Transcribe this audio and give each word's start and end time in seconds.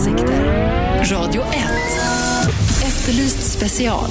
åsikter. 0.00 0.42
Radio 1.12 1.42
1. 1.42 1.48
Efterlyst 2.86 3.52
special 3.52 4.10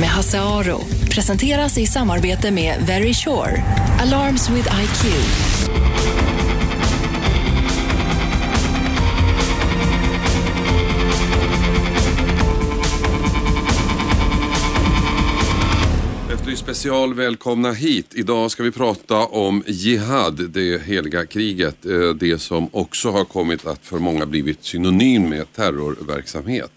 med 0.00 0.08
Hasse 0.08 0.40
Aro. 0.40 0.80
Presenteras 1.14 1.78
i 1.78 1.86
samarbete 1.86 2.50
med 2.50 2.74
Very 2.86 3.14
Sure. 3.14 3.62
Alarms 4.00 4.50
with 4.50 4.68
IQ. 4.82 5.04
Special, 16.74 17.14
välkomna 17.14 17.72
hit. 17.72 18.14
Idag 18.14 18.50
ska 18.50 18.62
vi 18.62 18.70
prata 18.70 19.16
om 19.16 19.62
Jihad, 19.66 20.50
det 20.50 20.82
heliga 20.82 21.26
kriget. 21.26 21.86
Eh, 21.86 22.08
det 22.08 22.38
som 22.38 22.68
också 22.72 23.10
har 23.10 23.24
kommit 23.24 23.66
att 23.66 23.86
för 23.86 23.98
många 23.98 24.26
blivit 24.26 24.64
synonym 24.64 25.28
med 25.28 25.52
terrorverksamhet. 25.52 26.70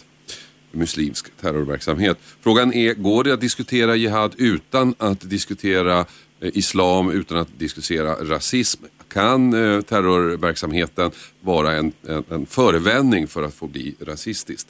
Muslimsk 0.71 1.37
terrorverksamhet. 1.41 2.17
Frågan 2.41 2.73
är, 2.73 2.93
går 2.93 3.23
det 3.23 3.33
att 3.33 3.41
diskutera 3.41 3.95
Jihad 3.95 4.35
utan 4.37 4.95
att 4.97 5.29
diskutera 5.29 5.99
eh, 6.39 6.49
islam, 6.53 7.11
utan 7.11 7.37
att 7.37 7.59
diskutera 7.59 8.13
rasism? 8.13 8.83
Kan 9.07 9.53
eh, 9.53 9.81
terrorverksamheten 9.81 11.11
vara 11.41 11.73
en, 11.73 11.91
en, 12.07 12.23
en 12.29 12.45
förevändning 12.45 13.27
för 13.27 13.43
att 13.43 13.53
få 13.53 13.67
bli 13.67 13.95
rasistiskt? 13.99 14.67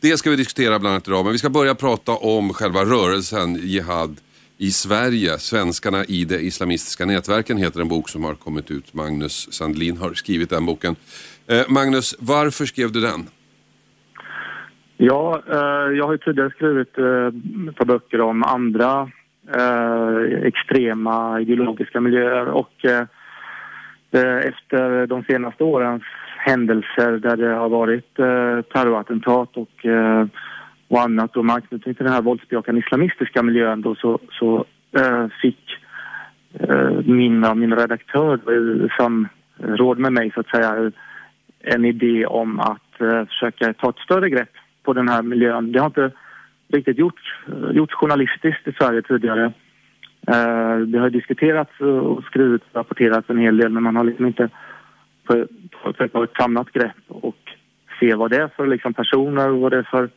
Det 0.00 0.16
ska 0.16 0.30
vi 0.30 0.36
diskutera 0.36 0.78
bland 0.78 0.92
annat 0.92 1.08
idag, 1.08 1.24
men 1.24 1.32
vi 1.32 1.38
ska 1.38 1.50
börja 1.50 1.74
prata 1.74 2.12
om 2.12 2.54
själva 2.54 2.84
rörelsen 2.84 3.60
Jihad 3.62 4.16
i 4.58 4.70
Sverige. 4.70 5.38
Svenskarna 5.38 6.04
i 6.04 6.24
de 6.24 6.38
islamistiska 6.38 7.06
nätverken 7.06 7.56
heter 7.56 7.80
en 7.80 7.88
bok 7.88 8.08
som 8.08 8.24
har 8.24 8.34
kommit 8.34 8.70
ut. 8.70 8.94
Magnus 8.94 9.52
Sandlin 9.52 9.96
har 9.96 10.14
skrivit 10.14 10.50
den 10.50 10.66
boken. 10.66 10.96
Eh, 11.46 11.64
Magnus, 11.68 12.16
varför 12.20 12.64
skrev 12.64 12.92
du 12.92 13.00
den? 13.00 13.20
Ja, 14.96 15.42
eh, 15.50 15.96
jag 15.96 16.04
har 16.04 16.12
ju 16.12 16.18
tidigare 16.18 16.50
skrivit 16.50 16.98
eh, 16.98 17.26
ett 17.68 17.76
par 17.76 17.84
böcker 17.84 18.20
om 18.20 18.42
andra 18.42 19.10
eh, 19.54 20.46
extrema 20.46 21.40
ideologiska 21.40 22.00
miljöer 22.00 22.46
och 22.46 22.84
eh, 22.84 23.04
eh 24.12 24.38
efter 24.38 25.06
de 25.06 25.22
senaste 25.22 25.64
årens 25.64 26.02
händelser 26.38 27.12
där 27.12 27.36
det 27.36 27.54
har 27.54 27.68
varit 27.68 28.18
eh, 28.18 28.62
terrorattentat 28.72 29.56
och, 29.56 29.86
eh, 29.86 30.26
och 30.88 31.00
annat 31.00 31.36
och 31.36 31.44
med 31.44 31.54
anknytning 31.54 31.94
till 31.94 32.04
den 32.04 32.14
här 32.14 32.22
våldsbejakande 32.22 32.80
islamistiska 32.80 33.42
miljön 33.42 33.82
då 33.82 33.94
så, 33.94 34.18
så 34.30 34.64
eh, 34.98 35.26
fick 35.42 35.78
eh, 36.60 36.90
min, 37.04 37.58
min 37.58 37.74
redaktör 37.74 38.52
i 38.52 38.82
eh, 38.82 38.88
samråd 38.98 39.98
med 39.98 40.12
mig 40.12 40.30
så 40.34 40.40
att 40.40 40.48
säga 40.48 40.76
eh, 40.76 40.90
en 41.60 41.84
idé 41.84 42.26
om 42.26 42.60
att 42.60 43.00
eh, 43.00 43.24
försöka 43.24 43.72
ta 43.72 43.90
ett 43.90 43.98
större 43.98 44.30
grepp 44.30 44.52
på 44.82 44.92
den 44.92 45.08
här 45.08 45.22
miljön. 45.22 45.72
Det 45.72 45.78
har 45.78 45.86
inte 45.86 46.10
riktigt 46.68 46.98
gjorts, 46.98 47.22
eh, 47.46 47.76
gjorts 47.76 47.94
journalistiskt 47.94 48.68
i 48.68 48.72
Sverige 48.72 49.02
tidigare. 49.02 49.44
Eh, 50.26 50.78
det 50.78 50.98
har 50.98 51.10
diskuterats 51.10 51.80
och 51.80 52.24
skrivits 52.24 52.64
och 52.70 52.76
rapporterats 52.76 53.30
en 53.30 53.38
hel 53.38 53.56
del 53.56 53.68
men 53.68 53.82
man 53.82 53.96
har 53.96 54.04
liksom 54.04 54.26
inte 54.26 54.48
försökt 55.82 56.12
ta 56.12 56.24
ett 56.24 56.36
samlat 56.36 56.72
grepp 56.72 56.96
och 57.08 57.36
se 58.00 58.14
vad 58.14 58.30
det 58.30 58.36
är 58.36 58.48
för 58.56 58.66
liksom, 58.66 58.94
personer 58.94 59.50
och 59.50 59.60
vad 59.60 59.72
det 59.72 59.78
är 59.78 59.88
för, 59.90 60.10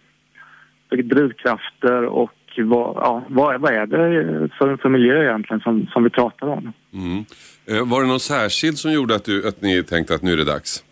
för 0.91 1.03
drivkrafter 1.03 2.05
och 2.05 2.31
vad, 2.57 2.95
ja, 2.95 3.23
vad, 3.27 3.61
vad 3.61 3.73
är 3.73 3.85
det 3.85 4.49
för, 4.57 4.77
för 4.77 4.89
miljö 4.89 5.23
egentligen 5.23 5.61
som, 5.61 5.87
som 5.93 6.03
vi 6.03 6.09
pratar 6.09 6.47
om. 6.47 6.73
Mm. 6.93 7.25
Eh, 7.65 7.89
var 7.91 8.01
det 8.01 8.07
någon 8.07 8.19
särskild 8.19 8.77
som 8.77 8.91
gjorde 8.91 9.15
att, 9.15 9.25
du, 9.25 9.47
att 9.47 9.61
ni 9.61 9.83
tänkte 9.83 10.15
att 10.15 10.21
nu 10.21 10.33
är 10.33 10.37
det 10.37 10.45
dags? 10.45 10.83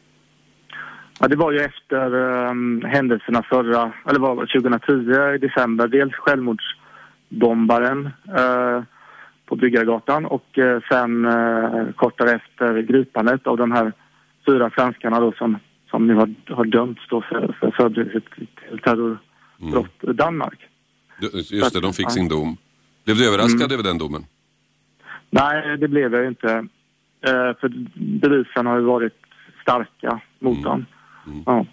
Ja, 1.20 1.28
det 1.28 1.36
var 1.36 1.52
ju 1.52 1.60
efter 1.60 2.16
um, 2.16 2.82
händelserna 2.86 3.44
förra, 3.44 3.92
eller 4.10 4.20
var 4.20 4.36
det 4.36 4.62
2010 4.62 5.36
i 5.36 5.38
december. 5.38 5.88
Dels 5.88 6.14
självmordsbombaren 6.14 8.06
uh, 8.06 8.84
på 9.46 9.56
Bryggargatan 9.56 10.26
och 10.26 10.58
uh, 10.58 10.80
sen 10.92 11.26
uh, 11.26 11.92
kort 11.92 12.18
därefter 12.18 12.82
gripandet 12.82 13.48
av 13.48 13.58
de 13.58 13.72
här 13.72 13.94
fyra 14.48 14.70
svenskarna 14.76 15.20
då 15.20 15.32
som, 15.32 15.58
som 15.90 16.08
nu 16.08 16.16
har, 16.16 16.34
har 16.50 16.66
dömts 16.66 17.02
då 17.10 17.22
för, 17.22 17.56
för 17.60 17.72
förberedelse 17.72 18.30
till 18.36 18.48
terrorbrott 19.60 20.04
i 20.04 20.14
Danmark. 20.14 20.60
Du- 21.22 21.32
Just 21.34 21.74
det, 21.74 21.80
de 21.82 21.94
fick 21.94 22.12
sin 22.12 22.28
dom. 22.28 22.58
Blev 23.06 23.18
du 23.18 23.28
överraskad 23.28 23.72
över 23.72 23.84
den 23.84 23.98
domen? 23.98 24.26
Nej, 25.30 25.78
det 25.78 25.88
blev 25.88 26.14
jag 26.14 26.28
inte. 26.28 26.48
Uh, 27.28 27.60
för 27.60 27.70
bevisen 28.20 28.66
har 28.66 28.78
ju 28.80 28.86
varit 28.86 29.14
starka 29.62 30.22
mot 30.40 30.64
dem. 30.64 30.86
Ja. 31.46 31.66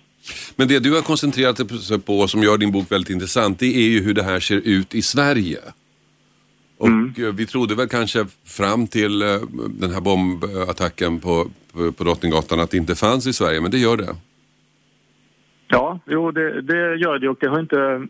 Men 0.56 0.68
det 0.68 0.78
du 0.78 0.94
har 0.94 1.02
koncentrerat 1.02 1.56
dig 1.88 1.98
på 2.00 2.28
som 2.28 2.42
gör 2.42 2.58
din 2.58 2.72
bok 2.72 2.92
väldigt 2.92 3.10
intressant 3.10 3.58
det 3.58 3.76
är 3.76 3.88
ju 3.88 4.02
hur 4.02 4.14
det 4.14 4.22
här 4.22 4.40
ser 4.40 4.56
ut 4.56 4.94
i 4.94 5.02
Sverige. 5.02 5.58
Och 6.78 6.88
eh, 7.18 7.34
vi 7.34 7.46
trodde 7.46 7.74
väl 7.74 7.88
kanske 7.88 8.26
fram 8.44 8.86
till 8.86 9.22
eh, 9.22 9.28
den 9.68 9.90
här 9.90 10.00
bombattacken 10.00 11.20
på, 11.20 11.50
på, 11.72 11.92
på 11.92 12.04
Drottninggatan 12.04 12.60
att 12.60 12.70
det 12.70 12.76
inte 12.76 12.94
fanns 12.94 13.26
i 13.26 13.32
Sverige, 13.32 13.60
men 13.60 13.70
det 13.70 13.78
gör 13.78 13.96
det. 13.96 14.16
Ja, 15.68 15.98
jo, 16.06 16.30
det, 16.30 16.60
det 16.60 16.96
gör 16.96 17.18
det 17.18 17.28
och 17.28 17.36
det 17.40 17.48
har 17.48 17.60
inte... 17.60 18.06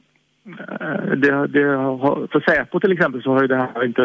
Eh, 0.81 1.11
det, 1.17 1.47
det 1.47 1.77
har, 1.77 2.27
för 2.33 2.41
Säpo 2.41 2.81
till 2.81 2.93
exempel 2.93 3.23
så 3.23 3.33
har 3.33 3.43
ju 3.43 3.49
det 3.49 3.57
här 3.57 3.85
inte 3.85 4.03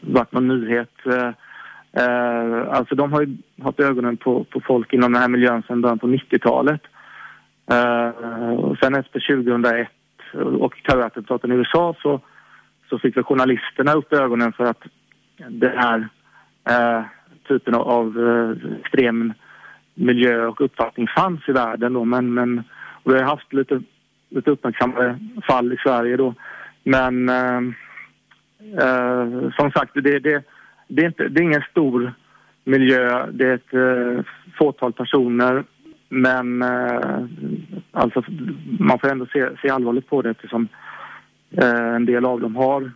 varit 0.00 0.32
någon 0.32 0.48
nyhet. 0.48 0.92
Eh, 1.06 1.28
eh 2.02 2.68
Alltså 2.68 2.94
de 2.94 3.12
har 3.12 3.22
ju 3.22 3.36
haft 3.62 3.80
ögonen 3.80 4.16
på, 4.16 4.44
på 4.44 4.60
folk 4.60 4.92
inom 4.92 5.12
den 5.12 5.22
här 5.22 5.28
miljön 5.28 5.62
sedan 5.62 5.80
början 5.80 5.98
på 5.98 6.06
90-talet. 6.06 6.82
Eh, 7.70 8.08
Och 8.54 8.78
sen 8.78 8.94
efter 8.94 9.20
2001 9.20 9.88
och 10.60 10.74
terrorattentaten 10.88 11.52
i 11.52 11.54
USA 11.54 11.94
så, 12.02 12.20
så 12.88 12.98
fick 12.98 13.16
väl 13.16 13.24
journalisterna 13.24 13.92
upp 13.92 14.12
ögonen 14.12 14.52
för 14.52 14.64
att 14.64 14.82
den 15.48 15.78
här 15.78 16.08
eh, 16.70 17.04
typen 17.48 17.74
av, 17.74 17.88
av 17.88 18.18
eh, 18.18 18.78
extrem 18.80 19.32
miljö 19.98 20.46
och 20.46 20.60
uppfattning 20.60 21.06
fanns 21.16 21.48
i 21.48 21.52
världen 21.52 21.92
då. 21.92 22.04
Men, 22.04 22.34
men 22.34 22.62
och 23.02 23.14
vi 23.14 23.18
har 23.18 23.24
haft 23.24 23.52
lite, 23.52 23.82
lite 24.30 24.50
uppmärksammade 24.50 25.18
fall 25.46 25.72
i 25.72 25.76
Sverige 25.76 26.16
då. 26.16 26.34
Men 26.82 27.28
eh, 27.28 27.60
eh, 28.82 29.50
som 29.56 29.70
sagt, 29.70 29.94
det, 29.94 30.18
det, 30.18 30.44
det, 30.88 31.02
är 31.02 31.06
inte, 31.06 31.28
det 31.28 31.40
är 31.40 31.44
ingen 31.44 31.64
stor 31.70 32.12
miljö. 32.64 33.26
Det 33.32 33.44
är 33.44 33.54
ett 33.54 33.74
eh, 33.74 34.24
fåtal 34.58 34.92
personer. 34.92 35.64
Men 36.08 36.62
eh, 36.62 37.24
alltså, 37.92 38.24
man 38.78 38.98
får 38.98 39.08
ändå 39.08 39.26
se, 39.26 39.48
se 39.62 39.68
allvarligt 39.68 40.08
på 40.08 40.22
det 40.22 40.30
eftersom 40.30 40.68
eh, 41.50 41.94
en 41.94 42.06
del 42.06 42.24
av 42.24 42.40
dem 42.40 42.56
har 42.56 42.92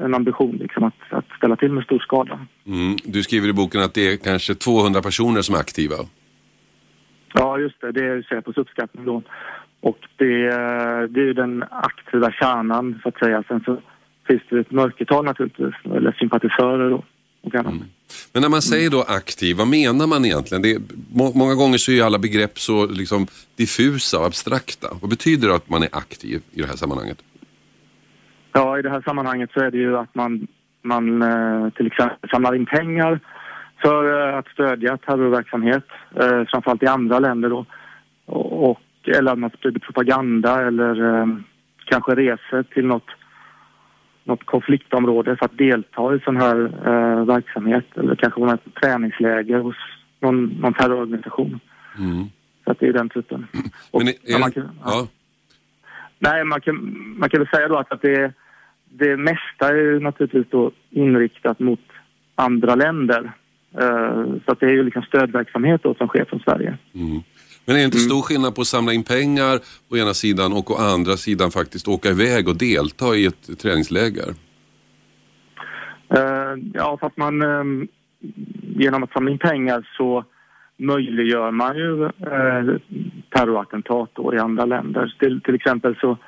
en 0.00 0.14
ambition 0.14 0.56
liksom, 0.56 0.84
att, 0.84 0.94
att 1.10 1.24
ställa 1.36 1.56
till 1.56 1.72
med 1.72 1.84
stor 1.84 1.98
skada. 1.98 2.38
Mm. 2.66 2.96
Du 3.04 3.22
skriver 3.22 3.48
i 3.48 3.52
boken 3.52 3.80
att 3.80 3.94
det 3.94 4.12
är 4.12 4.16
kanske 4.16 4.54
200 4.54 5.02
personer 5.02 5.42
som 5.42 5.54
är 5.54 5.58
aktiva. 5.58 5.96
Ja, 7.32 7.58
just 7.58 7.80
det. 7.80 7.92
Det 7.92 8.04
är 8.04 8.22
Säpos 8.22 8.56
uppskattning 8.56 9.04
då. 9.04 9.22
Och 9.80 9.98
det, 10.16 10.46
eh, 10.46 11.02
det 11.08 11.20
är 11.20 11.24
ju 11.24 11.32
den 11.32 11.64
aktiva 11.70 12.32
kärnan, 12.32 13.00
så 13.02 13.08
att 13.08 13.18
säga. 13.18 13.44
Sen 13.48 13.60
så 13.64 13.78
finns 14.26 14.42
det 14.48 14.60
ett 14.60 14.70
mörkertal 14.70 15.24
naturligtvis, 15.24 15.74
eller 15.84 16.12
sympatisörer 16.12 16.92
och, 16.92 17.04
och 17.42 17.54
annat. 17.54 17.74
Men 18.32 18.42
när 18.42 18.48
man 18.48 18.62
säger 18.62 18.90
då 18.90 19.02
aktiv, 19.02 19.56
vad 19.56 19.68
menar 19.68 20.06
man 20.06 20.24
egentligen? 20.24 20.62
Det 20.62 20.72
är, 20.72 20.80
må, 21.12 21.32
många 21.34 21.54
gånger 21.54 21.78
så 21.78 21.90
är 21.92 21.96
ju 21.96 22.02
alla 22.02 22.18
begrepp 22.18 22.58
så 22.58 22.86
liksom 22.86 23.26
diffusa 23.56 24.18
och 24.18 24.26
abstrakta. 24.26 24.88
Vad 25.00 25.10
betyder 25.10 25.48
det 25.48 25.54
att 25.54 25.68
man 25.68 25.82
är 25.82 25.88
aktiv 25.92 26.42
i 26.52 26.60
det 26.60 26.66
här 26.66 26.76
sammanhanget? 26.76 27.18
Ja, 28.52 28.78
i 28.78 28.82
det 28.82 28.90
här 28.90 29.00
sammanhanget 29.00 29.50
så 29.54 29.60
är 29.60 29.70
det 29.70 29.78
ju 29.78 29.96
att 29.96 30.14
man, 30.14 30.46
man 30.82 31.22
eh, 31.22 31.70
till 31.70 31.86
exempel 31.86 32.30
samlar 32.30 32.54
in 32.54 32.66
pengar 32.66 33.20
för 33.82 34.28
eh, 34.28 34.38
att 34.38 34.48
stödja 34.48 34.96
terrorverksamhet, 34.96 35.84
eh, 36.20 36.44
framförallt 36.50 36.82
i 36.82 36.86
andra 36.86 37.18
länder 37.18 37.48
då. 37.48 37.66
Och, 38.26 38.80
eller 39.04 39.32
att 39.32 39.38
man 39.38 39.50
sprider 39.50 39.80
propaganda 39.80 40.66
eller 40.66 41.20
eh, 41.20 41.26
kanske 41.84 42.14
reser 42.14 42.62
till 42.62 42.86
något, 42.86 43.08
något 44.24 44.46
konfliktområde 44.46 45.36
för 45.36 45.44
att 45.44 45.58
delta 45.58 46.14
i 46.14 46.20
sån 46.20 46.36
här 46.36 46.64
eh, 46.64 47.24
verksamhet 47.24 47.86
eller 47.94 48.14
kanske 48.14 48.40
på 48.40 48.46
ett 48.46 48.74
träningsläger 48.82 49.58
hos 49.58 49.76
någon, 50.20 50.44
någon 50.44 50.74
terrororganisation. 50.74 51.60
Så 52.64 52.70
att 52.70 52.78
det 52.78 52.86
är 52.86 52.92
den 52.92 53.08
typen. 53.08 53.46
Och, 53.90 54.04
Men 54.04 54.08
är, 54.08 54.40
man 54.40 54.52
kan, 54.52 54.68
ja. 54.84 55.06
Nej, 56.18 56.44
man 56.44 56.60
kan, 56.60 56.76
man 57.18 57.30
kan 57.30 57.40
väl 57.40 57.48
säga 57.48 57.68
då 57.68 57.78
att, 57.78 57.92
att 57.92 58.02
det, 58.02 58.32
det 58.88 59.16
mesta 59.16 59.68
är 59.68 60.00
naturligtvis 60.00 60.46
då 60.50 60.72
inriktat 60.90 61.58
mot 61.58 61.80
andra 62.34 62.74
länder. 62.74 63.32
Eh, 63.78 64.24
så 64.44 64.52
att 64.52 64.60
det 64.60 64.66
är 64.66 64.72
ju 64.72 64.82
liksom 64.82 65.02
stödverksamhet 65.02 65.82
då 65.82 65.94
som 65.94 66.08
sker 66.08 66.24
från 66.24 66.40
Sverige. 66.40 66.78
Men 67.64 67.76
är 67.76 67.80
det 67.80 67.84
inte 67.84 67.98
stor 67.98 68.22
skillnad 68.22 68.54
på 68.54 68.60
att 68.60 68.66
samla 68.66 68.92
in 68.92 69.04
pengar 69.04 69.58
å 69.90 69.96
ena 69.96 70.14
sidan 70.14 70.52
och 70.52 70.70
å 70.70 70.74
andra 70.74 71.16
sidan 71.16 71.50
faktiskt 71.50 71.88
åka 71.88 72.08
iväg 72.08 72.48
och 72.48 72.56
delta 72.56 73.14
i 73.14 73.26
ett 73.26 73.58
träningsläger? 73.58 74.28
Eh, 76.14 76.54
ja, 76.74 76.96
för 77.00 77.06
att 77.06 77.16
man 77.16 77.42
eh, 77.42 77.88
genom 78.76 79.02
att 79.02 79.12
samla 79.12 79.30
in 79.30 79.38
pengar 79.38 79.88
så 79.96 80.24
möjliggör 80.76 81.50
man 81.50 81.76
ju 81.76 82.04
eh, 82.04 82.76
terrorattentat 83.30 84.10
i 84.34 84.38
andra 84.38 84.64
länder. 84.64 85.14
Till, 85.18 85.40
till 85.40 85.54
exempel 85.54 85.96
så 86.00 86.18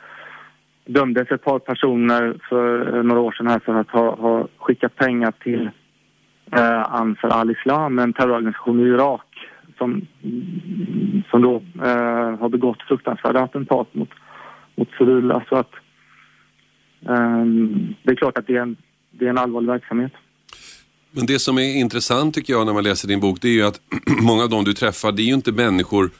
dömdes 0.87 1.31
ett 1.31 1.45
par 1.45 1.59
personer 1.59 2.37
för 2.49 2.97
eh, 2.97 3.03
några 3.03 3.21
år 3.21 3.33
sedan 3.33 3.47
här 3.47 3.59
för 3.59 3.75
att 3.75 3.91
ha, 3.91 4.17
ha 4.17 4.49
skickat 4.59 4.97
pengar 4.97 5.33
till 5.43 5.71
eh, 6.57 6.95
Ansar 6.95 7.29
al-Islam, 7.29 7.99
en 7.99 8.13
terrororganisation 8.13 8.81
i 8.81 8.89
Irak 8.89 9.27
som, 9.79 10.07
som 11.31 11.43
då 11.43 11.63
eh, 11.85 12.41
har 12.41 12.49
begått 12.49 12.83
fruktansvärda 12.89 13.41
attentat 13.41 13.95
mot, 13.95 14.09
mot 14.77 14.89
civila. 14.99 15.45
Så 15.49 15.57
att 15.57 15.71
eh, 17.09 17.45
det 18.03 18.11
är 18.11 18.17
klart 18.17 18.39
att 18.39 18.47
det 18.47 18.57
är 18.57 18.63
en, 18.63 18.77
det 19.11 19.25
är 19.25 19.31
en 19.31 19.39
allvarlig 19.39 19.69
verksamhet. 19.69 20.13
Men 21.11 21.27
det 21.27 21.39
som 21.39 21.59
är 21.59 21.81
intressant 21.81 22.35
tycker 22.35 22.53
jag 22.53 22.67
när 22.67 22.73
man 22.73 22.85
läser 22.85 23.09
din 23.09 23.21
bok 23.21 23.39
det 23.41 23.49
är 23.49 23.53
ju 23.53 23.63
att 23.63 23.81
många 24.23 24.43
av 24.43 24.51
dem 24.51 24.65
du 24.65 24.75
träffar 24.75 25.13
det 25.13 25.23
är 25.23 25.27
ju 25.27 25.35
inte 25.35 25.53
människor 25.53 26.11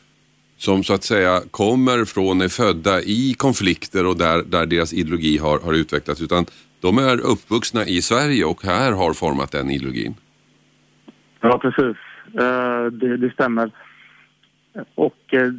som 0.57 0.85
så 0.85 0.95
att 0.95 1.05
säga 1.05 1.41
kommer 1.51 2.05
från, 2.05 2.41
är 2.41 2.49
födda 2.49 3.03
i 3.03 3.35
konflikter 3.39 4.07
och 4.07 4.17
där, 4.17 4.43
där 4.43 4.67
deras 4.67 4.93
ideologi 4.93 5.39
har, 5.39 5.59
har 5.59 5.73
utvecklats 5.73 6.21
utan 6.21 6.47
de 6.81 6.99
är 6.99 7.21
uppvuxna 7.21 7.87
i 7.87 8.03
Sverige 8.03 8.45
och 8.45 8.65
här 8.65 8.93
har 8.93 9.13
format 9.13 9.53
den 9.53 9.71
ideologin. 9.71 10.15
Ja, 11.43 11.59
precis. 11.59 11.97
Eh, 12.41 12.85
det, 12.93 13.17
det, 13.17 13.33
stämmer. 13.33 13.71
Och 14.95 15.35
eh, 15.35 15.51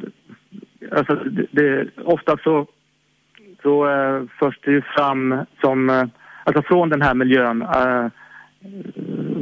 alltså, 0.90 1.14
det, 1.14 1.46
det, 1.50 1.88
ofta 2.04 2.36
så, 2.44 2.66
så 3.62 3.88
eh, 3.88 4.22
förs 4.38 4.58
det 4.62 4.70
ju 4.70 4.82
fram 4.82 5.44
som, 5.60 6.08
alltså 6.44 6.62
från 6.62 6.88
den 6.88 7.02
här 7.02 7.14
miljön 7.14 7.66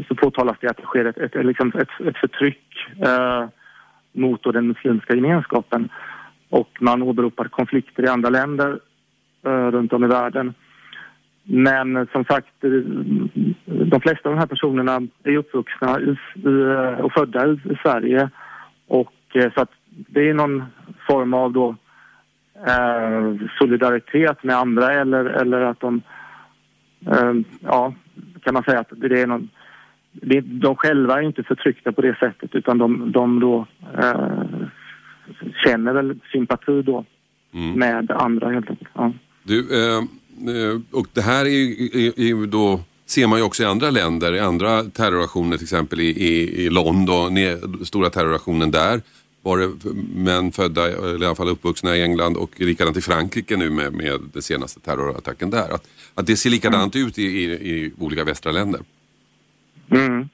så 0.08 0.14
påtalas 0.14 0.56
det 0.60 0.70
att 0.70 0.76
det 0.76 0.82
sker 0.82 1.04
ett, 1.04 1.18
ett, 1.18 1.36
ett, 1.36 1.46
liksom 1.46 1.72
ett 1.76 2.16
förtryck 2.16 2.86
mot 4.12 4.42
den 4.42 4.68
muslimska 4.68 5.14
gemenskapen. 5.14 5.88
Och 6.48 6.78
man 6.80 7.02
åberopar 7.02 7.44
konflikter 7.44 8.02
i 8.02 8.08
andra 8.08 8.30
länder 8.30 8.80
runt 9.44 9.92
om 9.92 10.04
i 10.04 10.06
världen. 10.06 10.54
Men 11.44 12.06
som 12.12 12.24
sagt, 12.24 12.54
de 13.66 14.00
flesta 14.02 14.28
av 14.28 14.34
de 14.34 14.38
här 14.38 14.46
personerna 14.46 15.00
är 15.24 15.36
uppvuxna 15.36 16.00
i, 16.00 16.16
och 17.02 17.12
födda 17.12 17.52
i, 17.52 17.76
Sverige. 17.82 18.30
Och 18.86 19.12
eh, 19.34 19.52
så 19.54 19.60
att 19.60 19.70
det 19.88 20.28
är 20.28 20.34
någon 20.34 20.64
form 21.08 21.34
av 21.34 21.52
då, 21.52 21.76
eh, 22.66 23.48
solidaritet 23.58 24.42
med 24.42 24.56
andra 24.56 24.92
eller, 24.92 25.24
eller 25.24 25.60
att 25.60 25.80
de, 25.80 26.02
eh, 27.06 27.32
ja, 27.60 27.94
kan 28.42 28.54
man 28.54 28.62
säga 28.62 28.80
att 28.80 28.92
det 28.96 29.20
är 29.20 29.26
någon, 29.26 29.48
det, 30.12 30.40
de 30.40 30.76
själva 30.76 31.18
är 31.18 31.22
inte 31.22 31.42
förtryckta 31.42 31.92
på 31.92 32.00
det 32.00 32.18
sättet 32.18 32.54
utan 32.54 32.78
de, 32.78 33.12
de 33.12 33.40
då 33.40 33.66
eh, 33.98 34.30
känner 35.64 35.92
väl 35.92 36.18
sympati 36.32 36.82
då 36.82 37.04
mm. 37.54 37.78
med 37.78 38.10
andra 38.10 38.50
helt 38.50 38.70
enkelt. 38.70 38.90
Ja. 38.94 39.12
Du, 39.42 39.60
eh 39.60 40.02
Eh, 40.02 40.02
Eh, 40.38 40.80
och 40.90 41.06
det 41.12 41.20
här 41.20 41.44
är, 41.44 42.20
är, 42.20 42.46
då 42.46 42.80
ser 43.06 43.26
man 43.26 43.38
ju 43.38 43.44
också 43.44 43.62
i 43.62 43.66
andra 43.66 43.90
länder, 43.90 44.34
i 44.34 44.40
andra 44.40 44.84
terroraktioner 44.84 45.56
till 45.56 45.64
exempel 45.64 46.00
i, 46.00 46.08
i, 46.08 46.64
i 46.64 46.70
London, 46.70 47.38
stora 47.84 48.10
terroraktionen 48.10 48.70
där 48.70 49.00
var 49.42 49.58
det 49.58 49.68
män 50.14 50.52
födda, 50.52 50.88
eller 50.88 51.22
i 51.22 51.26
alla 51.26 51.34
fall 51.34 51.48
uppvuxna 51.48 51.96
i 51.96 52.02
England 52.02 52.36
och 52.36 52.60
likadant 52.60 52.96
i 52.96 53.00
Frankrike 53.00 53.56
nu 53.56 53.70
med, 53.70 53.92
med 53.92 54.20
den 54.32 54.42
senaste 54.42 54.80
terrorattacken 54.80 55.50
där. 55.50 55.74
Att, 55.74 55.88
att 56.14 56.26
det 56.26 56.36
ser 56.36 56.50
likadant 56.50 56.94
mm. 56.94 57.08
ut 57.08 57.18
i, 57.18 57.22
i, 57.22 57.44
i, 57.44 57.92
olika 57.98 58.24
västra 58.24 58.52
länder. 58.52 58.80
Mm. 59.90 60.28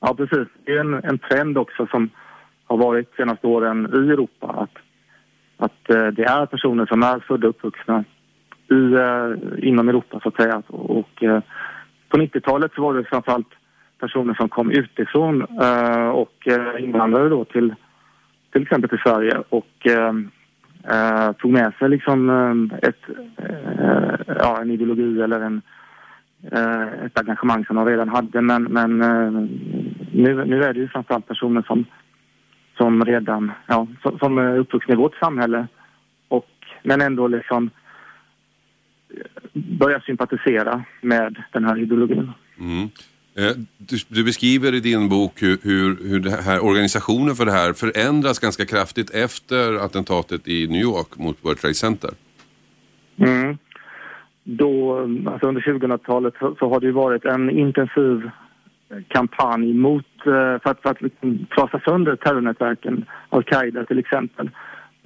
Ja 0.00 0.14
precis, 0.14 0.48
det 0.64 0.72
är 0.72 0.80
en, 0.80 0.94
en 0.94 1.18
trend 1.18 1.58
också 1.58 1.86
som 1.86 2.10
har 2.64 2.76
varit 2.76 3.10
de 3.10 3.22
senaste 3.22 3.46
åren 3.46 3.86
i 3.86 4.10
Europa 4.10 4.46
att, 4.46 4.78
att 5.56 5.90
eh, 5.90 6.06
det 6.06 6.24
är 6.24 6.46
personer 6.46 6.86
som 6.86 7.02
är 7.02 7.18
födda 7.18 7.48
och 7.48 7.54
uppvuxna 7.54 8.04
i, 8.70 8.94
eh, 8.94 9.68
inom 9.68 9.88
Europa 9.88 10.20
så 10.22 10.28
att 10.28 10.36
säga. 10.36 10.62
Och, 10.68 11.22
eh, 11.22 11.40
på 12.08 12.16
90-talet 12.16 12.72
så 12.74 12.82
var 12.82 12.94
det 12.94 13.04
framförallt 13.04 13.54
personer 13.98 14.34
som 14.34 14.48
kom 14.48 14.70
utifrån 14.70 15.46
eh, 15.62 16.08
och 16.08 16.48
eh, 16.48 16.84
invandrare 16.84 17.28
då 17.28 17.44
till, 17.44 17.74
till 18.52 18.62
exempel 18.62 18.90
till 18.90 18.98
Sverige 18.98 19.42
och 19.48 19.86
eh, 19.86 20.12
eh 20.92 21.32
tog 21.32 21.52
med 21.52 21.72
sig 21.78 21.88
liksom 21.88 22.30
eh, 22.30 22.88
ett, 22.88 23.02
eh, 23.36 24.34
ja, 24.38 24.60
en 24.60 24.70
ideologi 24.70 25.22
eller 25.22 25.40
en, 25.40 25.62
ett 27.04 27.20
engagemang 27.20 27.64
som 27.64 27.76
de 27.76 27.86
redan 27.86 28.08
hade. 28.08 28.40
Men, 28.40 28.62
men 28.62 28.98
nu, 30.12 30.44
nu 30.44 30.62
är 30.62 30.72
det 30.72 30.80
ju 30.80 30.88
framförallt 30.88 31.28
personer 31.28 31.62
som, 31.62 31.84
som 32.76 33.04
redan, 33.04 33.52
ja, 33.66 33.86
som, 34.02 34.18
som 34.18 34.38
är 34.38 34.58
uppvuxna 34.58 34.94
i 34.94 34.96
vårt 34.96 35.14
samhälle 35.16 35.66
och, 36.28 36.50
men 36.82 37.00
ändå 37.00 37.28
liksom 37.28 37.70
börja 39.52 40.00
sympatisera 40.00 40.84
med 41.00 41.36
den 41.52 41.64
här 41.64 41.82
ideologin. 41.82 42.30
Mm. 42.58 42.88
Eh, 43.38 43.56
du, 43.78 43.96
du, 44.08 44.24
beskriver 44.24 44.74
i 44.74 44.80
din 44.80 45.08
bok 45.08 45.42
hur, 45.42 45.58
hur, 45.62 46.08
hur 46.08 46.30
här, 46.30 46.64
organisationen 46.64 47.34
för 47.34 47.44
det 47.44 47.52
här 47.52 47.72
förändras 47.72 48.38
ganska 48.38 48.66
kraftigt 48.66 49.10
efter 49.10 49.84
attentatet 49.84 50.48
i 50.48 50.66
New 50.66 50.80
York 50.80 51.18
mot 51.18 51.44
World 51.44 51.58
Trade 51.58 51.74
Center. 51.74 52.10
Mm. 53.16 53.58
Då, 54.44 54.98
alltså 55.26 55.46
under 55.46 55.60
2000-talet 55.60 56.34
så, 56.38 56.56
så, 56.58 56.68
har 56.68 56.80
det 56.80 56.92
varit 56.92 57.24
en 57.24 57.50
intensiv 57.50 58.30
kampanj 59.08 59.74
mot, 59.74 60.06
eh, 60.26 60.32
för 60.62 60.70
att, 60.70 60.82
för 60.82 60.90
att 60.90 61.02
liksom 61.02 61.46
trasa 61.56 61.80
sönder 61.80 62.16
terrornätverken, 62.16 63.04
al-Qaida 63.28 63.84
till 63.84 63.98
exempel. 63.98 64.50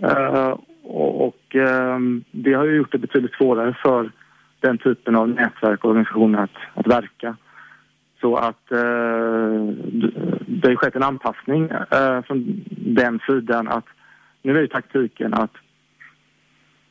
Uh, 0.03 0.59
och, 0.83 1.27
och 1.27 1.57
ehm, 1.57 2.25
det 2.31 2.53
har 2.53 2.65
ju 2.65 2.77
gjort 2.77 2.93
det 2.93 2.99
betydligt 2.99 3.35
svårare 3.35 3.77
för 3.83 4.11
den 4.61 4.79
typen 4.79 5.17
av 5.17 5.29
nätverk 5.29 5.85
och 5.85 5.91
organisationer 5.91 6.43
att, 6.43 6.57
att 6.75 6.87
verka. 6.87 7.37
Så 8.21 8.37
att 8.37 8.73
eh, 8.73 8.79
det 10.47 10.69
har 10.69 10.77
skett 10.77 10.97
en 10.97 11.03
anpassning 11.03 11.71
eh, 11.71 12.23
från 12.23 12.65
den 12.71 13.21
sidan 13.27 13.69
att 13.69 13.85
nu 14.43 14.57
är 14.57 14.61
ju 14.61 14.67
taktiken 14.67 15.35
att, 15.35 15.55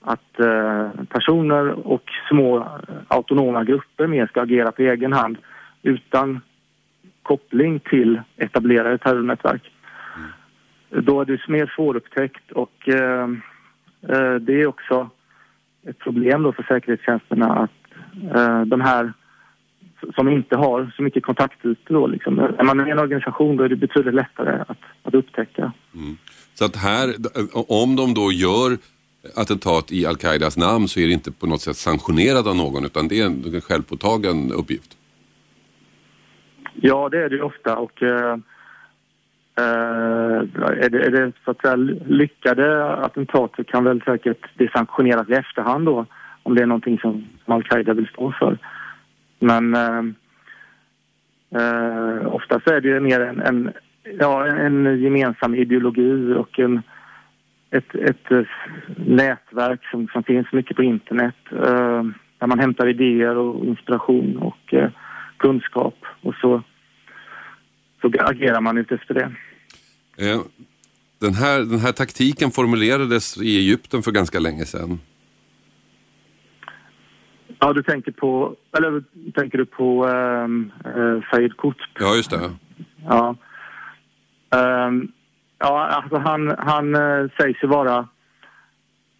att 0.01 0.39
eh, 0.39 0.89
personer 1.09 1.87
och 1.87 2.03
små 2.29 2.67
autonoma 3.07 3.63
grupper 3.63 4.07
mer 4.07 4.27
ska 4.27 4.41
agera 4.41 4.71
på 4.71 4.81
egen 4.81 5.13
hand 5.13 5.37
utan 5.81 6.41
koppling 7.23 7.79
till 7.79 8.21
etablerade 8.37 8.97
terrornätverk. 8.97 9.71
Mm. 10.91 11.05
Då 11.05 11.21
är 11.21 11.25
det 11.25 11.47
mer 11.47 11.73
svårupptäckt 11.75 12.51
och 12.51 12.89
eh, 12.89 13.27
Eh, 13.27 13.27
det 14.41 14.61
är 14.61 14.67
också 14.67 15.09
ett 15.87 15.99
problem 15.99 16.43
då 16.43 16.53
för 16.53 16.63
säkerhetstjänsterna 16.63 17.53
att 17.53 17.71
eh, 18.35 18.61
de 18.61 18.81
här 18.81 19.13
som 20.15 20.29
inte 20.29 20.55
har 20.55 20.93
så 20.95 21.03
mycket 21.03 21.23
kontaktytor 21.23 21.95
då 21.95 22.07
liksom. 22.07 22.39
Är 22.39 22.63
man 22.63 22.87
i 22.87 22.91
en 22.91 22.99
organisation 22.99 23.57
då 23.57 23.63
är 23.63 23.69
det 23.69 23.75
betydligt 23.75 24.13
lättare 24.13 24.63
att, 24.67 24.77
att 25.03 25.13
upptäcka. 25.13 25.71
Mm. 25.95 26.17
Så 26.53 26.65
att 26.65 26.75
här, 26.75 27.13
om 27.67 27.95
de 27.95 28.13
då 28.13 28.31
gör 28.31 28.77
attentat 29.35 29.91
i 29.91 30.05
al-Qaidas 30.05 30.57
namn 30.57 30.87
så 30.87 30.99
är 30.99 31.07
det 31.07 31.13
inte 31.13 31.31
på 31.31 31.47
något 31.47 31.61
sätt 31.61 31.75
sanktionerat 31.75 32.47
av 32.47 32.55
någon 32.55 32.85
utan 32.85 33.07
det 33.07 33.21
är 33.21 33.25
en 33.25 33.61
självpåtagen 33.61 34.51
uppgift? 34.51 34.97
Ja, 36.73 37.09
det 37.09 37.23
är 37.23 37.29
det 37.29 37.41
ofta 37.41 37.75
och 37.75 38.03
eh, 38.03 38.37
Eh, 39.59 40.39
är, 40.85 40.89
det, 40.89 41.05
är 41.05 41.11
det 41.11 41.31
så 41.45 41.51
att 41.51 41.61
säga 41.61 41.75
lyckade 42.05 42.95
attentat 42.95 43.51
så 43.55 43.63
kan 43.63 43.83
väl 43.83 44.01
säkert 44.01 44.45
det 44.55 44.71
sanktioneras 44.71 45.29
i 45.29 45.33
efterhand 45.33 45.85
då 45.85 46.05
om 46.43 46.55
det 46.55 46.61
är 46.61 46.65
någonting 46.65 46.99
som, 46.99 47.27
som 47.45 47.53
al-Qaida 47.53 47.93
vill 47.93 48.07
stå 48.07 48.31
för. 48.31 48.57
Men 49.39 49.75
eh, 49.75 50.03
eh, 51.55 51.61
uh, 51.61 52.21
uh, 52.21 52.35
oftast 52.35 52.67
är 52.67 52.81
det 52.81 52.99
mer 52.99 53.19
en, 53.19 53.41
en, 53.41 53.71
ja, 54.19 54.47
en 54.47 55.01
gemensam 55.01 55.55
ideologi 55.55 56.33
och 56.33 56.59
en, 56.59 56.81
ett, 57.71 57.95
ett 57.95 58.47
nätverk 58.95 59.85
som, 59.91 60.07
som 60.07 60.23
finns 60.23 60.51
mycket 60.51 60.77
på 60.77 60.83
internet 60.83 61.35
uh, 61.53 62.03
där 62.37 62.47
man 62.47 62.59
hämtar 62.59 62.87
idéer 62.87 63.37
och 63.37 63.65
inspiration 63.65 64.37
och 64.37 64.73
kunskap 65.37 66.05
och 66.21 66.35
så, 66.41 66.61
så 68.01 68.11
agerar 68.19 68.61
man 68.61 68.77
utefter 68.77 69.13
det. 69.13 69.31
Eh, 70.21 70.41
den 71.19 71.33
här, 71.33 71.59
den 71.59 71.79
här 71.79 71.91
taktiken 71.91 72.51
formulerades 72.51 73.37
i 73.37 73.57
Egypten 73.57 74.03
för 74.03 74.11
ganska 74.11 74.39
länge 74.39 74.65
sedan. 74.65 74.99
Ja, 77.59 77.73
du 77.73 77.83
tänker 77.83 78.11
på, 78.11 78.55
eller 78.77 79.03
tänker 79.31 79.57
du 79.57 79.65
på 79.65 80.05
um, 80.05 80.71
uh, 80.95 81.21
Said 81.31 81.57
Qutb? 81.57 81.79
Ja, 81.99 82.15
just 82.15 82.29
det. 82.31 82.51
Ja. 83.05 83.35
Um, 84.49 85.11
ja, 85.57 85.87
alltså 85.87 86.17
han, 86.17 86.55
han 86.57 86.95
uh, 86.95 87.29
sägs 87.37 87.63
ju 87.63 87.67
vara 87.67 88.07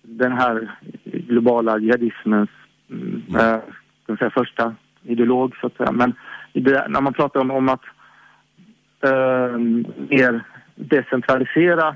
den 0.02 0.32
här 0.32 0.76
globala 1.04 1.78
jihadismens 1.80 2.50
mm. 2.90 3.24
uh, 3.36 4.18
säga, 4.18 4.30
första 4.30 4.76
ideolog, 5.04 5.56
så 5.62 5.68
att 5.68 5.78
säga. 5.78 5.92
Men 5.92 6.14
det, 6.54 6.88
när 6.90 7.02
man 7.02 7.14
pratar 7.14 7.40
om, 7.40 7.52
om 7.52 7.70
att 7.70 7.84
uh, 9.06 9.58
mer 10.10 10.44
decentralisera 10.80 11.96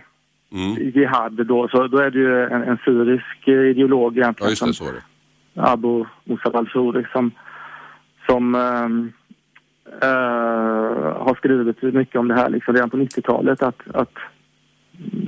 Mm. 0.53 0.91
jihad 0.95 1.45
då, 1.45 1.67
så 1.67 1.87
då 1.87 1.97
är 1.97 2.11
det 2.11 2.19
ju 2.19 2.43
en, 2.43 2.63
en 2.63 2.77
syrisk 2.85 3.47
ideolog 3.47 4.17
Ja, 4.17 4.21
egentligen 4.21 4.49
just 4.49 4.61
det, 4.61 4.73
som 4.73 4.85
så 4.85 4.91
är 4.91 4.93
det. 4.93 5.01
Abu 5.71 6.05
Musa 6.23 6.49
al-Shuri 6.49 7.05
som, 7.11 7.31
som 8.29 8.55
ehm, 8.55 9.11
eh, 10.01 11.17
har 11.25 11.35
skrivit 11.35 11.81
mycket 11.93 12.15
om 12.15 12.27
det 12.27 12.33
här 12.33 12.49
liksom 12.49 12.73
redan 12.73 12.89
på 12.89 12.97
90-talet 12.97 13.63
att, 13.63 13.81
att 13.93 14.13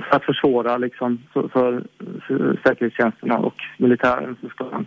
för 0.08 0.16
att 0.16 0.24
försvåra 0.24 0.76
liksom 0.78 1.18
för, 1.32 1.48
för, 1.48 1.82
för 2.26 2.58
säkerhetstjänsterna 2.66 3.38
och 3.38 3.56
militären 3.78 4.36
så 4.40 4.48
ska 4.48 4.64
man 4.64 4.86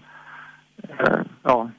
eh, 0.99 1.19
ja, 1.43 1.69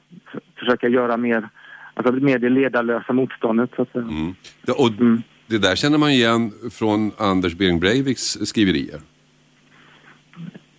försöka 0.59 0.87
göra 0.87 1.17
mer, 1.17 1.49
alltså 1.93 2.13
mer 2.13 2.39
det 2.39 2.49
ledarlösa 2.49 3.13
motståndet 3.13 3.69
så 3.75 3.81
att 3.81 3.91
säga. 3.91 4.03
Mm. 4.03 4.35
Ja, 4.65 4.73
Och 4.77 4.89
Mm. 5.01 5.21
Det 5.51 5.57
där 5.57 5.75
känner 5.75 5.97
man 5.97 6.09
igen 6.09 6.51
från 6.71 7.11
Anders 7.17 7.55
Behring 7.55 7.79
Breiviks 7.79 8.37
skriverier. 8.43 9.01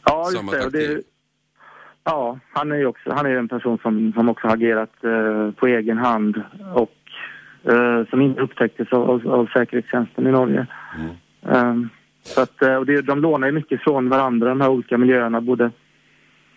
Ja, 0.04 0.24
just 0.24 0.36
Samma 0.36 0.52
det. 0.52 0.70
Det 0.70 1.02
ja, 2.04 2.38
han 2.52 2.72
är 2.72 2.76
ju 2.76 2.86
också, 2.86 3.12
han 3.12 3.26
är 3.26 3.30
en 3.30 3.48
person 3.48 3.78
som, 3.82 4.12
som 4.12 4.28
också 4.28 4.46
har 4.46 4.54
agerat 4.54 5.04
eh, 5.04 5.50
på 5.50 5.66
egen 5.66 5.98
hand 5.98 6.42
och 6.74 6.96
eh, 7.72 8.08
som 8.10 8.20
inte 8.20 8.40
upptäcktes 8.40 8.92
av, 8.92 9.10
av, 9.10 9.28
av 9.28 9.46
säkerhetstjänsten 9.46 10.26
i 10.26 10.30
Norge. 10.30 10.66
Mm. 10.96 11.10
Eh, 11.82 11.88
så 12.22 12.40
att, 12.40 12.62
eh, 12.62 12.74
och 12.74 12.86
det, 12.86 13.02
de 13.02 13.20
lånar 13.20 13.46
ju 13.46 13.52
mycket 13.52 13.82
från 13.82 14.08
varandra, 14.08 14.48
de 14.48 14.60
här 14.60 14.68
olika 14.68 14.98
miljöerna, 14.98 15.40
både 15.40 15.70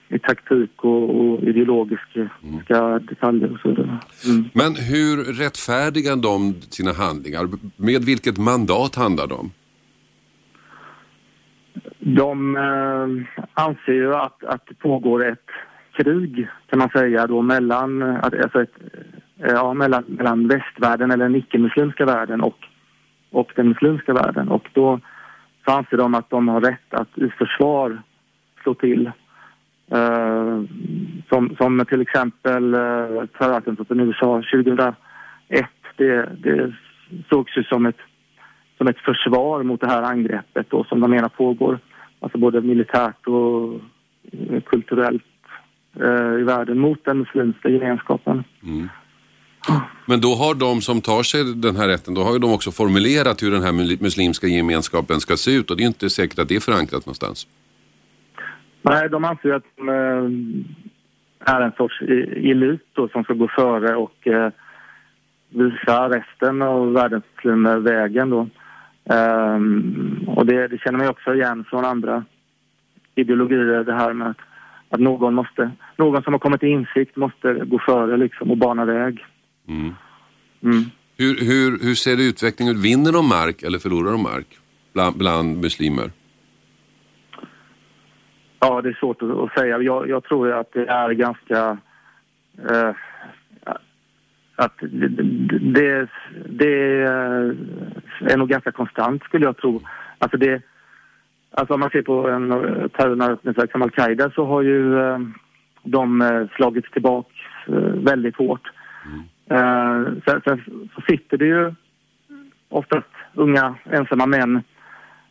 i 0.09 0.19
taktik 0.19 0.71
och, 0.83 1.03
och 1.19 1.43
ideologiska 1.43 2.29
detaljer 2.99 3.53
och 3.53 3.59
så 3.59 3.69
vidare. 3.69 3.99
Mm. 4.25 4.49
Men 4.53 4.75
hur 4.75 5.15
rättfärdigar 5.43 6.15
de 6.15 6.61
sina 6.61 6.93
handlingar? 6.93 7.47
Med 7.77 8.03
vilket 8.03 8.37
mandat 8.37 8.95
handlar 8.95 9.27
de? 9.27 9.51
De 11.99 12.55
eh, 12.55 13.41
anser 13.53 13.93
ju 13.93 14.15
att, 14.15 14.43
att 14.43 14.65
det 14.67 14.75
pågår 14.75 15.25
ett 15.31 15.49
krig, 15.97 16.47
kan 16.69 16.79
man 16.79 16.89
säga, 16.89 17.27
då 17.27 17.41
mellan, 17.41 18.01
alltså 18.01 18.61
ett, 18.61 18.75
eh, 19.43 19.51
ja, 19.51 19.73
mellan, 19.73 20.03
mellan 20.07 20.47
västvärlden 20.47 21.11
eller 21.11 21.25
den 21.25 21.35
icke-muslimska 21.35 22.05
världen 22.05 22.41
och, 22.41 22.57
och 23.31 23.51
den 23.55 23.67
muslimska 23.67 24.13
världen. 24.13 24.49
Och 24.49 24.69
då 24.73 24.99
så 25.65 25.71
anser 25.71 25.97
de 25.97 26.15
att 26.15 26.29
de 26.29 26.47
har 26.47 26.61
rätt 26.61 26.93
att 26.93 27.17
i 27.17 27.29
försvar 27.29 28.01
slå 28.63 28.73
till. 28.73 29.11
Eh, 29.91 30.63
som, 31.29 31.55
som 31.57 31.85
till 31.89 32.01
exempel 32.01 32.75
uh, 32.75 33.25
terrorattentaten 33.25 33.99
i 33.99 34.03
USA 34.03 34.43
2001. 34.53 34.95
Det, 35.97 36.29
det 36.43 36.73
sågs 37.29 37.57
ju 37.57 37.63
som 37.63 37.85
ett 37.85 37.97
som 38.77 38.87
ett 38.87 38.99
försvar 38.99 39.63
mot 39.63 39.81
det 39.81 39.87
här 39.87 40.03
angreppet 40.03 40.67
då, 40.69 40.83
som 40.83 40.99
de 40.99 41.11
menar 41.11 41.29
pågår. 41.29 41.79
Alltså 42.19 42.37
både 42.37 42.61
militärt 42.61 43.27
och 43.27 43.73
eh, 44.31 44.61
kulturellt 44.61 45.23
uh, 46.01 46.41
i 46.41 46.43
världen 46.43 46.79
mot 46.79 47.05
den 47.05 47.17
muslimska 47.17 47.69
gemenskapen. 47.69 48.43
Mm. 48.63 48.89
Men 50.05 50.21
då 50.21 50.35
har 50.35 50.55
de 50.55 50.81
som 50.81 51.01
tar 51.01 51.23
sig 51.23 51.43
den 51.55 51.75
här 51.75 51.87
rätten, 51.87 52.13
då 52.13 52.23
har 52.23 52.33
ju 52.33 52.39
de 52.39 52.53
också 52.53 52.71
formulerat 52.71 53.43
hur 53.43 53.51
den 53.51 53.63
här 53.63 54.01
muslimska 54.03 54.47
gemenskapen 54.47 55.19
ska 55.19 55.37
se 55.37 55.51
ut 55.51 55.71
och 55.71 55.77
det 55.77 55.83
är 55.83 55.87
inte 55.87 56.09
säkert 56.09 56.39
att 56.39 56.47
det 56.47 56.55
är 56.55 56.59
förankrat 56.59 57.05
någonstans. 57.05 57.47
Nej, 58.89 59.09
de 59.09 59.25
anser 59.25 59.53
att 59.53 59.63
de 59.75 59.89
eh, 59.89 61.53
är 61.53 61.61
en 61.61 61.71
sorts 61.71 62.01
elit 62.51 62.87
då, 62.93 63.07
som 63.07 63.23
ska 63.23 63.33
gå 63.33 63.47
före 63.47 63.95
och 63.95 64.27
eh, 64.27 64.51
visa 65.49 66.09
resten 66.09 66.61
av 66.61 66.93
världens 66.93 67.23
muslimer 67.35 67.77
vägen 67.77 68.29
då. 68.29 68.47
Ehm, 69.09 70.23
och 70.27 70.45
det, 70.45 70.67
det 70.67 70.77
känner 70.77 70.97
man 70.97 71.07
också 71.07 71.33
igen 71.35 71.65
från 71.69 71.85
andra 71.85 72.25
ideologier, 73.15 73.83
det 73.83 73.93
här 73.93 74.13
med 74.13 74.29
att, 74.29 74.37
att 74.89 74.99
någon 74.99 75.33
måste, 75.33 75.71
någon 75.97 76.23
som 76.23 76.33
har 76.33 76.39
kommit 76.39 76.59
till 76.59 76.69
insikt 76.69 77.15
måste 77.15 77.53
gå 77.53 77.79
före 77.79 78.17
liksom 78.17 78.51
och 78.51 78.57
bana 78.57 78.85
väg. 78.85 79.25
Mm. 79.67 79.93
Mm. 80.63 80.83
Hur, 81.17 81.35
hur, 81.35 81.85
hur 81.85 81.95
ser 81.95 82.29
utvecklingen 82.29 82.75
ut? 82.75 82.83
Vinner 82.83 83.11
de 83.11 83.29
mark 83.29 83.63
eller 83.63 83.79
förlorar 83.79 84.11
de 84.11 84.23
mark 84.23 84.47
bland, 84.93 85.17
bland 85.17 85.61
muslimer? 85.61 86.11
Ja, 88.59 88.81
det 88.81 88.89
är 88.89 88.97
svårt 88.99 89.21
att, 89.21 89.59
säga. 89.59 89.81
Jag, 89.81 90.09
jag 90.09 90.23
tror 90.23 90.51
att 90.51 90.71
det 90.73 90.87
är 90.87 91.11
ganska... 91.11 91.77
Eh, 92.69 92.91
att 94.55 94.73
det, 94.79 96.09
det, 96.45 97.01
är 98.21 98.37
nog 98.37 98.49
ganska 98.49 98.71
konstant, 98.71 99.23
skulle 99.23 99.45
jag 99.45 99.57
tro. 99.57 99.81
Alltså, 100.17 100.37
det, 100.37 100.61
alltså 101.51 101.73
om 101.73 101.79
man 101.79 101.89
ser 101.89 102.01
på 102.01 102.29
en 102.29 102.51
eh, 102.51 102.87
terrornätverk 102.87 103.71
som 103.71 103.81
al-Qaida 103.81 104.31
så 104.31 104.45
har 104.45 104.61
ju 104.61 104.99
eh, 104.99 105.19
de 105.83 106.21
eh, 106.21 106.47
slagits 106.55 106.91
tillbaka 106.91 107.29
eh, 107.67 107.73
väldigt 107.93 108.35
hårt. 108.35 108.71
Eh, 109.49 110.03
sen, 110.25 110.41
sen 110.45 110.89
så 110.95 111.01
sitter 111.01 111.37
det 111.37 111.45
ju 111.45 111.73
oftast 112.69 113.07
unga 113.33 113.75
ensamma 113.83 114.25
män 114.25 114.63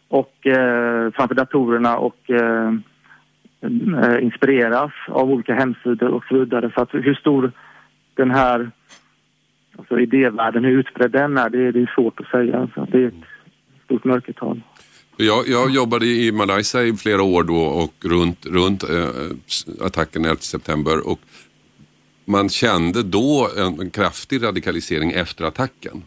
och 0.08 0.46
eh, 0.46 1.10
framför 1.10 1.34
datorerna 1.34 1.96
och 1.96 2.30
eh, 2.30 2.72
inspireras 4.22 4.92
av 5.08 5.30
olika 5.30 5.54
hemsidor 5.54 6.08
och 6.08 6.24
så 6.28 6.38
vidare. 6.38 6.70
Så 6.74 6.82
att 6.82 6.94
hur 6.94 7.14
stor 7.14 7.52
den 8.14 8.30
här 8.30 8.70
alltså 9.78 10.00
idévärlden, 10.00 10.64
hur 10.64 10.78
utbredd 10.78 11.10
den 11.10 11.38
är, 11.38 11.48
det, 11.50 11.58
är- 11.66 11.72
det 11.72 11.80
är 11.80 11.92
svårt 11.94 12.20
att 12.20 12.26
säga. 12.26 12.68
Så 12.74 12.86
det 12.92 12.98
är 12.98 13.06
ett 13.06 13.14
stort 13.84 14.04
mörkertal. 14.04 14.60
Jag, 15.16 15.48
jag 15.48 15.70
jobbade 15.70 16.06
i 16.06 16.32
Malaysia 16.32 16.82
i 16.82 16.92
flera 16.96 17.22
år 17.22 17.44
då 17.44 17.56
och 17.60 17.94
runt, 18.04 18.46
runt 18.46 18.82
eh, 18.82 19.86
attacken 19.86 20.24
11 20.24 20.36
september 20.36 21.08
och 21.08 21.20
man 22.24 22.48
kände 22.48 23.02
då 23.02 23.48
en, 23.58 23.80
en 23.80 23.90
kraftig 23.90 24.42
radikalisering 24.42 25.10
efter 25.12 25.44
attacken. 25.44 26.02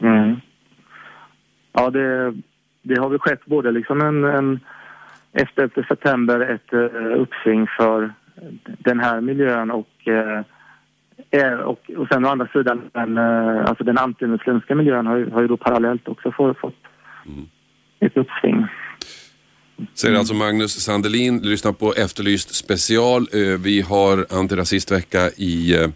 Mm. 0.00 0.36
Ja, 1.72 1.90
det, 1.90 2.34
det 2.82 3.00
har 3.00 3.08
väl 3.08 3.18
skett 3.18 3.44
både 3.46 3.70
liksom 3.70 4.00
en, 4.00 4.24
en 4.24 4.60
efter 5.32 5.62
11 5.62 5.82
september 5.88 6.40
ett 6.40 6.72
uh, 6.72 7.20
uppsving 7.20 7.66
för 7.78 8.12
den 8.78 9.00
här 9.00 9.20
miljön 9.20 9.70
och, 9.70 10.08
eh, 10.08 11.52
och, 11.52 11.90
och 11.96 12.08
sen 12.12 12.24
å 12.24 12.28
andra 12.28 12.46
sidan 12.48 12.90
den, 12.94 13.18
eh, 13.18 13.64
alltså 13.68 13.84
den 13.84 13.98
antimuslimska 13.98 14.74
miljön 14.74 15.06
har, 15.06 15.16
ju- 15.16 15.30
har 15.30 15.42
ju 15.42 15.48
då 15.48 15.56
parallellt 15.56 16.08
också 16.08 16.32
få- 16.32 16.54
fått 16.54 16.74
ett 18.00 18.16
uppsving. 18.16 18.66
Säger 19.94 20.18
alltså 20.18 20.34
Magnus 20.34 20.80
Sandelin, 20.80 21.38
lyssna 21.38 21.72
på 21.72 21.92
Efterlyst 21.94 22.54
special. 22.54 23.22
Eh, 23.32 23.38
Vi 23.60 23.80
har 23.80 24.26
antirasistvecka 24.30 25.30
i, 25.36 25.74
eh, 25.82 25.88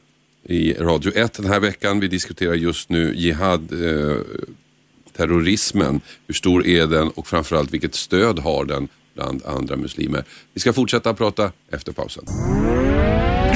i 0.42 0.74
Radio 0.74 1.12
1 1.16 1.32
den 1.42 1.46
här 1.52 1.60
veckan. 1.60 2.00
Vi 2.00 2.08
diskuterar 2.08 2.54
just 2.54 2.88
nu 2.90 3.12
jihad, 3.14 3.60
eh, 3.72 4.16
terrorismen. 5.16 6.00
Hur 6.26 6.34
stor 6.34 6.66
är 6.66 6.86
den 6.86 7.08
och 7.08 7.26
framförallt 7.26 7.72
vilket 7.72 7.94
stöd 7.94 8.38
har 8.38 8.64
den 8.64 8.88
bland 9.14 9.42
andra 9.46 9.76
muslimer. 9.76 10.24
Vi 10.54 10.60
ska 10.60 10.72
fortsätta 10.72 11.14
prata 11.14 11.52
efter 11.72 11.92
pausen. 11.92 12.24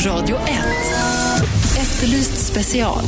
Radio 0.07 0.37
1. 0.37 0.43
Efterlyst 1.81 2.47
special 2.47 3.05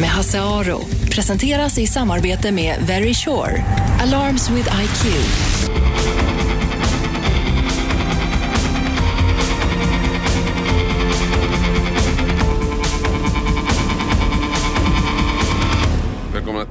med 0.00 0.08
Hasse 0.08 0.40
Aro. 0.40 0.80
Presenteras 1.10 1.78
i 1.78 1.86
samarbete 1.86 2.52
med 2.52 2.76
Very 2.86 3.14
Sure. 3.14 3.64
Alarms 4.00 4.50
with 4.50 4.68
IQ. 4.82 5.06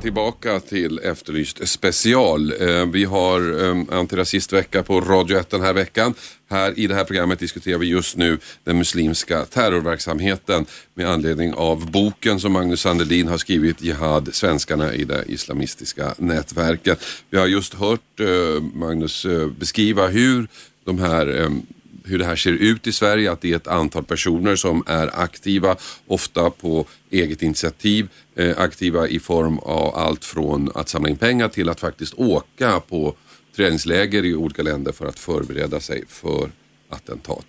Tillbaka 0.05 0.59
till 0.59 1.00
Efterlyst 1.00 1.67
special. 1.67 2.53
Eh, 2.62 2.85
vi 2.85 3.03
har 3.03 3.63
ehm, 3.63 3.89
antirasistvecka 3.91 4.83
på 4.83 5.01
Radio 5.01 5.38
1 5.38 5.50
den 5.50 5.62
här 5.62 5.74
veckan. 5.74 6.13
Här 6.50 6.79
i 6.79 6.88
det 6.88 6.95
här 6.95 7.03
programmet 7.03 7.39
diskuterar 7.39 7.77
vi 7.77 7.88
just 7.88 8.17
nu 8.17 8.38
den 8.63 8.77
muslimska 8.77 9.45
terrorverksamheten 9.45 10.65
med 10.93 11.09
anledning 11.09 11.53
av 11.53 11.91
boken 11.91 12.39
som 12.39 12.51
Magnus 12.51 12.81
Sandelin 12.81 13.27
har 13.27 13.38
skrivit 13.38 13.81
Jihad, 13.81 14.29
svenskarna 14.35 14.93
i 14.93 15.03
det 15.03 15.24
islamistiska 15.27 16.15
nätverket. 16.17 17.05
Vi 17.29 17.38
har 17.38 17.47
just 17.47 17.74
hört 17.74 18.19
eh, 18.19 18.63
Magnus 18.74 19.25
eh, 19.25 19.47
beskriva 19.47 20.07
hur 20.07 20.47
de 20.83 21.00
här 21.00 21.27
ehm, 21.27 21.62
hur 22.05 22.19
det 22.19 22.25
här 22.25 22.35
ser 22.35 22.51
ut 22.51 22.88
i 22.88 22.91
Sverige, 22.91 23.31
att 23.31 23.41
det 23.41 23.51
är 23.51 23.55
ett 23.55 23.67
antal 23.67 24.03
personer 24.03 24.55
som 24.55 24.83
är 24.88 25.19
aktiva, 25.19 25.75
ofta 26.07 26.50
på 26.50 26.85
eget 27.09 27.41
initiativ, 27.41 28.07
eh, 28.35 28.59
aktiva 28.59 29.07
i 29.07 29.19
form 29.19 29.59
av 29.59 29.95
allt 29.95 30.25
från 30.25 30.71
att 30.75 30.89
samla 30.89 31.09
in 31.09 31.17
pengar 31.17 31.47
till 31.47 31.69
att 31.69 31.79
faktiskt 31.79 32.13
åka 32.13 32.79
på 32.79 33.15
träningsläger 33.55 34.25
i 34.25 34.35
olika 34.35 34.63
länder 34.63 34.91
för 34.91 35.05
att 35.05 35.19
förbereda 35.19 35.79
sig 35.79 36.03
för 36.07 36.50
attentat. 36.89 37.45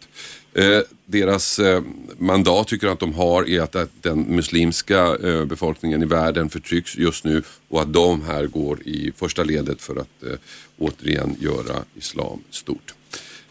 Eh, 0.54 0.80
deras 1.06 1.58
eh, 1.58 1.82
mandat 2.18 2.68
tycker 2.68 2.88
att 2.88 3.00
de 3.00 3.12
har 3.12 3.48
är 3.48 3.60
att, 3.60 3.76
att 3.76 4.02
den 4.02 4.20
muslimska 4.20 5.16
eh, 5.16 5.44
befolkningen 5.44 6.02
i 6.02 6.06
världen 6.06 6.50
förtrycks 6.50 6.96
just 6.96 7.24
nu 7.24 7.42
och 7.68 7.82
att 7.82 7.92
de 7.92 8.22
här 8.22 8.46
går 8.46 8.82
i 8.82 9.12
första 9.16 9.44
ledet 9.44 9.82
för 9.82 9.96
att 9.96 10.22
eh, 10.22 10.38
återigen 10.78 11.36
göra 11.40 11.84
islam 11.94 12.42
stort. 12.50 12.95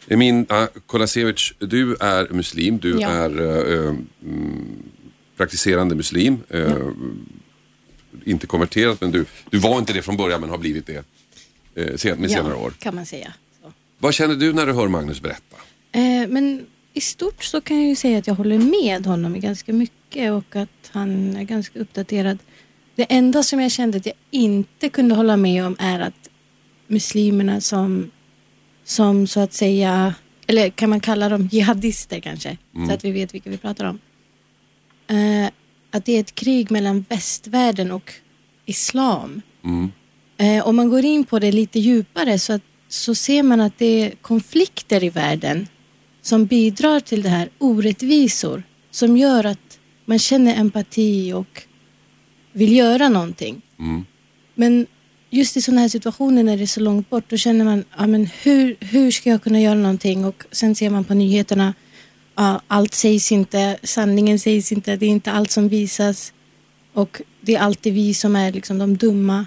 Emin 0.08 0.46
Kolasevic, 0.86 1.54
du 1.60 1.96
är 2.00 2.34
muslim, 2.34 2.78
du 2.78 2.98
Ja. 3.02 3.10
är 3.10 3.30
mm, 3.40 4.06
praktiserande 5.38 5.96
muslim. 5.96 6.38
Eh, 6.50 6.78
Inte 8.26 8.48
konverterad, 8.48 8.98
men 9.02 9.12
du, 9.12 9.26
du 9.50 9.58
var 9.58 9.80
inte 9.80 9.94
det 9.94 10.02
från 10.02 10.18
början 10.18 10.42
men 10.42 10.50
har 10.50 10.58
blivit 10.58 10.88
det 10.88 11.06
eh, 11.76 11.96
sen, 11.96 12.18
med 12.20 12.32
senare 12.32 12.56
år. 12.56 12.74
kan 12.80 12.96
man 12.96 13.06
säga. 13.06 13.34
Så. 13.62 13.72
Vad 14.00 14.14
känner 14.14 14.36
du 14.36 14.54
när 14.54 14.66
du 14.66 14.74
hör 14.74 14.88
Magnus 14.88 15.22
berätta? 15.22 15.56
Eh, 15.92 16.28
men 16.30 16.66
i 16.94 17.02
stort 17.02 17.44
så 17.44 17.62
kan 17.62 17.78
jag 17.78 17.90
ju 17.90 17.96
säga 17.96 18.18
att 18.18 18.28
jag 18.28 18.36
håller 18.36 18.58
med 18.60 19.06
honom 19.06 19.40
ganska 19.40 19.74
mycket 19.74 20.32
och 20.32 20.56
att 20.56 20.90
han 20.92 21.36
är 21.36 21.44
ganska 21.44 21.80
uppdaterad. 21.80 22.38
Det 22.96 23.04
enda 23.10 23.44
som 23.44 23.60
jag 23.60 23.72
kände 23.72 23.98
att 23.98 24.06
jag 24.06 24.16
inte 24.32 24.90
kunde 24.90 25.16
hålla 25.16 25.38
med 25.38 25.66
om 25.66 25.76
är 25.80 26.00
att 26.00 26.30
muslimerna 26.88 27.62
som, 27.62 28.12
som 28.86 29.28
så 29.28 29.40
att 29.40 29.54
säga, 29.54 30.16
eller 30.48 30.70
kan 30.70 30.90
man 30.90 31.00
kalla 31.00 31.30
dem 31.30 31.50
jihadister 31.52 32.20
kanske, 32.20 32.58
så 32.88 32.94
att 32.94 33.06
vi 33.06 33.12
vet 33.12 33.34
vilka 33.34 33.50
vi 33.50 33.58
pratar 33.58 33.86
om. 33.86 34.00
Eh, 35.08 35.50
att 35.92 36.06
det 36.06 36.12
är 36.16 36.20
ett 36.20 36.36
krig 36.36 36.72
mellan 36.72 37.06
västvärlden 37.10 37.92
och 37.92 38.14
islam. 38.66 39.42
Eh, 40.38 40.68
om 40.68 40.76
man 40.76 40.90
går 40.90 41.06
in 41.06 41.26
på 41.26 41.40
det 41.40 41.52
lite 41.52 41.80
djupare 41.80 42.40
så, 42.40 42.54
att, 42.54 42.62
så 42.88 43.16
ser 43.16 43.44
man 43.44 43.62
att 43.62 43.78
det 43.78 43.86
är 43.86 44.10
konflikter 44.22 45.04
i 45.04 45.10
världen 45.10 45.68
som 46.22 46.46
bidrar 46.46 47.00
till 47.00 47.22
det 47.22 47.30
här 47.30 47.50
orättvisor 47.58 48.64
som 48.92 49.18
gör 49.18 49.44
att 49.44 49.80
man 50.06 50.20
känner 50.20 50.60
empati 50.60 51.34
och 51.34 51.62
vill 52.52 52.76
göra 52.76 53.10
någonting. 53.10 53.62
Men 54.56 54.88
just 55.30 55.58
i 55.58 55.62
sådana 55.62 55.82
här 55.82 55.90
situationer 55.90 56.44
när 56.44 56.58
det 56.58 56.64
är 56.64 56.68
så 56.68 56.80
långt 56.80 57.10
bort 57.10 57.30
då 57.30 57.38
känner 57.38 57.66
man 57.66 57.84
ja, 57.98 58.08
men 58.08 58.26
hur, 58.44 58.76
hur 58.80 59.12
ska 59.12 59.30
jag 59.30 59.44
kunna 59.44 59.62
göra 59.62 59.76
någonting 59.76 60.26
och 60.26 60.44
sen 60.52 60.76
ser 60.76 60.90
man 60.90 61.04
på 61.04 61.14
nyheterna 61.14 61.74
ja, 62.36 62.62
allt 62.68 62.94
sägs 62.94 63.32
inte, 63.32 63.78
sanningen 63.84 64.40
sägs 64.40 64.72
inte, 64.72 64.96
det 64.96 65.06
är 65.06 65.10
inte 65.10 65.32
allt 65.32 65.52
som 65.52 65.70
visas 65.70 66.34
och 66.94 67.22
det 67.42 67.56
är 67.56 67.60
alltid 67.60 67.94
vi 67.94 68.14
som 68.14 68.36
är 68.36 68.52
liksom 68.52 68.78
de 68.78 68.98
dumma. 68.98 69.46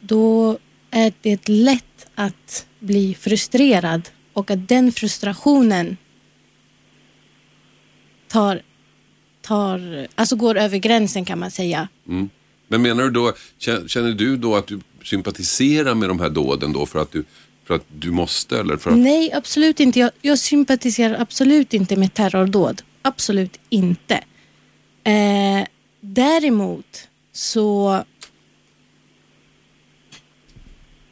Då 0.00 0.58
är 0.90 1.12
det 1.22 1.48
lätt 1.48 2.06
att 2.14 2.66
bli 2.80 3.14
frustrerad 3.14 4.08
och 4.32 4.50
att 4.50 4.68
den 4.68 4.92
frustrationen 4.92 5.96
tar, 8.28 8.62
tar, 9.42 10.06
alltså 10.14 10.36
går 10.36 10.56
över 10.56 10.78
gränsen 10.78 11.24
kan 11.24 11.38
man 11.38 11.50
säga. 11.50 11.88
Men 12.68 12.82
menar 12.82 13.04
du 13.04 13.10
då, 13.10 13.32
känner 13.86 14.12
du 14.12 14.36
då 14.36 14.56
att 14.56 14.66
du 14.66 14.80
sympatiserar 15.04 15.94
med 15.94 16.08
de 16.08 16.20
här 16.20 16.30
dåden 16.30 16.72
då 16.72 16.86
för 16.86 16.98
att 16.98 17.12
du, 17.12 17.24
för 17.64 17.74
att 17.74 17.84
du 17.98 18.10
måste 18.10 18.58
eller 18.60 18.76
för 18.76 18.90
att... 18.90 18.98
Nej, 18.98 19.32
absolut 19.32 19.80
inte. 19.80 20.00
Jag, 20.00 20.10
jag 20.22 20.38
sympatiserar 20.38 21.20
absolut 21.20 21.74
inte 21.74 21.96
med 21.96 22.14
terrordåd. 22.14 22.82
Absolut 23.02 23.58
inte. 23.68 24.14
Eh, 25.04 25.66
däremot 26.00 27.08
så 27.32 28.04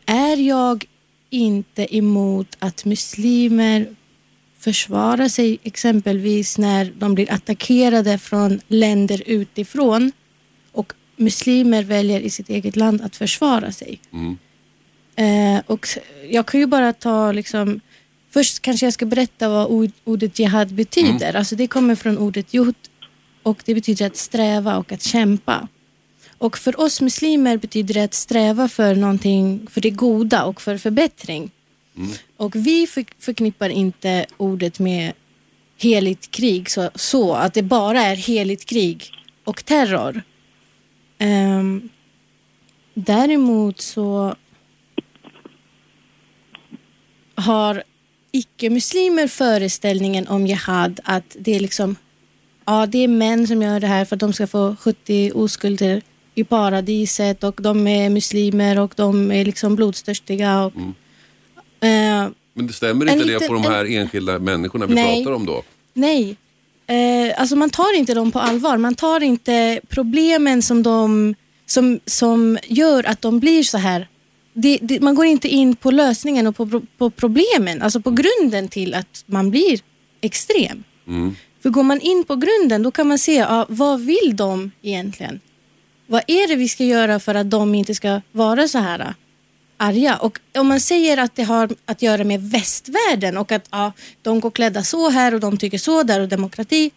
är 0.06 0.36
jag 0.36 0.84
inte 1.30 1.96
emot 1.96 2.56
att 2.58 2.84
muslimer 2.84 3.96
försvarar 4.58 5.28
sig 5.28 5.58
exempelvis 5.62 6.58
när 6.58 6.92
de 6.98 7.14
blir 7.14 7.32
attackerade 7.32 8.18
från 8.18 8.60
länder 8.68 9.22
utifrån 9.26 10.12
muslimer 11.16 11.82
väljer 11.82 12.20
i 12.20 12.30
sitt 12.30 12.48
eget 12.50 12.76
land 12.76 13.02
att 13.02 13.16
försvara 13.16 13.72
sig. 13.72 14.00
Eh, 15.16 15.62
och 15.66 15.86
jag 16.30 16.46
kan 16.46 16.60
ju 16.60 16.66
bara 16.66 16.92
ta 16.92 17.32
liksom, 17.32 17.80
först 18.30 18.60
kanske 18.60 18.86
jag 18.86 18.92
ska 18.92 19.06
berätta 19.06 19.48
vad 19.48 19.66
ord, 19.66 19.90
ordet 20.04 20.38
jihad 20.38 20.74
betyder. 20.74 21.36
Alltså 21.36 21.56
det 21.56 21.66
kommer 21.66 21.94
från 21.94 22.18
ordet 22.18 22.54
jihad 22.54 22.74
och 23.42 23.62
det 23.64 23.74
betyder 23.74 24.06
att 24.06 24.16
sträva 24.16 24.76
och 24.76 24.92
att 24.92 25.02
kämpa. 25.02 25.68
Och 26.38 26.58
för 26.58 26.80
oss 26.80 27.00
muslimer 27.00 27.56
betyder 27.56 27.94
det 27.94 28.04
att 28.04 28.14
sträva 28.14 28.68
för 28.68 28.94
någonting, 28.94 29.66
för 29.70 29.80
det 29.80 29.90
goda 29.90 30.44
och 30.44 30.60
för 30.60 30.78
förbättring. 30.78 31.50
Och 32.36 32.56
vi 32.56 32.86
för, 32.86 33.04
förknippar 33.18 33.68
inte 33.68 34.26
ordet 34.36 34.78
med 34.78 35.12
heligt 35.78 36.30
krig 36.30 36.70
så, 36.70 36.90
så 36.94 37.34
att 37.34 37.54
det 37.54 37.62
bara 37.62 38.02
är 38.02 38.16
heligt 38.16 38.64
krig 38.64 39.10
och 39.44 39.64
terror. 39.64 40.22
Ehm, 41.24 41.88
däremot 42.94 43.80
så 43.80 44.34
har 47.34 47.82
icke-muslimer 48.32 49.28
föreställningen 49.28 50.28
om 50.28 50.46
jihad 50.46 51.00
att 51.04 51.36
det 51.38 51.54
är 51.56 51.60
liksom 51.60 51.96
ja, 52.64 52.86
det 52.86 52.98
är 52.98 53.08
män 53.08 53.46
som 53.46 53.62
gör 53.62 53.80
det 53.80 53.86
här 53.86 54.04
för 54.04 54.16
att 54.16 54.20
de 54.20 54.32
ska 54.32 54.46
få 54.46 54.76
70 54.80 55.32
oskulder 55.34 56.02
i 56.34 56.44
paradiset 56.44 57.44
och 57.44 57.60
de 57.62 57.86
är 57.86 58.10
muslimer 58.10 58.78
och 58.78 58.92
de 58.96 59.30
är 59.32 59.44
liksom 59.44 59.76
blodstörstiga. 59.76 60.64
Och, 60.64 60.72
eh, 61.86 62.28
Men 62.54 62.66
det 62.66 62.72
stämmer 62.72 63.06
En 63.06 63.12
inte 63.12 63.24
det 63.26 63.32
liten- 63.32 63.48
på 63.48 63.54
de 63.54 63.62
här 63.64 63.84
enskilda 63.96 64.38
människorna 64.38 64.86
vi 64.86 64.94
Nej. 64.94 65.24
pratar 65.24 65.36
om 65.36 65.46
då? 65.46 65.62
Nej, 65.92 66.36
eh, 66.86 67.40
alltså 67.40 67.56
man 67.56 67.70
tar 67.70 67.96
inte 67.96 68.14
dem 68.14 68.32
på 68.32 68.38
allvar. 68.38 68.76
Man 68.76 68.94
tar 68.94 69.22
inte 69.22 69.80
problemen 69.88 70.62
som, 70.62 70.82
de, 70.82 71.34
som, 71.66 72.00
som 72.06 72.58
gör 72.66 73.06
att 73.06 73.22
de 73.22 73.40
blir 73.40 73.62
så 73.62 73.78
här. 73.78 74.08
Det, 74.52 74.78
det, 74.82 75.00
man 75.00 75.14
går 75.14 75.26
inte 75.26 75.48
in 75.48 75.76
på 75.76 75.90
lösningen 75.90 76.46
och 76.46 76.56
på, 76.56 76.82
på 76.98 77.10
problemen, 77.10 77.82
alltså 77.82 78.00
på 78.00 78.10
grunden 78.10 78.68
till 78.68 78.94
att 78.94 79.24
man 79.26 79.50
blir 79.50 79.80
extrem. 80.20 80.84
För 81.62 81.70
går 81.70 81.82
man 81.82 82.00
in 82.00 82.24
på 82.24 82.36
grunden 82.36 82.82
då 82.82 82.90
kan 82.90 83.08
man 83.08 83.18
se 83.18 83.34
ja, 83.34 83.66
vad 83.68 84.00
vill 84.00 84.36
de 84.36 84.70
egentligen? 84.82 85.40
Vad 86.06 86.22
är 86.26 86.48
det 86.48 86.56
vi 86.56 86.68
ska 86.68 86.84
göra 86.84 87.20
för 87.20 87.34
att 87.34 87.50
de 87.50 87.74
inte 87.74 87.94
ska 87.94 88.20
vara 88.32 88.68
så 88.68 88.78
här 88.78 89.14
arga? 89.76 90.16
Och 90.16 90.40
om 90.58 90.66
man 90.68 90.80
säger 90.80 91.16
att 91.16 91.36
det 91.36 91.42
har 91.42 91.70
att 91.86 92.02
göra 92.02 92.24
med 92.24 92.50
västvärlden 92.50 93.36
och 93.36 93.52
att 93.52 93.68
ja, 93.70 93.92
de 94.22 94.40
går 94.40 94.50
klädda 94.50 94.82
så 94.82 95.10
här 95.10 95.34
och 95.34 95.40
de 95.40 95.56
tycker 95.58 95.78
så 95.78 96.02
där 96.02 96.20
och 96.20 96.28
demokrati. 96.28 96.90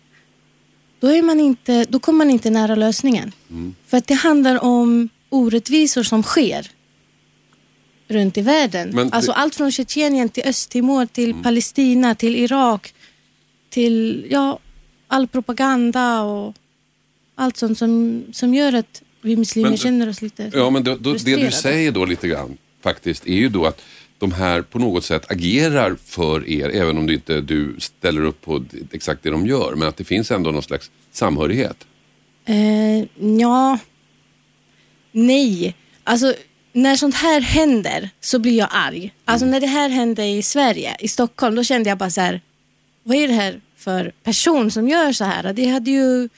Då, 0.99 1.07
är 1.07 1.21
man 1.21 1.39
inte, 1.39 1.85
då 1.89 1.99
kommer 1.99 2.17
man 2.17 2.29
inte 2.29 2.49
nära 2.49 2.75
lösningen. 2.75 3.31
För 3.87 3.97
att 3.97 4.07
det 4.07 4.13
handlar 4.13 4.63
om 4.63 5.09
orättvisor 5.29 6.03
som 6.03 6.23
sker 6.23 6.71
runt 8.07 8.37
i 8.37 8.41
världen. 8.41 8.89
Men 8.93 9.09
det- 9.09 9.15
alltså 9.15 9.31
allt 9.31 9.55
från 9.55 9.71
Tjetjenien 9.71 10.29
till 10.29 10.43
Östtimor 10.43 11.05
till 11.05 11.33
Palestina 11.43 12.15
till 12.15 12.35
Irak 12.35 12.93
till 13.69 14.27
ja, 14.29 14.59
all 15.07 15.27
propaganda 15.27 16.21
och 16.21 16.55
allt 17.35 17.57
sånt 17.57 17.77
som, 17.77 18.23
som 18.33 18.53
gör 18.53 18.73
att 18.73 19.01
vi 19.21 19.35
muslimer 19.35 19.69
Men- 19.69 19.77
känner 19.77 20.09
oss 20.09 20.21
lite 20.21 20.51
Ja, 20.53 20.69
men 20.69 20.83
då, 20.83 20.95
då, 20.95 21.13
det 21.13 21.35
du 21.35 21.51
säger 21.51 21.91
då 21.91 22.05
lite 22.05 22.27
grann 22.27 22.57
faktiskt 22.81 23.27
är 23.27 23.35
ju 23.35 23.49
då 23.49 23.65
att 23.65 23.81
de 24.19 24.31
här 24.31 24.61
på 24.61 24.79
något 24.79 25.05
sätt 25.05 25.31
agerar 25.31 25.95
för 26.05 26.49
er, 26.49 26.69
även 26.69 26.97
om 26.97 27.07
du 27.07 27.13
inte 27.13 27.41
du 27.41 27.75
ställer 27.79 28.21
upp 28.21 28.41
på 28.41 28.65
exakt 28.91 29.23
det 29.23 29.29
de 29.29 29.47
gör, 29.47 29.75
men 29.75 29.87
att 29.87 29.97
det 29.97 30.03
finns 30.03 30.31
ändå 30.31 30.51
någon 30.51 30.63
slags 30.63 30.91
samhörighet. 31.11 31.87
Eh, 32.45 33.05
ja, 33.39 33.79
nej. 35.11 35.75
Alltså 36.03 36.33
när 36.73 36.95
sånt 36.95 37.15
här 37.15 37.41
händer 37.41 38.09
så 38.19 38.39
blir 38.39 38.57
jag 38.57 38.69
arg. 38.71 39.13
Alltså 39.25 39.45
när 39.45 39.59
det 39.59 39.67
här 39.67 39.89
hände 39.89 40.25
i 40.25 40.41
Sverige, 40.41 40.95
i 40.99 41.07
Stockholm, 41.07 41.55
då 41.55 41.63
kände 41.63 41.89
jag 41.89 41.97
bara 41.97 42.09
så 42.09 42.21
här, 42.21 42.41
vad 43.03 43.17
är 43.17 43.27
det 43.27 43.33
här 43.33 43.61
för 43.75 44.13
person 44.23 44.71
som 44.71 44.87
gör 44.87 45.11
så 45.11 45.23
här? 45.23 45.53
Det 45.53 45.65
hade 45.65 45.91
ju... 45.91 46.29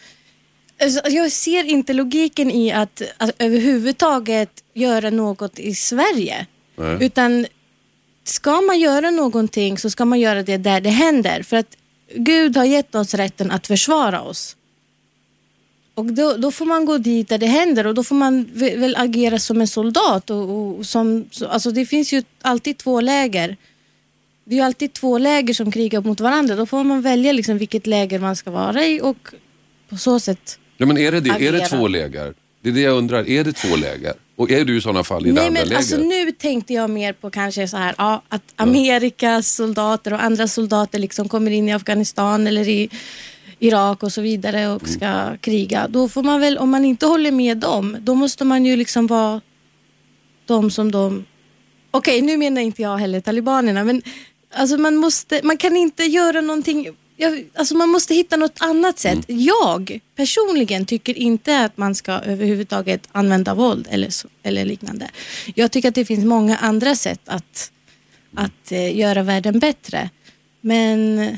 Alltså, 0.82 1.10
jag 1.10 1.32
ser 1.32 1.64
inte 1.64 1.94
logiken 1.94 2.52
i 2.52 2.72
att, 2.72 3.02
att 3.18 3.36
överhuvudtaget 3.40 4.64
göra 4.74 5.10
något 5.10 5.60
i 5.60 5.76
Sverige. 5.76 6.46
Nej. 6.76 6.98
Utan 7.06 7.46
ska 8.24 8.62
man 8.62 8.80
göra 8.80 9.12
någonting 9.12 9.78
så 9.78 9.90
ska 9.90 10.06
man 10.06 10.20
göra 10.20 10.44
det 10.44 10.58
där 10.58 10.82
det 10.82 10.90
händer. 10.90 11.44
För 11.44 11.58
att 11.58 11.78
Gud 12.16 12.58
har 12.58 12.66
gett 12.66 12.96
oss 12.96 13.14
rätten 13.14 13.52
att 13.52 13.68
försvara 13.68 14.22
oss. 14.22 14.56
Och 15.94 16.06
då, 16.06 16.38
då 16.38 16.52
får 16.52 16.66
man 16.66 16.86
gå 16.86 16.98
dit 16.98 17.30
där 17.30 17.38
det 17.38 17.46
händer 17.46 17.88
och 17.88 17.96
då 17.96 18.04
får 18.04 18.16
man 18.16 18.50
väl 18.54 18.96
agera 18.96 19.40
som 19.40 19.62
en 19.62 19.68
soldat. 19.68 20.30
Och, 20.30 20.50
och 20.50 20.86
som, 20.86 21.26
så, 21.32 21.48
alltså 21.48 21.72
det 21.72 21.86
finns 21.86 22.14
ju 22.14 22.24
alltid 22.42 22.78
två 22.78 23.02
läger. 23.02 23.58
Det 24.46 24.56
är 24.56 24.58
ju 24.58 24.62
alltid 24.62 24.94
två 24.94 25.18
läger 25.18 25.54
som 25.54 25.72
krigar 25.72 26.02
mot 26.02 26.20
varandra. 26.20 26.56
Då 26.56 26.66
får 26.66 26.84
man 26.84 27.02
välja 27.02 27.32
liksom 27.32 27.58
vilket 27.58 27.88
läger 27.88 28.20
man 28.20 28.36
ska 28.36 28.52
vara 28.52 28.86
i 28.86 29.02
och 29.02 29.34
på 29.90 29.98
så 29.98 30.20
sätt. 30.20 30.59
Ja, 30.80 30.86
men 30.86 30.98
är 30.98 31.12
det, 31.12 31.20
det? 31.20 31.30
Är 31.48 31.52
det 31.52 31.66
två 31.66 31.88
läger? 31.88 32.34
Det 32.62 32.70
är 32.70 32.74
det 32.74 32.82
jag 32.82 32.98
undrar, 32.98 33.30
är 33.30 33.44
det 33.44 33.54
två 33.54 33.76
läger? 33.76 34.14
Och 34.36 34.52
är 34.52 34.66
du 34.66 34.78
i 34.78 34.82
sådana 34.82 35.04
fall 35.04 35.26
i 35.26 35.30
det 35.30 35.34
Nej, 35.36 35.48
andra 35.48 35.60
men 35.60 35.68
lägret? 35.70 35.78
alltså 35.78 35.98
nu 35.98 36.32
tänkte 36.32 36.74
jag 36.74 36.90
mer 36.90 37.14
på 37.14 37.30
kanske 37.30 37.68
så 37.68 37.78
här, 37.78 37.96
ja, 37.98 38.22
att 38.30 38.42
Amerikas 38.56 39.56
soldater 39.56 40.14
och 40.14 40.24
andra 40.24 40.48
soldater 40.48 41.00
liksom 41.00 41.30
kommer 41.30 41.52
in 41.52 41.70
i 41.70 41.74
Afghanistan 41.74 42.48
eller 42.48 42.68
i 42.68 42.90
Irak 43.60 44.04
och 44.04 44.12
så 44.14 44.22
vidare 44.22 44.68
och 44.68 44.82
Mm. 44.84 44.94
ska 44.94 45.38
kriga. 45.38 45.88
Då 45.88 46.10
får 46.10 46.24
man 46.24 46.40
väl, 46.42 46.58
om 46.58 46.70
man 46.70 46.86
inte 46.86 47.06
håller 47.06 47.32
med 47.32 47.58
dem, 47.58 47.98
då 48.00 48.16
måste 48.16 48.46
man 48.46 48.66
ju 48.66 48.76
liksom 48.76 49.08
vara 49.08 49.42
de 50.46 50.72
som 50.72 50.92
de... 50.92 51.26
Okej, 51.92 52.22
nu 52.22 52.38
menar 52.38 52.62
inte 52.62 52.82
jag 52.82 52.98
heller 52.98 53.20
talibanerna, 53.22 53.84
men 53.84 54.02
alltså 54.54 54.78
man, 54.78 54.96
måste, 54.96 55.42
man 55.44 55.58
kan 55.58 55.78
inte 55.78 56.04
göra 56.04 56.42
någonting... 56.42 56.88
Jag, 57.22 57.46
alltså 57.54 57.76
man 57.76 57.90
måste 57.90 58.14
hitta 58.14 58.38
något 58.38 58.58
annat 58.60 59.00
sätt. 59.00 59.20
Jag 59.28 60.00
personligen 60.16 60.86
tycker 60.86 61.18
inte 61.18 61.60
att 61.60 61.78
man 61.78 61.96
ska 61.96 62.12
överhuvudtaget 62.12 63.08
använda 63.12 63.54
våld 63.54 63.88
eller, 63.90 64.10
så, 64.10 64.28
eller 64.44 64.66
liknande. 64.66 65.10
Jag 65.56 65.72
tycker 65.72 65.90
att 65.90 65.96
det 65.96 66.06
finns 66.06 66.26
många 66.26 66.58
andra 66.58 66.96
sätt 66.96 67.22
att, 67.26 67.72
att 68.36 68.72
eh, 68.72 68.98
göra 68.98 69.24
världen 69.24 69.60
bättre. 69.60 70.10
Men 70.62 71.30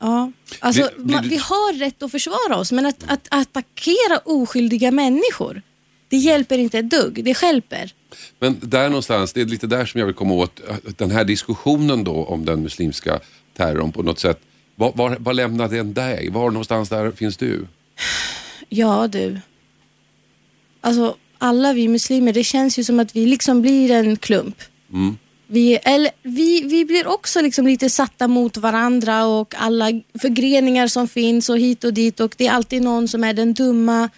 ja, 0.00 0.32
alltså, 0.60 0.82
Blir- 0.82 1.04
blir 1.04 1.16
man, 1.16 1.28
vi 1.28 1.36
har 1.36 1.78
rätt 1.78 2.02
att 2.02 2.10
försvara 2.10 2.56
oss, 2.56 2.72
men 2.72 2.86
att, 2.86 3.04
att 3.06 3.26
attackera 3.30 4.18
oskyldiga 4.24 4.90
människor, 4.90 5.62
det 6.08 6.16
hjälper 6.16 6.58
inte 6.58 6.78
ett 6.78 6.90
dugg. 6.90 7.24
Det 7.24 7.34
stjälper. 7.34 7.92
Men 8.38 8.56
där 8.62 8.88
någonstans, 8.88 9.32
det 9.32 9.40
är 9.40 9.44
lite 9.44 9.66
där 9.66 9.86
som 9.86 9.98
jag 10.00 10.06
vill 10.06 10.14
komma 10.14 10.34
åt, 10.34 10.60
att 10.88 10.98
den 10.98 11.10
här 11.10 11.24
diskussionen 11.24 12.04
då 12.04 12.24
om 12.24 12.44
den 12.44 12.62
muslimska 12.62 13.20
terrorn 13.56 13.92
på 13.92 14.02
något 14.02 14.18
sätt. 14.18 14.40
Var, 14.76 14.92
var, 14.94 15.16
var 15.20 15.32
lämnar 15.32 15.68
den 15.68 15.94
dig? 15.94 16.30
Var 16.30 16.50
någonstans 16.50 16.88
där 16.88 17.10
finns 17.10 17.36
du? 17.36 17.66
Ja 18.68 19.08
du. 19.08 19.40
Alltså 20.80 21.16
alla 21.38 21.72
vi 21.72 21.88
muslimer, 21.88 22.32
det 22.32 22.44
känns 22.44 22.78
ju 22.78 22.84
som 22.84 23.00
att 23.00 23.16
vi 23.16 23.26
liksom 23.26 23.62
blir 23.62 23.90
en 23.90 24.16
klump. 24.16 24.56
Vi, 25.46 25.74
eller, 25.82 26.10
vi, 26.22 26.60
vi 26.60 26.84
blir 26.84 27.06
också 27.06 27.40
liksom 27.40 27.66
lite 27.66 27.90
satta 27.90 28.28
mot 28.28 28.56
varandra 28.56 29.26
och 29.26 29.54
alla 29.58 29.86
förgreningar 30.20 30.86
som 30.86 31.08
finns 31.08 31.48
och 31.48 31.58
hit 31.58 31.84
och 31.84 31.94
dit 31.94 32.20
och 32.20 32.34
det 32.36 32.46
är 32.46 32.52
alltid 32.52 32.82
någon 32.82 33.08
som 33.08 33.24
är 33.24 33.34
den 33.34 33.54
dumma. 33.54 34.08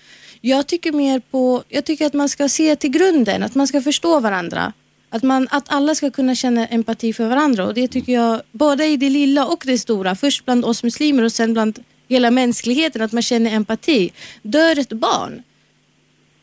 Jag 0.41 0.67
tycker 0.67 0.93
mer 0.93 1.21
på, 1.31 1.63
jag 1.69 1.85
tycker 1.85 2.07
att 2.07 2.15
man 2.15 2.29
ska 2.29 2.49
se 2.49 2.77
till 2.77 2.91
grunden, 2.91 3.43
att 3.43 3.55
man 3.55 3.67
ska 3.67 3.81
förstå 3.83 4.21
varandra. 4.21 4.73
Att, 5.17 5.23
man, 5.23 5.49
att 5.51 5.65
alla 5.69 5.95
ska 5.95 6.11
kunna 6.11 6.35
känna 6.35 6.67
empati 6.67 7.13
för 7.13 7.29
varandra 7.29 7.67
och 7.67 7.75
det 7.75 7.89
tycker 7.89 8.13
jag, 8.13 8.43
både 8.53 8.87
i 8.87 8.97
det 8.97 9.11
lilla 9.11 9.47
och 9.47 9.63
det 9.67 9.79
stora. 9.79 10.15
Först 10.15 10.45
bland 10.45 10.65
oss 10.65 10.83
muslimer 10.83 11.23
och 11.23 11.33
sen 11.33 11.53
bland 11.53 11.79
hela 12.09 12.31
mänskligheten, 12.31 13.03
att 13.03 13.13
man 13.13 13.23
känner 13.23 13.51
empati. 13.55 14.13
Dör 14.43 14.79
ett 14.79 14.93
barn, 14.93 15.43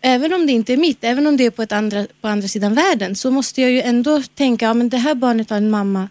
även 0.01 0.33
om 0.33 0.45
det 0.45 0.51
inte 0.51 0.73
är 0.73 0.77
mitt, 0.77 1.03
även 1.03 1.27
om 1.27 1.37
det 1.37 1.45
är 1.45 1.49
på, 1.51 1.61
ett 1.61 1.71
andra, 1.71 2.05
på 2.21 2.27
andra 2.27 2.47
sidan 2.47 2.73
världen, 2.73 3.15
så 3.15 3.31
måste 3.31 3.61
jag 3.61 3.71
ju 3.71 3.81
ändå 3.81 4.21
tänka, 4.35 4.65
ja 4.65 4.73
men 4.73 4.89
det 4.89 4.97
här 4.97 5.15
barnet 5.15 5.49
har 5.49 5.57
en 5.57 5.69
mamma 5.69 6.09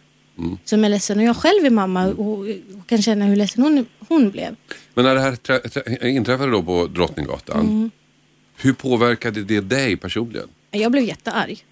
som 0.64 0.84
är 0.84 0.88
ledsen 0.88 1.18
och 1.18 1.24
jag 1.24 1.36
själv 1.36 1.66
är 1.66 1.70
mamma 1.70 2.06
och, 2.06 2.38
och 2.38 2.86
kan 2.86 3.02
känna 3.02 3.24
hur 3.24 3.36
ledsen 3.36 3.62
hon, 3.62 3.86
hon 4.08 4.30
blev. 4.30 4.56
Men 4.94 5.04
när 5.04 5.14
det 5.14 5.20
här 5.20 5.36
trä, 5.36 5.58
trä, 5.58 6.10
inträffade 6.10 6.50
då 6.52 6.62
på 6.62 6.86
Drottninggatan, 6.86 7.60
Mm. 7.60 7.90
hur 8.56 8.72
påverkade 8.72 9.42
det 9.42 9.60
dig 9.60 9.96
personligen? 9.96 10.48
Jag 10.70 10.92
blev 10.92 11.04
jättearg. 11.04 11.64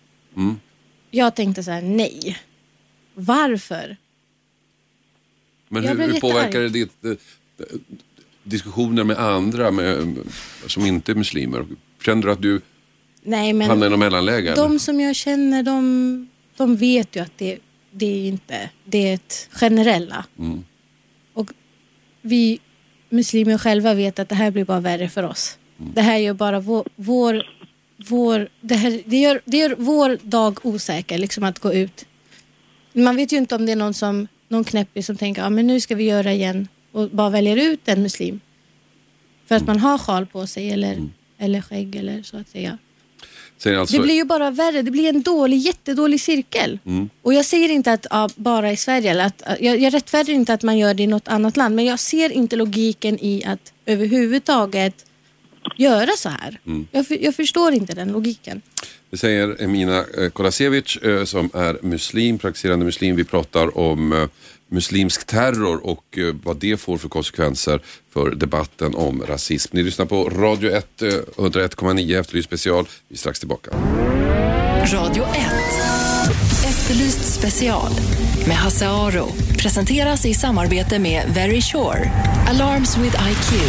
Jag 1.11 1.35
tänkte 1.35 1.63
så 1.63 1.71
här, 1.71 1.83
nej. 1.83 2.39
Varför? 3.15 3.97
Men 5.69 5.83
Jag 5.83 5.91
hur, 5.91 5.97
blev 5.97 6.13
hur 6.13 6.21
påverkade 6.21 6.65
det 6.65 6.69
ditt, 6.69 7.05
eh, 7.05 7.13
diskussioner 8.43 9.05
med 9.05 9.19
andra 9.19 9.71
med, 9.71 10.19
som 10.67 10.87
inte 10.87 11.13
är 11.13 11.17
muslimer? 11.17 11.67
Kände 12.05 12.27
du 12.27 12.33
att 12.33 12.43
du 12.43 12.61
Nej 13.23 13.53
men 13.53 13.69
hamnade 13.69 13.87
i 13.87 13.91
något 13.91 13.99
mellanläge? 13.99 14.53
eller? 14.53 14.63
de 14.63 14.79
som 14.79 15.01
jag 15.01 15.17
känner, 15.17 15.63
de, 15.63 16.29
de 16.57 16.77
vet 16.77 17.17
ju 17.17 17.21
att 17.21 17.39
det, 17.39 17.59
det 17.91 18.07
är 18.07 18.29
inte, 18.29 18.71
det 18.85 19.09
är 19.09 19.15
ett 19.15 19.49
generella. 19.53 20.25
Mm. 20.39 20.65
Och 21.33 21.51
vi 22.23 22.59
muslimer 23.09 23.59
själva 23.59 23.95
vet 23.95 24.19
att 24.19 24.29
det 24.29 24.35
här 24.35 24.51
blir 24.51 24.65
bara 24.65 24.81
värre 24.81 25.09
för 25.09 25.23
oss. 25.23 25.59
Mm. 25.81 25.93
Det 25.95 26.03
här 26.03 26.17
gör 26.17 26.35
bara 26.35 26.61
vår, 26.61 26.85
vår, 26.97 27.43
vår 28.09 28.49
det, 28.61 28.75
här, 28.75 29.03
det, 29.07 29.17
gör, 29.21 29.41
det 29.45 29.57
gör 29.57 29.75
vår 29.79 30.19
dag 30.23 30.59
osäker, 30.63 31.19
liksom 31.19 31.45
att 31.45 31.59
gå 31.59 31.73
ut. 31.75 32.05
Man 32.93 33.17
vet 33.17 33.33
ju 33.33 33.37
inte 33.37 33.55
om 33.55 33.67
det 33.67 33.73
är 33.73 33.77
någon 33.77 33.95
som, 33.95 34.29
någon 34.49 34.65
knäppig 34.65 35.05
som 35.05 35.17
tänker, 35.17 35.43
ja 35.43 35.51
men 35.51 35.67
nu 35.67 35.81
ska 35.81 35.95
vi 35.95 36.05
göra 36.05 36.33
igen 36.33 36.69
och 36.93 37.11
bara 37.11 37.31
väljer 37.31 37.57
ut 37.57 37.89
en 37.89 38.03
muslim. 38.03 38.41
För 39.47 39.55
att 39.55 39.67
man 39.67 39.79
har 39.79 39.99
sjal 39.99 40.27
på 40.27 40.47
sig 40.47 40.71
eller, 40.71 40.93
Mm. 40.93 41.11
eller 41.39 41.61
skägg 41.61 41.97
eller 41.97 42.23
så 42.23 42.37
att 42.37 42.49
säga. 42.49 42.79
Alltså, 43.65 43.97
Det 43.97 44.03
blir 44.03 44.15
ju 44.15 44.25
bara 44.25 44.51
värre. 44.51 44.83
Det 44.83 44.91
blir 44.91 45.09
en 45.09 45.23
dålig, 45.23 45.57
jättedålig 45.59 46.21
cirkel. 46.21 46.79
Mm. 46.87 47.11
Och 47.23 47.35
jag 47.35 47.45
säger 47.45 47.69
inte 47.69 47.93
att 47.93 48.07
ja, 48.11 48.29
bara 48.37 48.73
i 48.73 48.77
Sverige, 48.77 49.11
eller 49.11 49.25
att, 49.27 49.43
jag, 49.61 49.79
jag 49.81 49.95
rättfärdigar 49.95 50.37
inte 50.37 50.55
att 50.55 50.63
man 50.63 50.79
gör 50.79 50.95
det 50.95 51.03
i 51.03 51.07
något 51.07 51.29
annat 51.29 51.57
land, 51.57 51.75
men 51.77 51.85
jag 51.85 51.99
ser 51.99 52.33
inte 52.33 52.57
logiken 52.57 53.19
i 53.21 53.45
att 53.45 53.73
överhuvudtaget 53.87 55.07
göra 55.77 56.11
så 56.17 56.29
här. 56.29 56.61
Mm. 56.67 56.87
Jag, 56.91 57.07
för- 57.07 57.25
jag 57.25 57.35
förstår 57.35 57.73
inte 57.73 57.93
den 57.95 58.13
logiken. 58.13 58.63
Det 59.11 59.17
säger 59.17 59.63
Emina 59.63 60.05
eh, 60.19 60.29
Kolasevic 60.31 60.97
eh, 60.97 61.25
som 61.25 61.51
är 61.55 61.79
muslim, 61.83 62.39
praktiserande 62.39 62.85
muslim. 62.85 63.17
Vi 63.17 63.25
pratar 63.25 63.79
om 63.79 64.13
eh, 64.13 64.29
muslimsk 64.71 65.27
terror 65.27 65.87
och 65.87 66.19
vad 66.45 66.57
det 66.57 66.77
får 66.81 66.99
för 66.99 67.09
konsekvenser 67.09 67.81
för 68.13 68.31
debatten 68.31 68.95
om 68.95 69.23
rasism. 69.27 69.77
Ni 69.77 69.83
lyssnar 69.83 70.07
på 70.07 70.29
Radio 70.29 70.71
1, 70.77 71.03
eh, 71.03 71.09
101,9 71.09 72.21
Efterlyst 72.21 72.47
special. 72.49 72.85
Vi 73.09 73.15
är 73.15 73.19
strax 73.19 73.39
tillbaka. 73.39 73.71
Radio 74.93 75.23
1. 75.23 75.31
Efterlyst 76.65 77.33
special 77.39 77.91
med 78.47 78.57
Hasse 78.57 78.89
Aro. 78.89 79.29
Presenteras 79.59 80.27
i 80.27 80.35
samarbete 80.35 80.99
med 80.99 81.23
Very 81.35 81.61
Sure. 81.61 82.11
Alarms 82.49 82.97
with 82.99 83.17
IQ. 83.31 83.61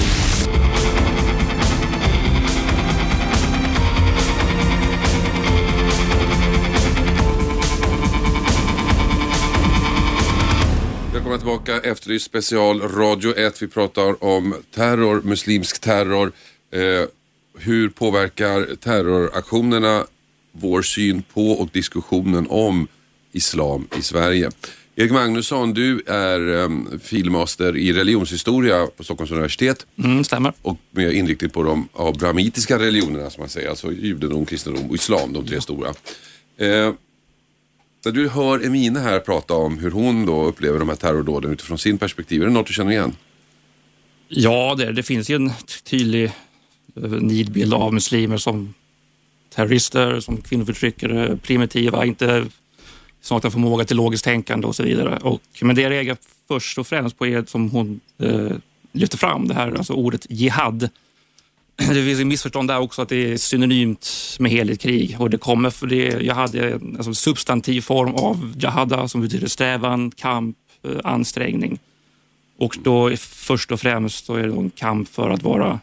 Välkomna 11.31 11.59
tillbaka, 11.59 11.89
Efterlyst 11.89 12.25
special, 12.25 12.81
Radio 12.81 13.37
1. 13.37 13.61
Vi 13.61 13.67
pratar 13.67 14.23
om 14.23 14.55
terror, 14.75 15.21
muslimsk 15.21 15.81
terror. 15.81 16.31
Eh, 16.73 17.07
hur 17.57 17.89
påverkar 17.89 18.75
terroraktionerna 18.75 20.05
vår 20.51 20.81
syn 20.81 21.23
på 21.33 21.51
och 21.51 21.69
diskussionen 21.73 22.47
om 22.49 22.87
islam 23.31 23.87
i 23.97 24.01
Sverige? 24.01 24.51
Erik 24.95 25.11
Magnusson, 25.11 25.73
du 25.73 26.01
är 26.07 26.39
um, 26.39 26.99
filmaster 27.03 27.77
i 27.77 27.93
religionshistoria 27.93 28.87
på 28.97 29.03
Stockholms 29.03 29.31
universitet 29.31 29.85
Mm, 30.03 30.23
stämmer. 30.23 30.53
och 30.61 30.77
med 30.91 31.13
inriktning 31.13 31.49
på 31.49 31.63
de 31.63 31.87
abrahamitiska 31.93 32.79
religionerna 32.79 33.29
som 33.29 33.41
man 33.41 33.49
säger, 33.49 33.69
alltså 33.69 33.91
judendom, 33.91 34.45
kristendom 34.45 34.89
och 34.89 34.95
islam, 34.95 35.33
de 35.33 35.47
tre 35.47 35.61
stora. 35.61 35.89
Eh, 36.57 36.93
när 38.05 38.11
du 38.11 38.29
hör 38.29 38.65
Emine 38.65 38.99
här 38.99 39.19
prata 39.19 39.53
om 39.53 39.77
hur 39.77 39.91
hon 39.91 40.25
då 40.25 40.43
upplever 40.43 40.79
de 40.79 40.89
här 40.89 40.95
terrordåden 40.95 41.51
utifrån 41.51 41.77
sin 41.77 41.97
perspektiv, 41.97 42.41
är 42.41 42.45
det 42.45 42.51
något 42.51 42.67
du 42.67 42.73
känner 42.73 42.91
igen? 42.91 43.15
Ja, 44.27 44.75
det, 44.77 44.91
det 44.91 45.03
finns 45.03 45.29
ju 45.29 45.35
en 45.35 45.51
tydlig 45.83 46.31
eh, 46.95 47.03
nidbild 47.03 47.73
av 47.73 47.93
muslimer 47.93 48.37
som 48.37 48.73
terrorister, 49.55 50.19
som 50.19 50.41
kvinnoförtryckare, 50.41 51.37
primitiva, 51.37 52.05
inte 52.05 52.45
saknar 53.21 53.51
förmåga 53.51 53.85
till 53.85 53.97
logiskt 53.97 54.25
tänkande 54.25 54.67
och 54.67 54.75
så 54.75 54.83
vidare. 54.83 55.17
Och, 55.17 55.41
men 55.61 55.75
det 55.75 55.81
jag 55.81 55.91
reagerar 55.91 56.17
först 56.47 56.77
och 56.77 56.87
främst 56.87 57.17
på 57.17 57.27
är 57.27 57.43
som 57.47 57.69
hon 57.69 57.99
eh, 58.17 58.51
lyfter 58.91 59.17
fram, 59.17 59.47
det 59.47 59.53
här 59.53 59.71
alltså 59.71 59.93
ordet 59.93 60.25
jihad. 60.29 60.89
Det 61.89 62.05
finns 62.05 62.19
ett 62.19 62.27
missförstånd 62.27 62.69
där 62.69 62.79
också 62.79 63.01
att 63.01 63.09
det 63.09 63.31
är 63.31 63.37
synonymt 63.37 64.37
med 64.39 64.51
heligt 64.51 64.81
krig 64.81 65.15
och 65.19 65.29
det 65.29 65.37
kommer 65.37 65.69
för 65.69 65.87
det. 65.87 66.21
Jag 66.21 66.35
hade 66.35 66.73
alltså 66.73 67.09
en 67.09 67.15
substantiv 67.15 67.81
form 67.81 68.15
av 68.15 68.53
jahada 68.59 69.07
som 69.07 69.21
betyder 69.21 69.47
strävan, 69.47 70.11
kamp, 70.11 70.57
eh, 70.83 70.91
ansträngning. 71.03 71.79
Och 72.57 72.77
då 72.83 73.11
först 73.17 73.71
och 73.71 73.79
främst 73.79 74.25
så 74.25 74.35
är 74.35 74.47
det 74.47 74.53
en 74.53 74.69
kamp 74.69 75.09
för 75.09 75.29
att 75.29 75.43
vara 75.43 75.79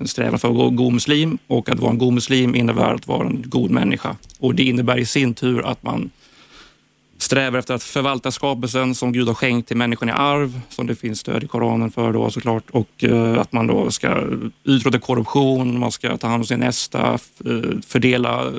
en 0.00 0.08
strävan 0.08 0.38
för 0.38 0.48
att 0.48 0.56
vara 0.56 0.70
god 0.70 0.92
muslim 0.92 1.38
och 1.46 1.68
att 1.68 1.80
vara 1.80 1.90
en 1.90 1.98
god 1.98 2.12
muslim 2.12 2.54
innebär 2.54 2.94
att 2.94 3.06
vara 3.06 3.26
en 3.26 3.44
god 3.46 3.70
människa. 3.70 4.16
Och 4.38 4.54
det 4.54 4.62
innebär 4.62 4.98
i 4.98 5.06
sin 5.06 5.34
tur 5.34 5.66
att 5.66 5.82
man 5.82 6.10
strävar 7.22 7.58
efter 7.58 7.74
att 7.74 7.82
förvalta 7.82 8.30
skapelsen 8.30 8.94
som 8.94 9.12
Gud 9.12 9.26
har 9.28 9.34
skänkt 9.34 9.68
till 9.68 9.76
människan 9.76 10.08
i 10.08 10.12
arv, 10.12 10.60
som 10.68 10.86
det 10.86 10.94
finns 10.94 11.18
stöd 11.20 11.42
i 11.44 11.46
Koranen 11.48 11.90
för 11.90 12.12
då 12.12 12.30
såklart. 12.30 12.64
Och 12.70 13.04
eh, 13.04 13.38
att 13.40 13.52
man 13.52 13.66
då 13.66 13.90
ska 13.90 14.24
utrota 14.64 14.98
korruption, 14.98 15.78
man 15.78 15.92
ska 15.92 16.16
ta 16.16 16.26
hand 16.26 16.40
om 16.40 16.46
sin 16.46 16.60
nästa, 16.60 17.12
eh, 17.44 17.78
fördela 17.86 18.52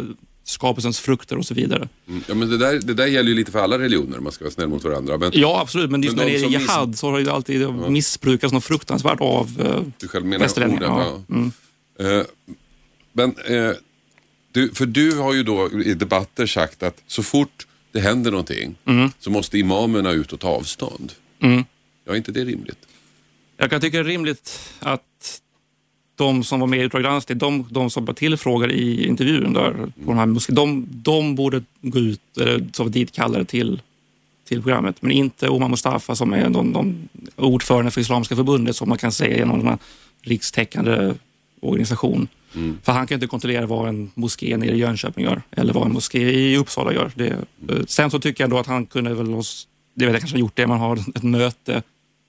skapelsens 0.45 0.99
frukter 0.99 1.37
och 1.37 1.45
så 1.45 1.53
vidare. 1.53 1.87
Mm. 2.07 2.23
Ja, 2.27 2.35
men 2.35 2.49
det, 2.49 2.57
där, 2.57 2.79
det 2.79 2.93
där 2.93 3.05
gäller 3.07 3.29
ju 3.29 3.35
lite 3.35 3.51
för 3.51 3.59
alla 3.59 3.79
religioner, 3.79 4.19
man 4.19 4.31
ska 4.31 4.45
vara 4.45 4.53
snäll 4.53 4.67
mot 4.67 4.83
varandra. 4.83 5.17
Men 5.17 5.31
Ja, 5.33 5.61
absolut, 5.61 5.91
men 5.91 6.01
just 6.03 6.15
Men 6.17 6.25
när 6.25 6.31
de 6.33 6.37
det 6.37 6.41
gäller 6.41 6.57
som 6.57 6.61
miss- 6.63 6.71
jihad 6.71 6.97
så 6.97 7.11
har 7.11 7.19
det 7.19 7.31
alltid 7.33 7.69
missbrukats 7.89 8.53
något 8.53 8.63
fruktansvärt 8.63 9.21
av 9.21 9.49
eh, 9.65 9.81
du 9.97 10.07
själv 10.07 10.25
menar 10.25 10.45
orden. 10.45 10.81
Ja. 10.81 11.21
Mm. 11.29 11.51
Ja. 11.97 12.05
Eh, 12.05 12.23
Men, 13.13 13.35
eh, 13.45 13.71
du, 14.51 14.69
för 14.73 14.85
du 14.85 15.17
har 15.17 15.33
ju 15.33 15.43
då 15.43 15.69
i 15.85 15.93
debatter 15.93 16.45
sagt 16.45 16.83
att 16.83 16.97
så 17.07 17.23
fort 17.23 17.67
det 17.93 17.99
händer 17.99 18.31
någonting 18.31 18.75
så 19.19 19.29
måste 19.31 19.57
imamerna 19.59 20.11
ut 20.11 20.33
och 20.33 20.39
ta 20.39 20.47
avstånd. 20.47 21.11
Mm. 21.39 21.63
Ja, 22.05 22.11
är 22.11 22.17
inte 22.17 22.31
det 22.31 22.45
rimligt? 22.45 22.87
Jag 23.57 23.69
kan 23.69 23.81
tycka 23.81 23.97
det 23.97 24.03
är 24.03 24.07
rimligt 24.07 24.59
att 24.79 25.41
de 26.15 26.43
som 26.43 26.59
var 26.59 26.67
med 26.67 26.79
i 26.79 26.85
Uppdrag 26.85 27.03
granskning, 27.03 27.37
de, 27.37 27.67
de 27.71 27.89
som 27.89 28.05
var 28.05 28.13
tillfrågade 28.13 28.73
i 28.73 29.07
intervjun 29.07 29.53
där, 29.53 29.71
på 29.71 29.91
de, 30.05 30.17
här, 30.17 30.25
mus- 30.25 30.47
de, 30.53 30.87
de 30.89 31.35
borde 31.35 31.63
gå 31.81 31.99
ut, 31.99 32.37
eller 32.37 32.67
som 32.73 32.85
var 32.85 32.93
ditkallade 32.93 33.45
till, 33.45 33.81
till 34.47 34.61
programmet. 34.61 35.01
Men 35.01 35.11
inte 35.11 35.49
Omar 35.49 35.67
Mustafa 35.69 36.15
som 36.15 36.33
är 36.33 36.49
de, 36.49 36.73
de 36.73 37.09
ordförande 37.35 37.91
för 37.91 38.01
Islamiska 38.01 38.35
förbundet 38.35 38.75
som 38.75 38.89
man 38.89 38.97
kan 38.97 39.11
säga 39.11 39.37
är 39.37 39.45
någon 39.45 39.77
rikstäckande 40.21 41.13
organisation. 41.59 42.27
För 42.83 42.91
han 42.91 43.07
kan 43.07 43.15
inte 43.15 43.27
kontrollera 43.27 43.65
vad 43.65 43.89
en 43.89 44.11
moské 44.15 44.57
nere 44.57 44.75
i 44.75 44.77
Jönköping 44.77 45.23
gör 45.23 45.41
eller 45.51 45.73
vad 45.73 45.85
en 45.85 45.93
moské 45.93 46.19
i 46.31 46.57
Uppsala 46.57 46.93
gör. 46.93 47.11
Det, 47.15 47.27
eh, 47.27 47.37
sen 47.87 48.11
så 48.11 48.19
tycker 48.19 48.43
jag 48.43 48.47
ändå 48.47 48.57
att 48.59 48.67
han 48.67 48.85
kunde 48.85 49.13
väl, 49.13 49.27
det 49.95 50.05
vet 50.05 50.13
jag 50.13 50.19
kanske 50.21 50.35
har 50.37 50.39
gjort 50.39 50.55
det, 50.55 50.67
man 50.67 50.79
har 50.79 50.97
ett 51.15 51.23
möte 51.23 51.83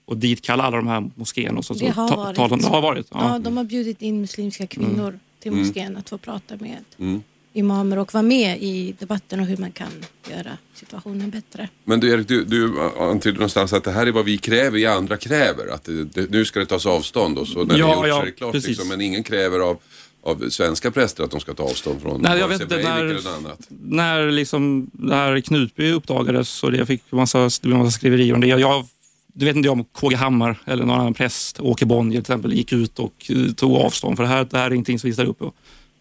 och 0.06 0.16
ditkalla 0.16 0.62
alla 0.64 0.76
de 0.76 0.86
här 0.86 1.10
moskéerna. 1.14 1.58
Och 1.58 1.64
så, 1.64 1.74
Det 1.74 1.88
har 1.88 2.08
ta- 2.08 2.16
varit. 2.16 2.36
ta- 2.36 2.48
det 2.56 2.66
har 2.66 2.80
varit. 2.82 3.06
Ja, 3.10 3.32
Ja. 3.32 3.38
de 3.38 3.56
har 3.56 3.64
bjudit 3.64 4.02
in 4.02 4.20
muslimska 4.20 4.66
kvinnor 4.66 5.18
till 5.42 5.52
moskén 5.52 5.96
att 5.96 6.08
få 6.08 6.18
prata 6.18 6.56
med 6.56 6.84
Mm. 6.98 7.22
imamer 7.52 7.98
och 7.98 8.14
vara 8.14 8.22
med 8.22 8.62
i 8.62 8.94
debatten 8.98 9.40
om 9.40 9.46
hur 9.46 9.56
man 9.56 9.72
kan 9.72 9.88
göra 10.30 10.58
situationen 10.74 11.30
bättre. 11.30 11.68
Men 11.84 12.00
du 12.00 12.10
Erik, 12.10 12.28
du, 12.28 12.44
du 12.44 12.80
antyder 13.00 13.34
någonstans 13.38 13.72
att 13.72 13.84
det 13.84 13.90
här 13.92 14.06
är 14.06 14.12
vad 14.12 14.24
vi 14.24 14.38
kräver, 14.38 14.70
vi 14.70 14.86
andra 14.86 15.16
kräver. 15.16 15.68
Att 15.74 15.84
det, 15.84 16.04
det, 16.04 16.30
nu 16.30 16.44
ska 16.44 16.60
det 16.60 16.66
tas 16.66 16.86
avstånd 16.86 17.38
och 17.38 17.48
så 17.48 17.64
när 17.64 17.78
Ja, 17.78 17.86
det 17.86 17.92
är 17.92 17.96
gjort 17.96 18.06
ja, 18.08 18.14
så 18.16 18.20
är 18.22 18.24
det 18.26 18.32
klart. 18.32 18.54
Liksom, 18.54 18.88
men 18.88 19.00
ingen 19.00 19.22
kräver 19.22 19.60
av, 19.60 19.78
av 20.24 20.48
svenska 20.50 20.90
präster 20.90 21.24
att 21.24 21.30
de 21.30 21.40
ska 21.40 21.54
ta 21.54 21.62
avstånd 21.62 22.02
från 22.02 22.20
Nej, 22.20 22.38
jag 22.38 22.48
vet 22.48 22.60
inte, 22.60 22.76
när-. 22.76 23.56
När 23.68 24.30
liksom 24.30 24.90
det 24.92 25.14
här 25.14 25.40
Knutby 25.40 25.92
uppdagades 25.92 26.62
och 26.62 26.72
det 26.72 26.86
fick 26.86 27.12
massa, 27.12 27.38
det 27.38 27.62
blev 27.62 27.78
massa 27.78 27.90
skriverier 27.90 28.34
om 28.34 28.40
det. 28.40 28.46
Jag, 28.46 28.60
jag, 28.60 28.86
du 29.26 29.46
vet 29.46 29.56
inte 29.56 29.68
om 29.68 29.84
KG 29.84 30.14
Hammar 30.16 30.56
eller 30.64 30.84
någon 30.84 31.00
annan 31.00 31.14
präst, 31.14 31.60
Åke 31.60 31.86
Bonnier 31.86 32.12
till 32.12 32.20
exempel, 32.20 32.52
gick 32.52 32.72
ut 32.72 32.98
och 32.98 33.30
eh, 33.30 33.52
tog 33.52 33.76
avstånd. 33.76 34.16
För 34.16 34.24
det 34.24 34.28
här, 34.28 34.46
det 34.50 34.58
här 34.58 34.66
är 34.66 34.70
ingenting 34.70 34.98
som 34.98 35.08
vi 35.08 35.14
ställer 35.14 35.30
upp 35.30 35.38
på. 35.38 35.52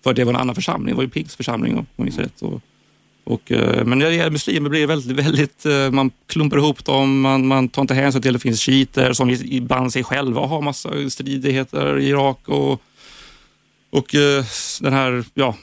För 0.04 0.14
det 0.14 0.24
var 0.24 0.34
en 0.34 0.40
annan 0.40 0.56
församling, 0.56 0.94
det 0.94 0.96
var 0.96 1.04
ju 1.04 1.10
Pigs 1.10 1.36
församling 1.36 1.78
om 1.78 1.86
jag 1.96 2.04
minns 2.04 2.18
rätt. 2.18 2.42
Och, 2.42 2.62
och, 3.24 3.52
eh, 3.52 3.86
men 3.86 4.00
när 4.00 4.06
det 4.06 4.16
gäller 4.16 4.32
muslimer 4.32 4.70
blir 4.70 4.80
det 4.80 4.88
väldigt, 4.88 5.18
väldigt, 5.26 5.66
eh, 5.66 5.92
man 5.92 6.12
klumpar 6.28 6.58
ihop 6.58 6.86
dem, 6.86 7.22
man, 7.22 7.48
man 7.48 7.70
tar 7.70 7.82
inte 7.82 7.94
hänsyn 7.94 8.22
till 8.22 8.30
att 8.30 8.36
det 8.36 8.40
finns 8.40 8.62
shiiter 8.62 9.14
som 9.14 9.30
ibland 9.30 9.94
sig 9.94 10.04
själva 10.04 10.42
har 10.42 10.62
massa 10.62 11.10
stridigheter 11.10 12.00
i 12.00 12.08
Irak 12.08 12.50
och, 12.50 12.82
och 13.94 14.16
eh, 14.16 14.46
den 14.82 14.94
här 14.94 15.26
ja, 15.34 15.58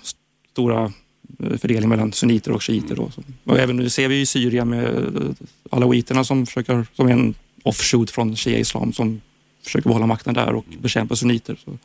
stora 0.53 0.93
eh, 1.39 1.57
fördelningen 1.57 1.89
mellan 1.89 2.13
sunniter 2.13 2.53
och 2.53 2.63
shiiter. 2.63 2.97
Då. 2.97 3.11
Och 3.45 3.59
även 3.59 3.77
nu 3.77 3.91
ser 3.91 4.09
vi 4.09 4.21
i 4.21 4.27
Syrien 4.27 4.69
med 4.69 5.17
eh, 5.17 5.31
alawiterna 5.71 6.25
som, 6.25 6.47
försöker, 6.47 6.87
som 6.97 7.09
är 7.09 7.13
en 7.13 7.35
offshoot 7.63 8.11
från 8.11 8.37
shia-islam 8.37 8.93
som 8.93 9.21
försöker 9.65 9.89
behålla 9.89 10.07
makten 10.07 10.35
där 10.35 10.55
och 10.55 10.65
bekämpa 10.83 11.17
sunniter. 11.17 11.59
Så. 11.65 11.79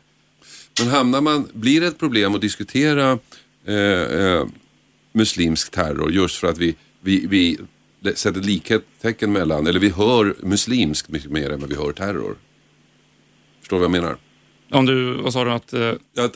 Men 0.80 0.88
hamnar 0.92 1.22
man, 1.22 1.48
blir 1.54 1.82
det 1.82 1.88
ett 1.88 2.00
problem 2.00 2.36
att 2.36 2.42
diskutera 2.42 3.20
eh, 3.66 3.76
eh, 3.76 4.46
muslimsk 5.14 5.72
terror 5.72 6.12
just 6.12 6.36
för 6.36 6.48
att 6.48 6.58
vi, 6.58 6.76
vi, 7.02 7.28
vi 7.28 7.58
sätter 8.16 8.42
likhetstecken 8.42 9.32
mellan, 9.32 9.68
eller 9.68 9.80
vi 9.80 9.90
hör 9.90 10.36
muslimskt 10.44 11.10
mycket 11.10 11.32
mer 11.32 11.50
än 11.50 11.60
vad 11.60 11.70
vi 11.70 11.76
hör 11.76 11.94
terror. 11.94 12.36
Förstår 13.60 13.78
du 13.78 13.88
vad 13.88 13.96
jag 13.96 14.02
menar? 14.04 14.18
Om 14.72 14.86
du, 14.86 15.14
vad 15.14 15.34
sa 15.34 15.44
du? 15.44 15.52
Att, 15.52 15.74
eh, 15.74 15.90
Att, 16.18 16.36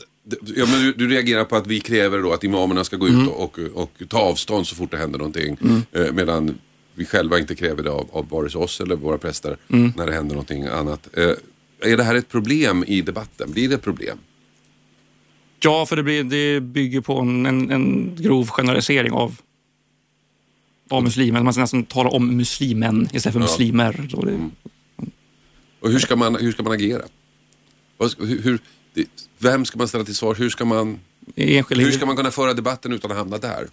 ja, 0.56 0.66
men 0.66 0.80
du, 0.80 0.92
du 0.92 1.08
reagerar 1.08 1.44
på 1.44 1.56
att 1.56 1.66
vi 1.66 1.80
kräver 1.80 2.18
då 2.18 2.32
att 2.32 2.44
imamerna 2.44 2.84
ska 2.84 2.96
gå 2.96 3.08
ut 3.08 3.28
och, 3.28 3.58
och, 3.58 3.58
och 3.74 4.02
ta 4.08 4.18
avstånd 4.18 4.66
så 4.66 4.74
fort 4.76 4.90
det 4.90 4.96
händer 4.96 5.18
någonting. 5.18 5.56
Eh, 5.92 6.12
medan 6.12 6.58
vi 6.94 7.04
själva 7.04 7.38
inte 7.38 7.54
kräver 7.54 7.82
det 7.82 7.90
av, 7.90 8.08
av 8.12 8.28
vare 8.28 8.50
sig 8.50 8.58
oss 8.60 8.80
eller 8.80 8.96
våra 8.96 9.18
präster 9.18 9.56
när 9.68 10.06
det 10.06 10.12
händer 10.12 10.34
någonting 10.34 10.66
annat. 10.66 11.08
Eh, 11.16 11.90
är 11.92 11.96
det 11.96 12.02
här 12.02 12.14
ett 12.14 12.28
problem 12.28 12.84
i 12.86 13.00
debatten? 13.02 13.52
Blir 13.52 13.68
det 13.68 13.74
ett 13.74 13.82
problem? 13.82 14.18
ja, 15.62 15.86
för 15.86 15.96
det, 15.96 16.02
blir, 16.02 16.24
det 16.24 16.60
bygger 16.60 17.00
på 17.00 17.18
en, 17.18 17.46
en, 17.46 17.70
en 17.70 18.16
grov 18.16 18.48
generalisering 18.48 19.12
av, 19.12 19.36
av 20.90 21.02
muslimer. 21.02 21.42
Man 21.42 21.52
ska 21.52 21.60
nästan 21.60 21.84
tala 21.84 22.10
om 22.10 22.36
muslimen 22.36 23.08
istället 23.12 23.32
för 23.32 23.40
Ja. 23.40 23.44
muslimer. 23.46 24.08
Så 24.10 24.24
det, 24.24 24.50
Och 25.80 25.90
hur 25.90 25.98
ska 25.98 26.16
man, 26.16 26.36
hur 26.36 26.52
ska 26.52 26.62
man 26.62 26.72
agera? 26.72 27.02
Hur, 28.18 28.58
vem 29.38 29.64
ska 29.64 29.78
man 29.78 29.88
ställa 29.88 30.04
till 30.04 30.16
svar? 30.16 30.34
Hur 30.34 30.50
ska 30.50 30.64
man, 30.64 31.00
enskilda, 31.36 31.84
hur 31.84 31.92
ska 31.92 32.06
man 32.06 32.16
kunna 32.16 32.30
föra 32.30 32.54
debatten 32.54 32.92
utan 32.92 33.10
att 33.10 33.16
hamna 33.16 33.38
där? 33.38 33.68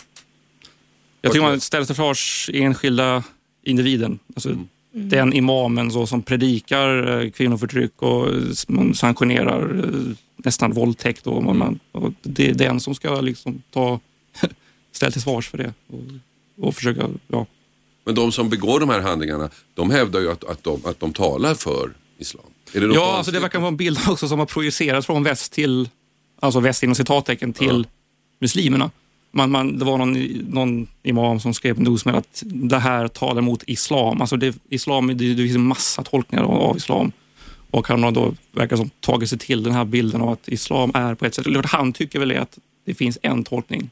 Jag 1.22 1.32
tycker 1.32 1.46
man 1.46 1.60
ställer 1.60 1.86
till 1.86 1.96
försvars 1.96 2.50
enskilda 2.54 3.24
individen. 3.64 4.20
Alltså, 4.36 4.58
Mm. 4.98 5.10
Den 5.10 5.34
imamen 5.34 5.92
så, 5.92 6.08
som 6.08 6.22
predikar 6.22 7.22
eh, 7.22 7.32
kvinnoförtryck 7.32 8.02
och 8.02 8.28
man 8.68 8.94
sanktionerar 8.94 9.84
eh, 9.84 10.16
nästan 10.38 10.72
våldtäkt. 10.72 11.28
Och 11.28 11.44
man, 11.44 11.58
man, 11.58 11.80
och 11.92 12.14
det 12.22 12.50
är 12.50 12.54
den 12.54 12.80
som 12.80 12.96
ska 12.96 13.22
liksom 13.22 13.62
ta, 13.72 14.00
ställa 14.92 15.12
till 15.12 15.22
svars 15.22 15.50
för 15.50 15.58
det. 15.58 15.74
Och, 15.88 16.68
och 16.68 16.76
försöka, 16.76 17.10
ja. 17.28 17.46
Men 18.04 18.16
de 18.16 18.32
som 18.32 18.50
begår 18.50 18.80
de 18.80 18.90
här 18.90 19.02
handlingarna, 19.02 19.50
de 19.74 19.92
hävdar 19.92 20.20
ju 20.20 20.32
att, 20.32 20.44
att, 20.44 20.64
de, 20.64 20.82
att 20.86 21.00
de 21.00 21.14
talar 21.14 21.54
för 21.54 21.92
islam. 22.18 22.46
Ja, 22.74 22.80
konstigt? 22.82 22.98
alltså 23.18 23.32
det 23.32 23.40
verkar 23.40 23.60
vara 23.60 23.68
en 23.68 23.78
bild 23.78 24.00
också 24.08 24.28
som 24.28 24.40
har 24.40 24.46
projicerats 24.46 25.06
från 25.08 25.24
väst 25.24 25.52
till, 25.54 25.90
alltså 26.40 26.60
väst 26.60 26.84
inom 26.84 26.96
citattecken, 26.96 27.54
till 27.54 27.88
muslimerna. 28.40 28.92
Man, 29.32 29.52
man, 29.52 29.80
det 29.80 29.86
var 29.86 29.98
någon, 29.98 30.14
någon 30.50 30.88
imam 31.04 31.40
som 31.40 31.54
skrev 31.54 31.74
på 31.76 31.82
Newsmail 31.82 32.18
att 32.18 32.44
det 32.46 32.80
här 32.80 33.08
talar 33.08 33.42
mot 33.42 33.64
islam. 33.68 34.22
Alltså 34.22 34.38
det, 34.38 34.56
islam 34.70 35.08
det, 35.08 35.14
det 35.14 35.36
finns 35.44 35.56
en 35.56 35.68
massa 35.68 36.04
tolkningar 36.04 36.44
av, 36.44 36.52
av 36.62 36.78
islam. 36.78 37.12
Och 37.72 37.88
han 37.88 38.04
har 38.04 38.12
då 38.12 38.34
verkar 38.52 38.76
som 38.78 38.90
tagit 39.00 39.30
sig 39.30 39.40
till 39.40 39.64
den 39.64 39.74
här 39.74 39.86
bilden 39.86 40.22
av 40.22 40.30
att 40.30 40.48
islam 40.48 40.92
är 40.94 41.16
på 41.16 41.26
ett 41.26 41.36
sätt. 41.36 41.46
Eller 41.48 41.64
Han 41.64 41.94
tycker 41.94 42.20
väl 42.20 42.38
att 42.38 42.58
det 42.86 42.94
finns 42.94 43.20
en 43.22 43.44
tolkning. 43.44 43.90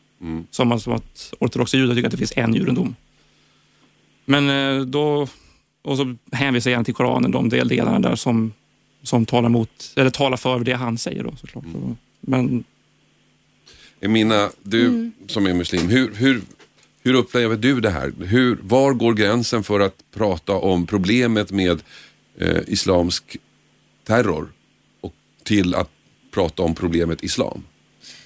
Som, 0.51 0.71
att- 0.71 0.81
som 0.81 0.93
att 0.93 1.33
ortodoxa 1.39 1.77
judar 1.77 1.95
tycker 1.95 2.07
att 2.07 2.11
det 2.11 2.17
finns 2.17 2.33
en 2.35 2.53
judendom. 2.53 2.95
Men 4.25 4.49
eh, 4.49 4.85
då, 4.85 5.27
och 5.83 5.97
så 5.97 6.15
hänvisar 6.31 6.71
jag 6.71 6.85
till 6.85 6.93
Koranen, 6.93 7.31
de 7.31 7.49
deldelarna 7.49 7.99
där 7.99 8.15
som, 8.15 8.53
som 9.05 9.25
talar, 9.25 9.49
mot, 9.49 9.93
eller 9.95 10.09
talar 10.09 10.37
för 10.37 10.59
det 10.59 10.73
han 10.73 10.97
säger. 10.97 11.23
Då, 11.23 11.35
såklart. 11.41 11.65
Men 12.21 12.63
Emina, 14.01 14.49
du 14.63 14.85
Mm. 14.87 15.11
som 15.27 15.45
är 15.45 15.53
muslim, 15.53 15.89
hur, 15.89 16.13
hur, 16.15 16.41
hur 17.03 17.13
upplever 17.13 17.55
du 17.55 17.79
det 17.81 17.89
här? 17.89 18.13
Hur, 18.19 18.57
var 18.61 18.93
går 18.93 19.13
gränsen 19.13 19.63
för 19.63 19.79
att 19.79 19.95
prata 20.13 20.53
om 20.53 20.85
problemet 20.87 21.51
med 21.51 21.81
eh, 22.37 22.57
islamsk 22.67 23.37
terror 24.03 24.47
och 25.01 25.13
till 25.43 25.75
att 25.75 25.89
prata 26.31 26.63
om 26.63 26.75
problemet 26.75 27.23
islam? 27.23 27.63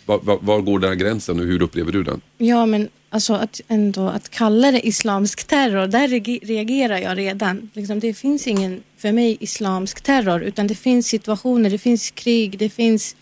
Var, 0.05 0.19
var, 0.23 0.39
var 0.41 0.61
går 0.61 0.79
den 0.79 0.89
här 0.89 0.95
gränsen 0.95 1.39
och 1.39 1.45
hur 1.45 1.61
upplever 1.61 1.91
du 1.91 2.03
den? 2.03 2.21
Ja, 2.37 2.65
men 2.65 2.89
alltså 3.09 3.33
att 3.33 3.61
ändå 3.67 4.07
att 4.07 4.29
kalla 4.29 4.71
det 4.71 4.87
islamsk 4.87 5.43
terror, 5.47 5.87
där 5.87 6.07
reage- 6.07 6.39
reagerar 6.45 6.97
jag 6.97 7.17
redan. 7.17 7.69
Liksom, 7.73 7.99
det 7.99 8.13
finns 8.13 8.47
ingen, 8.47 8.83
för 8.97 9.11
mig, 9.11 9.37
islamsk 9.39 10.01
terror, 10.01 10.41
utan 10.43 10.67
det 10.67 10.75
finns 10.75 11.07
situationer, 11.07 11.69
det 11.69 11.77
finns 11.77 12.11
krig, 12.11 12.57
det 12.57 12.69
finns 12.69 13.15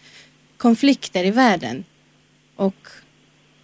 konflikter 0.58 1.24
i 1.24 1.32
världen. 1.32 1.84
Och 2.56 2.76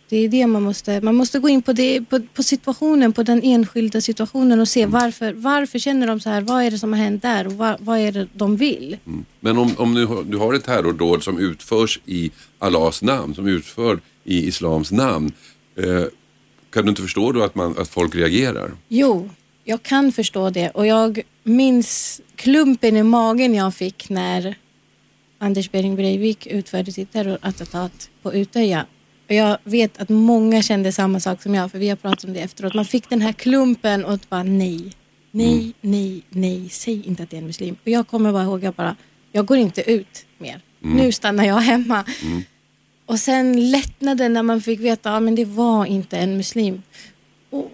det 0.10 0.18
är 0.18 0.30
det 0.30 0.48
man 0.48 0.64
måste, 0.64 1.02
man 1.02 1.16
måste 1.16 1.40
gå 1.40 1.50
in 1.50 1.62
på, 1.62 1.74
det, 1.74 2.02
på, 2.02 2.20
på 2.34 2.44
situationen, 2.44 3.14
på 3.14 3.24
den 3.24 3.42
enskilda 3.44 4.02
situationen 4.02 4.60
och 4.60 4.68
se 4.68 4.86
varför, 4.86 5.34
varför 5.34 5.80
känner 5.80 6.08
de 6.08 6.20
så 6.20 6.30
här, 6.30 6.42
vad 6.42 6.64
är 6.64 6.72
det 6.72 6.80
som 6.80 6.94
har 6.94 7.00
hänt 7.00 7.22
där 7.22 7.48
och 7.48 7.54
vad, 7.54 7.76
vad 7.82 8.00
är 8.00 8.12
det 8.12 8.28
de 8.34 8.58
vill? 8.58 8.98
Men 9.40 9.58
om, 9.58 9.72
om 9.78 9.94
du, 9.94 10.06
har- 10.06 10.24
du 10.24 10.38
har 10.38 10.54
ett 10.54 10.64
terrordåd 10.66 11.24
som 11.24 11.38
utförs 11.40 12.00
i 12.06 12.32
Allahs 12.60 13.02
namn, 13.02 13.36
som 13.36 13.48
utför 13.48 14.00
i 14.24 14.48
islams 14.48 14.92
namn. 14.92 15.32
Eh, 15.76 16.04
kan 16.70 16.84
du 16.84 16.90
inte 16.90 17.02
förstå 17.02 17.32
då 17.32 17.44
att, 17.44 17.56
man, 17.56 17.78
att 17.78 17.88
folk 17.88 18.16
reagerar? 18.16 18.72
Jo, 18.88 19.30
jag 19.64 19.84
kan 19.84 20.12
förstå 20.12 20.50
det 20.50 20.70
och 20.70 20.88
jag 20.88 21.22
minns 21.44 22.22
klumpen 22.36 22.98
i 22.98 23.04
magen 23.04 23.54
jag 23.54 23.76
fick 23.76 24.10
när 24.10 24.56
Anders 25.38 25.72
Behring 25.72 25.96
Breivik 25.96 26.48
utförde 26.48 26.92
sitt 26.92 27.12
terrorattentat 27.12 28.10
på 28.22 28.34
Utöja. 28.34 28.86
Och 29.28 29.34
jag 29.34 29.58
vet 29.64 30.02
att 30.02 30.10
många 30.10 30.62
kände 30.62 30.92
samma 30.92 31.20
sak 31.20 31.42
som 31.42 31.56
jag 31.56 31.72
för 31.72 31.80
vi 31.80 31.90
har 31.90 31.96
pratat 31.96 32.24
om 32.24 32.34
det 32.34 32.40
efteråt. 32.40 32.74
Man 32.74 32.86
fick 32.86 33.10
den 33.10 33.22
här 33.22 33.34
klumpen 33.34 34.06
och 34.06 34.20
bara 34.30 34.44
nej, 34.44 34.92
nej, 35.32 35.74
nej, 35.82 36.22
nej, 36.30 36.70
säg 36.70 37.08
inte 37.08 37.24
att 37.24 37.30
det 37.30 37.38
är 37.38 37.42
en 37.42 37.48
muslim. 37.48 37.76
Och 37.82 37.88
jag 37.88 38.08
kommer 38.08 38.32
bara 38.32 38.44
ihåg, 38.44 38.64
jag 38.64 38.74
bara, 38.74 38.96
jag 39.32 39.46
går 39.46 39.58
inte 39.58 39.92
ut 39.92 40.26
mer. 40.38 40.62
Nu 40.80 41.12
stannar 41.12 41.44
jag 41.46 41.56
hemma. 41.60 42.06
Och 43.06 43.20
sen 43.20 43.72
lättnaden 43.72 44.34
när 44.34 44.44
man 44.44 44.62
fick 44.62 44.80
veta 44.80 45.10
att 45.10 45.16
ja, 45.16 45.20
men 45.20 45.36
det 45.36 45.46
var 45.46 45.86
inte 45.86 46.18
en 46.18 46.38
muslim. 46.38 46.82
Och, 47.50 47.72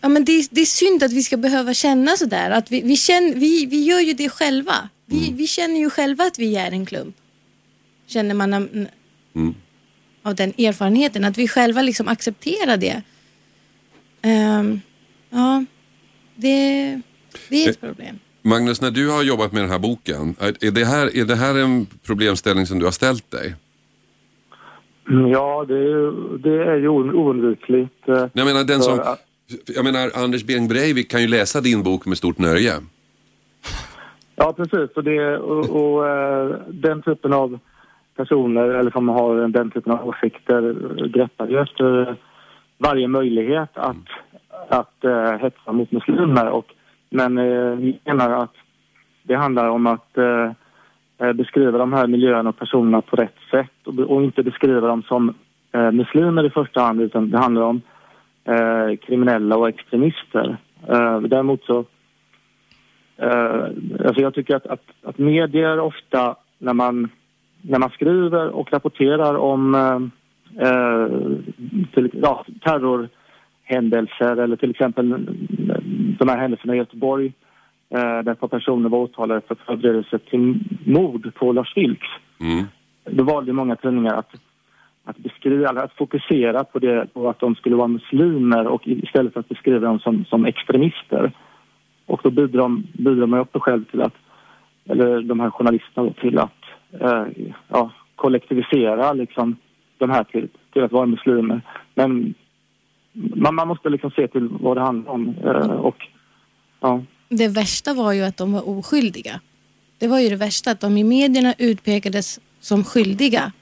ja, 0.00 0.08
men 0.08 0.24
det, 0.24 0.48
det 0.50 0.60
är 0.60 0.66
synd 0.66 1.02
att 1.02 1.12
vi 1.12 1.22
ska 1.22 1.36
behöva 1.36 1.74
känna 1.74 2.16
sådär. 2.16 2.50
Att 2.50 2.70
vi, 2.70 2.80
vi, 2.82 2.96
känner, 2.96 3.34
vi, 3.34 3.66
vi 3.66 3.84
gör 3.84 4.00
ju 4.00 4.12
det 4.12 4.28
själva. 4.28 4.88
Vi, 5.06 5.32
vi 5.32 5.46
känner 5.46 5.80
ju 5.80 5.90
själva 5.90 6.24
att 6.24 6.38
vi 6.38 6.56
är 6.56 6.72
en 6.72 6.86
klump. 6.86 7.16
Känner 8.06 8.34
man 8.34 8.50
när, 8.50 8.90
av 10.22 10.34
den 10.34 10.50
erfarenheten. 10.50 11.24
Att 11.24 11.38
vi 11.38 11.48
själva 11.48 11.82
liksom 11.82 12.08
accepterar 12.08 12.76
det. 12.76 13.02
Ehm, 14.22 14.80
ja, 15.30 15.64
det, 16.36 17.00
det 17.48 17.64
är 17.64 17.70
ett 17.70 17.80
problem. 17.80 18.18
Magnus, 18.42 18.80
när 18.80 18.90
du 18.90 19.08
har 19.08 19.22
jobbat 19.22 19.52
med 19.52 19.62
den 19.62 19.70
här 19.70 19.78
boken, 19.78 20.36
är 20.38 20.70
det 20.70 20.84
här, 20.84 21.16
är 21.16 21.24
det 21.24 21.36
här 21.36 21.54
en 21.54 21.86
problemställning 22.02 22.66
som 22.66 22.78
du 22.78 22.84
har 22.84 22.92
ställt 22.92 23.30
dig? 23.30 23.54
Mm, 25.10 25.28
Ja, 25.30 25.64
det 25.68 25.74
är 25.74 25.78
ju, 25.82 26.10
det 26.38 26.64
är 26.64 26.76
ju 26.76 26.88
oundvikligt. 26.88 28.08
eh, 28.08 28.26
Jag 28.32 28.44
menar, 28.46 28.64
den 28.64 28.80
som, 28.80 29.00
att- 29.00 29.24
jag 29.76 29.84
menar 29.84 30.10
Anders 30.24 30.44
Behring 30.46 30.68
Breivik 30.68 31.10
kan 31.10 31.20
ju 31.22 31.28
läsa 31.28 31.60
din 31.60 31.82
bok 31.82 32.06
med 32.06 32.18
stort 32.18 32.38
nöje. 32.38 32.72
Ja, 34.36 34.52
precis. 34.56 34.90
Och, 34.96 35.04
det, 35.04 35.38
och, 35.38 35.64
och 35.82 36.08
eh, 36.08 36.56
den 36.68 37.02
typen 37.02 37.32
av 37.32 37.58
personer, 38.16 38.68
eller 38.68 38.90
som 38.90 39.08
har 39.08 39.48
den 39.48 39.70
typen 39.70 39.92
av 39.92 40.08
åsikter, 40.08 40.74
greppar 41.08 41.48
ju 41.48 41.58
efter 41.60 42.16
varje 42.78 43.08
möjlighet 43.08 43.70
att, 43.74 43.96
att 44.68 44.94
uh, 45.04 45.32
hetsa 45.42 45.72
mot 45.72 45.92
muslimer. 45.92 46.48
Och, 46.48 46.66
men 47.10 47.38
eh, 47.38 47.70
vi 47.76 48.00
menar 48.04 48.42
att 48.42 48.54
det 49.22 49.34
handlar 49.34 49.68
om 49.68 49.86
att 49.86 50.18
eh, 50.18 50.52
eh, 51.28 51.32
beskriva 51.32 51.78
de 51.78 51.92
här 51.92 52.06
miljöerna 52.06 52.48
och 52.50 52.58
personerna 52.58 53.00
på 53.00 53.16
rätt 53.16 53.37
sätt 53.50 53.86
och, 53.86 53.98
och 53.98 54.22
inte 54.22 54.42
beskriva 54.42 54.88
dem 54.88 55.02
som 55.02 55.34
eh, 55.72 55.92
muslimer 55.92 56.46
i 56.46 56.50
första 56.50 56.80
hand 56.80 57.00
utan 57.00 57.30
det 57.30 57.38
handlar 57.38 57.62
om 57.62 57.80
eh, 58.44 58.96
kriminella 58.96 59.56
och 59.56 59.68
extremister. 59.68 60.56
Eh, 60.88 61.20
däremot 61.20 61.64
så 61.64 61.84
Eh, 63.18 63.64
alltså 64.06 64.22
jag 64.22 64.34
tycker 64.34 64.56
att, 64.56 64.66
att, 64.66 64.82
att 65.02 65.18
medier 65.18 65.80
ofta 65.80 66.36
när 66.58 66.72
man, 66.72 67.10
när 67.62 67.78
man 67.78 67.90
skriver 67.90 68.48
och 68.48 68.72
rapporterar 68.72 69.34
om 69.34 69.74
eh, 69.74 70.00
eh, 70.68 71.08
till, 71.94 72.10
ja, 72.12 72.44
terrorhändelser 72.60 74.36
eller 74.36 74.56
till 74.56 74.70
exempel 74.70 75.12
eh, 75.12 75.18
de 76.18 76.28
här 76.28 76.38
händelserna 76.38 76.74
i 76.74 76.78
Göteborg 76.78 77.32
eh, 77.90 78.22
där 78.22 78.32
ett 78.32 78.40
par 78.40 78.48
personer 78.48 78.88
var 78.88 78.98
åtalade 78.98 79.40
för 79.40 79.54
förberedelse 79.54 80.18
till 80.18 80.60
mord 80.86 81.34
på 81.34 81.52
Lars 81.52 81.76
Vilks. 81.76 82.08
Mm. 82.40 82.64
Då 83.10 83.24
valde 83.24 83.52
många 83.52 83.76
tidningar 83.76 84.14
att, 84.14 84.30
att 85.04 85.16
beskriva, 85.16 85.68
att 85.70 85.92
fokusera 85.92 86.64
på, 86.64 86.78
det, 86.78 87.14
på 87.14 87.28
att 87.28 87.40
de 87.40 87.54
skulle 87.54 87.76
vara 87.76 87.88
muslimer 87.88 88.66
och 88.66 88.88
istället 88.88 89.32
för 89.32 89.40
att 89.40 89.48
beskriva 89.48 89.86
dem 89.86 89.98
som, 89.98 90.24
som 90.24 90.46
extremister. 90.46 91.32
Och 92.06 92.20
då 92.22 92.30
bidrar, 92.30 92.82
bidrar 93.02 93.26
man 93.26 93.40
också 93.40 93.60
själv 93.60 93.84
till 93.84 94.02
att, 94.02 94.14
eller 94.84 95.22
de 95.22 95.40
här 95.40 95.50
journalisterna 95.50 96.06
då, 96.06 96.12
till 96.12 96.38
att 96.38 96.62
eh, 97.00 97.26
ja, 97.68 97.90
kollektivisera 98.16 99.12
liksom 99.12 99.56
de 99.98 100.10
här 100.10 100.24
till, 100.24 100.48
till 100.72 100.82
att 100.82 100.92
vara 100.92 101.06
muslimer. 101.06 101.60
Men 101.94 102.34
man, 103.12 103.54
man 103.54 103.68
måste 103.68 103.88
liksom 103.88 104.10
se 104.10 104.28
till 104.28 104.48
vad 104.48 104.76
det 104.76 104.80
handlar 104.80 105.12
om. 105.12 105.34
Eh, 105.44 105.70
och 105.70 106.06
ja, 106.80 107.02
Det 107.28 107.48
värsta 107.48 107.94
var 107.94 108.12
ju 108.12 108.22
att 108.22 108.36
de 108.36 108.52
var 108.52 108.68
oskyldiga. 108.68 109.40
Det 109.98 110.08
var 110.08 110.20
ju 110.20 110.28
det 110.28 110.36
värsta, 110.36 110.70
att 110.70 110.80
de 110.80 110.96
i 110.96 111.04
medierna 111.04 111.54
utpekades 111.58 112.40
som 112.60 112.84
skyldiga. 112.84 113.52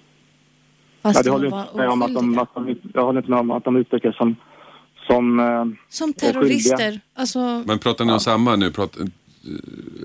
Fast 1.03 1.17
ja, 1.17 1.23
det 1.23 1.29
de 1.29 1.33
håller 1.33 1.51
var 1.51 1.63
inte 1.63 1.77
med 1.77 1.89
om 1.89 2.03
att 2.03 2.15
de, 2.15 2.39
att 2.39 2.55
de, 2.55 2.77
jag 2.95 3.05
håller 3.05 3.21
inte 3.21 3.31
med 3.31 3.41
om 3.41 3.51
att 3.51 3.65
de 3.65 3.77
utpekas 3.77 4.17
som, 4.17 4.37
som 5.07 5.41
eh, 5.41 5.65
Som 5.89 6.13
terrorister. 6.13 7.01
Alltså 7.15 7.63
Men 7.67 7.79
pratar 7.79 8.05
ni 8.05 8.13
om 8.13 8.21
samma 8.21 8.57
nu? 8.57 8.71
Pratar, 8.71 9.03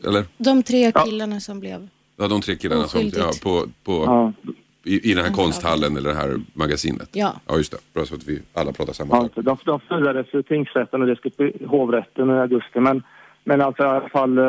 eller? 0.08 0.26
de 0.38 0.64
tre 0.64 0.92
killarna 1.06 1.40
som 1.40 1.60
blev... 1.60 1.88
Ja, 2.18 2.28
de 2.28 2.42
tre 2.42 2.56
killarna 2.56 2.88
som, 2.88 3.12
ja, 3.18 3.32
på, 3.44 3.66
på, 3.84 4.04
ja, 4.06 4.34
i, 4.84 5.12
i 5.12 5.14
den 5.14 5.26
här 5.26 5.34
konsthallen 5.34 5.98
eller 5.98 6.10
det 6.10 6.16
här 6.16 6.40
magasinet. 6.54 7.10
Ja. 7.12 7.34
Ja, 7.48 7.58
just 7.58 7.72
det. 7.72 7.78
Bra 7.94 8.06
så 8.06 8.16
att 8.16 8.28
vi 8.28 8.42
alla 8.54 8.72
pratar 8.72 8.94
samma 8.94 9.16
Ja, 9.16 9.22
sak. 9.22 9.32
de, 9.36 9.58
de 9.66 9.80
friades 9.80 10.34
i 10.34 10.44
tingsrätten 10.44 11.02
och 11.02 11.08
det 11.08 11.16
skulle 11.16 11.52
hovrätten 11.68 12.30
i 12.30 12.34
augusti. 12.34 12.80
Men, 12.80 13.04
men 13.44 13.62
alltså 13.62 13.84
i 13.84 13.86
alla 13.86 14.10
fall 14.10 14.38
eh, 14.38 14.46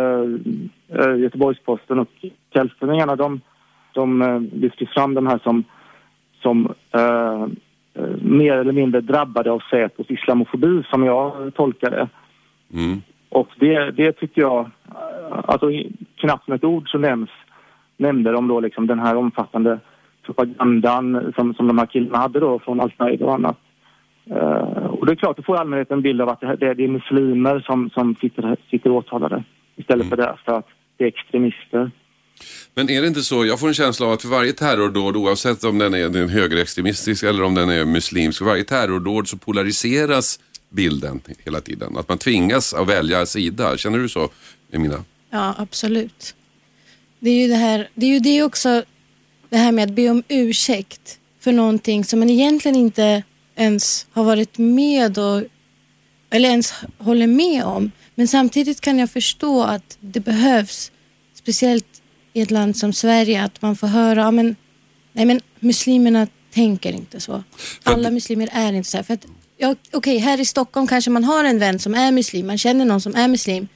eh, 0.99 1.17
Göteborgs-Posten 1.17 1.99
och 1.99 2.09
kvällstidningarna 2.53 3.17
de, 3.17 3.41
de 3.95 4.23
eh, 4.23 4.41
lyfter 4.41 4.87
fram 4.87 5.15
de 5.15 5.27
här 5.27 5.39
som, 5.39 5.65
som 6.43 6.75
eh, 6.95 7.43
eh, 7.95 8.17
mer 8.23 8.53
eller 8.57 8.73
mindre 8.73 9.01
drabbade 9.01 9.51
av 9.51 9.63
Säpos 9.71 10.11
islamofobi 10.11 10.83
som 10.91 11.05
jag 11.05 11.55
tolkar 11.55 11.91
det. 11.91 12.09
Mm. 12.75 13.03
Och 13.29 13.49
det, 13.57 13.91
det 13.91 14.13
tycker 14.13 14.41
jag, 14.41 14.71
alltså 15.31 15.71
knappt 16.17 16.49
med 16.49 16.57
ett 16.57 16.65
ord 16.65 16.91
så 16.91 16.99
nämns, 16.99 17.31
nämnde 17.97 18.33
de 18.33 18.49
då 18.49 18.61
liksom 18.61 18.87
den 18.87 18.99
här 18.99 19.17
omfattande 19.17 19.79
propagandan 20.23 21.33
som, 21.37 21.55
som 21.55 21.67
de 21.67 21.79
här 21.79 21.87
killarna 21.87 22.19
hade 22.19 22.41
då 22.41 22.59
från 22.59 22.81
Al-Qaida 22.81 23.25
och 23.25 23.35
annat. 23.35 23.59
Eh, 24.31 24.87
och 24.87 25.07
det 25.07 25.13
är 25.13 25.17
klart, 25.17 25.37
då 25.37 25.43
får 25.43 25.57
allmänheten 25.57 25.97
en 25.99 26.03
bild 26.03 26.21
av 26.21 26.29
att 26.29 26.41
det, 26.41 26.47
här- 26.47 26.57
det, 26.57 26.75
det 26.75 26.85
är 26.85 26.89
muslimer 26.89 27.61
som, 27.61 27.91
som 27.91 28.15
sitter, 28.21 28.57
sitter 28.71 28.91
åtalade 28.91 29.45
istället 29.77 30.09
för 30.09 30.17
det 30.17 30.35
för 30.45 30.59
att 30.59 30.69
det 30.97 31.05
är 31.05 31.09
extremister. 31.09 31.91
Men 32.75 32.91
är 32.91 33.01
det 33.03 33.09
inte 33.09 33.23
så, 33.23 33.47
jag 33.47 33.61
får 33.61 33.69
en 33.69 33.75
känsla 33.75 34.07
av 34.07 34.13
att 34.13 34.23
för 34.23 34.29
varje 34.29 34.53
terrordåd, 34.53 35.17
oavsett 35.17 35.65
om 35.65 35.79
den 35.79 35.95
är 35.95 36.09
den 36.09 36.29
högerextremistisk 36.29 37.23
eller 37.23 37.43
om 37.43 37.55
den 37.55 37.71
är 37.71 37.85
muslimsk, 37.85 38.39
för 38.39 38.45
varje 38.45 38.65
terrordåd 38.65 39.29
så 39.29 39.37
polariseras 39.37 40.39
bilden 40.71 41.21
hela 41.45 41.61
tiden. 41.61 41.97
Att 41.97 42.09
man 42.09 42.19
tvingas 42.19 42.75
att 42.75 42.89
välja 42.89 43.27
sida. 43.27 43.77
Känner 43.77 43.99
du 43.99 44.09
så, 44.09 44.31
Emina? 44.73 45.05
Ja, 45.31 45.55
absolut. 45.59 46.35
Det 47.21 47.31
är 47.31 47.43
ju 47.43 47.49
det 47.49 47.57
här, 47.57 47.89
det 47.95 48.07
är 48.07 48.11
ju 48.11 48.19
det 48.19 48.43
också, 48.43 48.85
det 49.49 49.57
här 49.57 49.73
med 49.73 49.85
att 49.85 49.95
be 49.95 50.11
om 50.11 50.23
ursäkt 50.29 51.19
för 51.41 51.53
någonting 51.53 52.05
som 52.05 52.19
man 52.19 52.31
egentligen 52.31 52.77
inte 52.77 53.23
ens 53.57 54.07
har 54.13 54.25
varit 54.25 54.59
med 54.59 55.19
och, 55.19 55.43
eller 56.31 56.49
ens 56.49 56.75
håller 56.99 57.27
med 57.27 57.65
om. 57.65 57.91
Men 58.15 58.29
samtidigt 58.29 58.81
kan 58.81 58.99
jag 58.99 59.11
förstå 59.11 59.63
att 59.63 59.99
det 60.01 60.21
behövs, 60.21 60.93
speciellt 61.35 62.02
i 62.33 62.41
ett 62.41 62.51
land 62.51 62.77
som 62.77 62.93
Sverige, 62.93 63.43
att 63.43 63.63
man 63.63 63.77
får 63.77 63.87
höra, 63.87 64.21
ja, 64.21 64.31
men, 64.31 64.57
nej 65.13 65.25
men 65.25 65.41
muslimerna 65.61 66.27
tänker 66.55 66.93
inte 66.93 67.21
så. 67.21 67.43
Alla 67.83 68.11
muslimer 68.11 68.49
är 68.53 68.73
inte 68.73 68.91
så 68.91 68.97
här. 68.97 69.05
För 69.05 69.15
att, 69.15 69.27
ja, 69.57 69.75
okej, 69.93 70.19
här 70.19 70.41
i 70.41 70.45
Stockholm 70.45 70.87
kanske 70.87 71.11
man 71.11 71.25
har 71.25 71.45
en 71.45 71.59
vän 71.59 71.79
som 71.79 71.95
är 71.95 72.13
muslim, 72.13 72.47
man 72.47 72.59
känner 72.59 72.85
någon 72.85 73.01
som 73.01 73.15
är 73.15 73.29
muslim. 73.29 73.69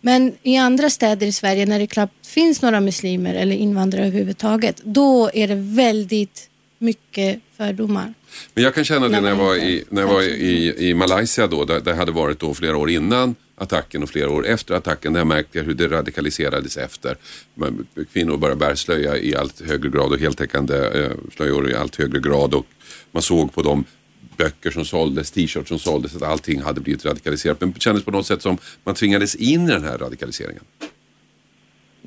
Men 0.00 0.32
i 0.42 0.56
andra 0.56 0.90
städer 0.90 1.26
i 1.26 1.32
Sverige 1.32 1.66
när 1.66 1.78
det 1.78 1.86
knappt 1.86 2.26
finns 2.26 2.62
några 2.62 2.80
muslimer 2.80 3.34
eller 3.34 3.56
invandrare 3.56 4.06
överhuvudtaget, 4.06 4.80
då 4.84 5.30
är 5.34 5.48
det 5.48 5.54
väldigt 5.54 6.50
mycket 6.78 7.40
fördomar. 7.56 8.14
Men 8.54 8.64
jag 8.64 8.74
kan 8.74 8.84
känna 8.84 9.08
det 9.08 9.20
När 9.20 9.28
jag 9.28 9.36
var 9.36 9.56
i, 9.56 9.84
när 9.88 10.02
jag 10.02 10.08
var 10.08 10.22
i, 10.22 10.88
i 10.88 10.94
Malaysia 10.94 11.46
då, 11.46 11.64
där, 11.64 11.82
jag 11.84 11.94
hade 11.94 12.12
varit 12.12 12.38
då 12.38 12.54
flera 12.54 12.76
år 12.76 12.90
innan 12.90 13.34
attacken 13.56 14.02
och 14.02 14.08
flera 14.08 14.30
år 14.30 14.46
efter 14.46 14.74
attacken. 14.74 15.12
Där 15.12 15.24
märkte 15.24 15.58
jag 15.58 15.64
hur 15.64 15.74
det 15.74 15.88
radikaliserades 15.88 16.76
efter. 16.76 17.16
Kvinnor 18.12 18.36
började 18.36 18.58
bära 18.58 18.76
slöja 18.76 19.16
i 19.16 19.36
allt 19.36 19.60
högre 19.60 19.88
grad 19.88 20.12
och 20.12 20.18
heltäckande 20.18 20.76
eh, 20.76 21.10
slöjor 21.36 21.70
i 21.70 21.74
allt 21.74 21.96
högre 21.96 22.20
grad. 22.20 22.54
Och 22.54 22.66
man 23.12 23.22
såg 23.22 23.54
på 23.54 23.62
de 23.62 23.84
böcker 24.36 24.70
som 24.70 24.84
såldes, 24.84 25.30
t-shirts 25.30 25.68
som 25.68 25.78
såldes 25.78 26.16
att 26.16 26.22
allting 26.22 26.62
hade 26.62 26.80
blivit 26.80 27.04
radikaliserat. 27.04 27.60
Men 27.60 27.72
det 27.72 27.80
kändes 27.80 28.04
på 28.04 28.10
något 28.10 28.26
sätt 28.26 28.42
som 28.42 28.58
man 28.84 28.94
tvingades 28.94 29.34
in 29.34 29.68
i 29.68 29.72
den 29.72 29.84
här 29.84 29.98
radikaliseringen. 29.98 30.62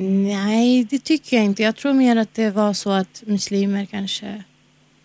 Nej, 0.01 0.87
det 0.89 0.99
tycker 0.99 1.37
jag 1.37 1.45
inte. 1.45 1.63
Jag 1.63 1.75
tror 1.75 1.93
mer 1.93 2.15
att 2.15 2.33
det 2.33 2.49
var 2.49 2.73
så 2.73 2.91
att 2.91 3.23
muslimer 3.25 3.85
kanske 3.85 4.43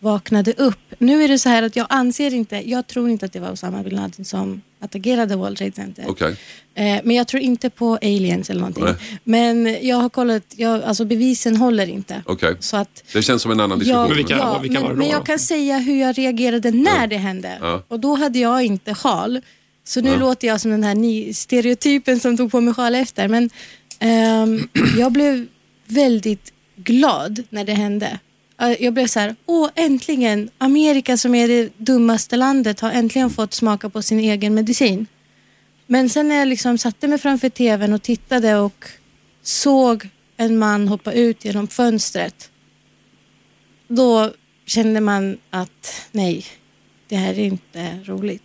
vaknade 0.04 0.52
upp. 0.52 0.78
Nu 0.98 1.24
är 1.24 1.28
det 1.28 1.38
så 1.38 1.48
här 1.48 1.62
att 1.62 1.76
jag 1.76 1.86
anser 1.88 2.34
inte, 2.34 2.70
jag 2.70 2.86
tror 2.86 3.08
inte 3.10 3.26
att 3.26 3.32
det 3.32 3.40
var 3.40 3.52
Osama 3.52 3.82
bin 3.82 3.94
Laden 3.94 4.24
som 4.24 4.62
attackerade 4.80 5.36
World 5.36 5.56
Trade 5.58 5.72
Center. 5.72 6.04
Okej. 6.08 6.36
Eh, 6.74 7.00
men 7.04 7.10
jag 7.16 7.26
tror 7.28 7.42
inte 7.42 7.70
på 7.70 7.94
aliens 8.02 8.50
eller 8.50 8.60
någonting. 8.60 8.84
Nej. 8.84 8.94
Men 9.24 9.78
jag 9.88 9.96
har 9.96 10.08
kollat, 10.08 10.42
jag, 10.56 10.82
alltså 10.82 11.04
bevisen 11.04 11.56
håller 11.56 11.86
inte. 11.88 12.22
Okej. 12.26 12.56
Så 12.60 12.76
att 12.76 13.04
Det 13.12 13.22
känns 13.22 13.42
som 13.42 13.50
en 13.50 13.60
annan 13.60 13.78
diskussion. 13.78 14.08
Men 14.08 14.16
vilka- 14.16 14.36
ja, 14.36 14.58
vilka 14.58 14.80
men, 14.80 14.88
då 14.90 14.96
men 14.96 15.08
jag 15.08 15.20
då? 15.20 15.24
kan 15.24 15.38
säga 15.38 15.78
hur 15.78 16.00
jag 16.00 16.18
reagerade 16.18 16.70
när 16.70 17.06
det 17.06 17.16
hände. 17.16 17.58
Ja. 17.60 17.82
Och 17.88 18.00
då 18.00 18.14
hade 18.14 18.38
jag 18.38 18.64
inte 18.64 18.94
sjal. 18.94 19.40
Så 19.84 20.00
nu 20.00 20.10
Ja. 20.10 20.16
låter 20.16 20.48
jag 20.48 20.60
som 20.60 20.70
den 20.70 20.84
här 20.84 21.32
stereotypen 21.32 22.20
som 22.20 22.36
tog 22.36 22.50
på 22.52 22.60
mig 22.60 22.74
sjal 22.74 22.94
efter. 22.94 23.28
Men 23.28 23.50
ehm, 23.98 24.68
jag 24.98 25.12
blev 25.12 25.46
väldigt 25.86 26.52
glad 26.76 27.42
när 27.50 27.64
det 27.64 27.72
hände. 27.74 28.18
Eh, 28.60 28.82
Jag 28.82 28.94
blev 28.94 29.06
så 29.06 29.20
här, 29.20 29.36
åh 29.46 29.70
äntligen, 29.74 30.50
Amerika 30.58 31.16
som 31.16 31.34
är 31.34 31.48
det 31.48 31.72
dummaste 31.78 32.36
landet 32.36 32.80
har 32.80 32.90
äntligen 32.90 33.30
fått 33.30 33.54
smaka 33.54 33.88
på 33.90 34.02
sin 34.02 34.20
egen 34.20 34.54
medicin. 34.54 35.06
Men 35.86 36.08
sen 36.08 36.28
när 36.28 36.36
jag 36.36 36.48
liksom 36.48 36.78
satte 36.78 37.08
mig 37.08 37.18
framför 37.18 37.48
tvn 37.48 37.92
och 37.92 38.02
tittade 38.02 38.56
och 38.56 38.84
såg 39.42 40.08
en 40.36 40.58
man 40.58 40.88
hoppa 40.88 41.12
ut 41.12 41.44
genom 41.44 41.68
fönstret. 41.68 42.50
Då 43.88 44.32
kände 44.66 45.00
man 45.00 45.38
att 45.50 46.06
nej, 46.12 46.44
det 47.08 47.16
här 47.16 47.34
är 47.34 47.44
inte 47.44 47.98
roligt. 48.04 48.42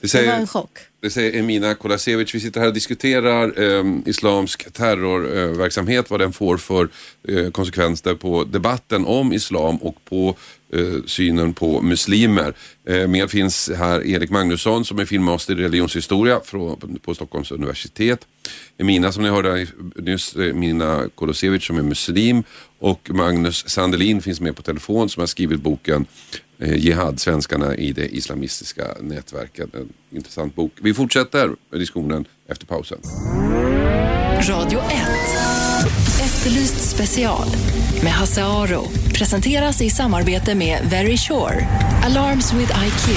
Det 0.00 0.12
Det 0.12 0.26
var 0.26 0.34
en 0.34 0.46
chock. 0.46 0.78
Det 1.00 1.10
säger 1.10 1.38
Emina 1.38 1.74
Kolasevic. 1.74 2.34
Vi 2.34 2.40
sitter 2.40 2.60
här 2.60 2.66
och 2.66 2.74
diskuterar 2.74 3.62
eh, 3.62 3.84
islamsk 4.06 4.72
terrorverksamhet, 4.72 6.06
eh, 6.06 6.10
vad 6.10 6.20
den 6.20 6.32
får 6.32 6.56
för 6.56 6.88
eh, 7.28 7.50
konsekvenser 7.50 8.14
på 8.14 8.44
debatten 8.44 9.04
om 9.04 9.32
islam 9.32 9.76
och 9.76 10.04
på 10.04 10.36
eh, 10.72 11.04
synen 11.06 11.54
på 11.54 11.82
muslimer. 11.82 12.54
Eh, 12.88 13.08
med 13.08 13.30
finns 13.30 13.70
här 13.76 14.06
Erik 14.06 14.30
Magnusson 14.30 14.84
som 14.84 14.98
är 14.98 15.04
filmmaster 15.04 15.60
i 15.60 15.62
religionshistoria 15.62 16.40
från, 16.44 16.98
på 17.02 17.14
Stockholms 17.14 17.50
universitet. 17.50 18.26
Emina 18.78 19.12
som 19.12 19.22
ni 19.22 19.28
hörde 19.28 19.66
nyss, 19.96 20.36
Emina 20.36 21.08
Kolasevic 21.14 21.64
som 21.64 21.78
är 21.78 21.82
muslim 21.82 22.42
och 22.78 23.10
Magnus 23.10 23.68
Sandelin 23.68 24.22
finns 24.22 24.40
med 24.40 24.56
på 24.56 24.62
telefon 24.62 25.08
som 25.08 25.20
har 25.20 25.26
skrivit 25.26 25.60
boken 25.60 26.06
eh, 26.58 26.76
Jihad, 26.76 27.20
svenskarna 27.20 27.74
i 27.74 27.92
det 27.92 28.08
islamistiska 28.08 28.84
nätverket. 29.00 29.74
En 29.74 29.92
intressant 30.10 30.54
bok. 30.54 30.72
Vi 30.80 30.94
fortsätter 30.94 31.50
diskussionen 31.70 32.24
efter 32.48 32.66
pausen. 32.66 32.98
Radio 34.48 34.78
1. 34.78 34.84
Efterlyst 36.24 36.90
special 36.90 37.48
med 38.02 38.12
Hasse 38.12 38.44
Aro. 38.44 38.82
Presenteras 39.18 39.82
i 39.82 39.90
samarbete 39.90 40.54
med 40.54 40.78
Very 40.90 41.16
Sure. 41.16 41.66
Alarms 42.04 42.52
with 42.54 42.72
IQ. 42.86 43.08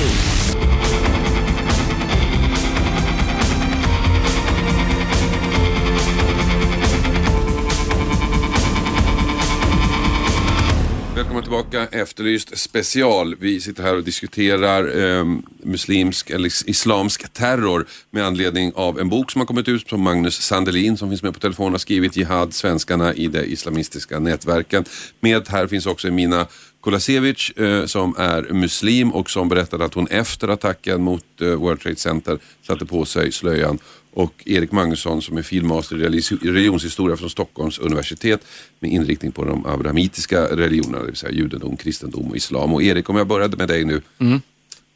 Välkommen 11.31 11.69
tillbaka, 11.69 11.99
Efterlyst 12.01 12.57
special. 12.57 13.35
Vi 13.39 13.61
sitter 13.61 13.83
här 13.83 13.95
och 13.95 14.03
diskuterar 14.03 14.99
eh, 14.99 15.25
muslimsk 15.63 16.29
eller 16.29 16.69
islamsk 16.69 17.33
terror 17.33 17.85
med 18.09 18.25
anledning 18.25 18.71
av 18.75 18.99
en 18.99 19.09
bok 19.09 19.31
som 19.31 19.41
har 19.41 19.45
kommit 19.45 19.67
ut 19.67 19.89
som 19.89 20.01
Magnus 20.01 20.41
Sandelin 20.41 20.97
som 20.97 21.09
finns 21.09 21.23
med 21.23 21.33
på 21.33 21.39
telefon 21.39 21.71
har 21.71 21.79
skrivit 21.79 22.17
Jihad, 22.17 22.53
svenskarna 22.53 23.13
i 23.13 23.27
de 23.27 23.39
islamistiska 23.39 24.19
nätverken. 24.19 24.85
Med 25.19 25.47
här 25.47 25.67
finns 25.67 25.85
också 25.85 26.07
Emina 26.07 26.47
Kulasevic 26.83 27.49
eh, 27.49 27.85
som 27.85 28.15
är 28.17 28.53
muslim 28.53 29.11
och 29.11 29.29
som 29.29 29.49
berättade 29.49 29.85
att 29.85 29.93
hon 29.93 30.07
efter 30.07 30.47
attacken 30.47 31.03
mot 31.03 31.41
eh, 31.41 31.47
World 31.47 31.81
Trade 31.81 31.95
Center 31.95 32.39
satte 32.67 32.85
på 32.85 33.05
sig 33.05 33.31
slöjan 33.31 33.79
och 34.13 34.43
Erik 34.45 34.71
Magnusson 34.71 35.21
som 35.21 35.37
är 35.37 35.41
filmmaster 35.41 35.95
i 35.95 36.21
religionshistoria 36.51 37.17
från 37.17 37.29
Stockholms 37.29 37.79
universitet 37.79 38.45
med 38.79 38.91
inriktning 38.91 39.31
på 39.31 39.45
de 39.45 39.65
abrahamitiska 39.65 40.55
religionerna, 40.55 40.99
det 40.99 41.05
vill 41.05 41.15
säga 41.15 41.31
judendom, 41.31 41.77
kristendom 41.77 42.27
och 42.27 42.35
islam. 42.35 42.73
Och 42.73 42.83
Erik, 42.83 43.09
om 43.09 43.15
jag 43.15 43.27
började 43.27 43.57
med 43.57 43.67
dig 43.67 43.85
nu. 43.85 44.01
Mm. 44.19 44.41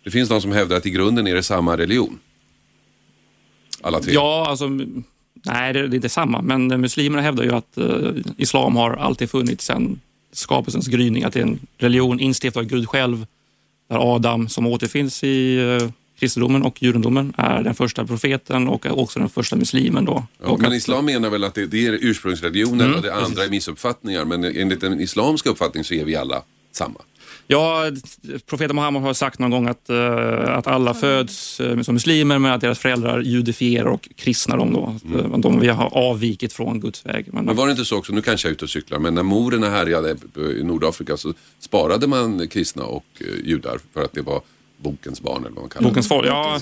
Det 0.03 0.11
finns 0.11 0.30
de 0.30 0.41
som 0.41 0.51
hävdar 0.51 0.78
att 0.78 0.86
i 0.86 0.89
grunden 0.89 1.28
är 1.28 1.36
det 1.36 1.43
samma 1.43 1.78
religion. 1.78 2.20
Alla 3.82 3.99
tre. 3.99 4.13
Ja, 4.13 4.45
alltså, 4.49 4.68
nej 5.45 5.74
det 5.74 5.80
är 5.80 5.95
inte 5.95 6.09
samma, 6.09 6.41
men 6.41 6.68
muslimerna 6.68 7.22
hävdar 7.22 7.43
ju 7.43 7.51
att 7.51 7.78
uh, 7.78 8.16
islam 8.38 8.76
har 8.76 8.91
alltid 8.91 9.30
funnits 9.30 9.66
sedan 9.66 9.99
skapelsens 10.32 10.88
gryning, 10.88 11.24
att 11.24 11.34
det 11.34 11.39
är 11.39 11.43
en 11.43 11.59
religion 11.78 12.20
instiftad 12.20 12.59
av 12.59 12.66
Gud 12.66 12.89
själv, 12.89 13.26
där 13.89 14.16
Adam 14.16 14.49
som 14.49 14.68
återfinns 14.68 15.24
i 15.24 15.57
uh, 15.57 15.89
kristendomen 16.20 16.63
och 16.63 16.84
judendomen 16.84 17.34
är 17.38 17.63
den 17.63 17.76
första 17.76 18.05
profeten 18.05 18.68
och 18.68 18.86
också 18.86 19.20
den 19.20 19.30
första 19.30 19.55
muslimen. 19.55 20.05
Då. 20.05 20.24
Ja, 20.43 20.57
men 20.59 20.74
islam 20.74 21.05
menar 21.05 21.30
väl 21.30 21.43
att 21.43 21.55
det, 21.55 21.66
det 21.66 21.88
är 21.88 21.97
ursprungsreligionen 22.01 22.82
Mm, 22.86 22.95
och 22.97 23.01
det 23.01 23.13
andra 23.13 23.28
precis. 23.28 23.45
är 23.45 23.49
missuppfattningar. 23.49 24.26
Men 24.26 24.43
enligt 24.43 24.82
den 24.82 24.99
islamska 24.99 25.49
uppfattningen 25.49 25.86
så 25.86 25.93
är 25.93 26.05
vi 26.05 26.16
alla 26.16 26.41
samma. 26.72 26.99
Ja, 27.47 27.91
profeten 28.45 28.76
Muhammed 28.76 29.01
har 29.01 29.13
sagt 29.13 29.39
någon 29.39 29.51
gång 29.51 29.68
att, 29.68 29.89
eh, 29.89 30.57
att 30.57 30.68
alla 30.68 30.93
föds 30.93 31.59
eh, 31.59 31.82
som 31.82 31.93
muslimer 31.93 32.39
men 32.39 32.51
att 32.51 32.61
deras 32.61 32.80
föräldrar 32.80 33.22
judifierar 33.22 33.86
och 33.86 34.09
kristnar 34.16 34.57
dem. 34.57 34.74
Då. 34.74 34.95
Att, 34.95 35.26
eh, 35.26 35.38
de 35.38 35.59
vi 35.59 35.68
har 35.68 35.97
avvikit 35.97 36.53
från 36.53 36.80
Guds 36.80 37.05
väg. 37.05 37.26
Men, 37.34 37.45
Men 37.45 37.55
var 37.55 37.68
det 37.68 37.72
inte 37.72 37.86
så 37.86 37.97
också, 37.97 38.13
nu 38.13 38.22
kanske 38.22 38.47
jag 38.47 38.51
är 38.51 38.55
ute 38.55 38.66
och 38.66 38.70
cyklar, 38.70 38.99
men 38.99 39.16
när 39.16 39.24
morerna 39.24 39.70
härjade 39.70 40.18
i 40.59 40.63
Nordafrika 40.63 41.18
så 41.18 41.34
sparade 41.59 42.07
man 42.07 42.47
kristna 42.47 42.84
och 42.84 43.05
judar 43.43 43.80
för 43.93 44.03
att 44.03 44.13
det 44.13 44.22
var 44.22 44.41
bokens 44.78 45.22
barn 45.22 45.38
eller 45.42 45.50
vad 45.56 45.64
man 45.64 45.70
kallar 45.70 45.90
Bokens 45.90 46.06
det. 46.06 46.10
folk, 46.10 46.28
ja. 46.28 46.60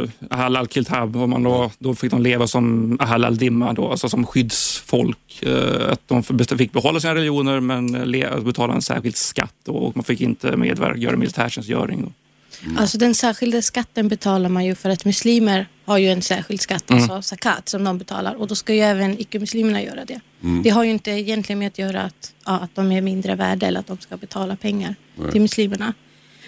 eh, 0.00 0.38
Ahal 0.38 0.56
al-Kiltab, 0.56 1.16
och 1.16 1.28
man 1.28 1.42
då, 1.42 1.70
då 1.78 1.94
fick 1.94 2.10
de 2.10 2.22
leva 2.22 2.46
som 2.46 2.96
Ahal 3.00 3.24
al-Dimma, 3.24 3.72
då, 3.72 3.90
alltså 3.90 4.08
som 4.08 4.26
skyddsfolk. 4.26 5.42
Eh, 5.42 5.92
Att 5.92 6.08
de 6.08 6.22
fick 6.58 6.72
behålla 6.72 7.00
sina 7.00 7.14
religioner 7.14 7.60
men 7.60 7.86
le- 7.92 8.40
betala 8.40 8.74
en 8.74 8.82
särskild 8.82 9.16
skatt 9.16 9.68
och 9.68 9.96
man 9.96 10.04
fick 10.04 10.20
inte 10.20 10.56
medverka, 10.56 10.98
göra 10.98 11.16
militärtjänstgöring. 11.16 12.02
då. 12.02 12.12
Alltså 12.78 12.98
den 12.98 13.14
särskilda 13.14 13.62
skatten 13.62 14.08
betalar 14.08 14.48
man 14.48 14.64
ju 14.64 14.74
för 14.74 14.90
att 14.90 15.04
muslimer 15.04 15.66
har 15.84 15.98
ju 15.98 16.08
en 16.10 16.22
särskild 16.22 16.60
skatt, 16.60 16.90
Mm. 16.90 17.02
alltså 17.02 17.22
zakat, 17.22 17.68
som 17.68 17.84
de 17.84 17.98
betalar. 17.98 18.34
Och 18.34 18.46
då 18.46 18.54
ska 18.54 18.74
ju 18.74 18.80
även 18.80 19.20
icke-muslimerna 19.20 19.82
göra 19.82 20.04
det. 20.04 20.20
Mm. 20.42 20.62
Det 20.62 20.70
har 20.70 20.84
ju 20.84 20.90
inte 20.90 21.10
egentligen 21.10 21.58
med 21.58 21.66
att 21.68 21.78
göra 21.78 22.02
att, 22.02 22.32
ja, 22.46 22.52
att 22.52 22.74
de 22.74 22.92
är 22.92 23.00
mindre 23.00 23.34
värda 23.34 23.66
eller 23.66 23.80
att 23.80 23.86
de 23.86 23.98
ska 23.98 24.16
betala 24.16 24.56
pengar 24.56 24.94
till 25.32 25.40
muslimerna. 25.40 25.94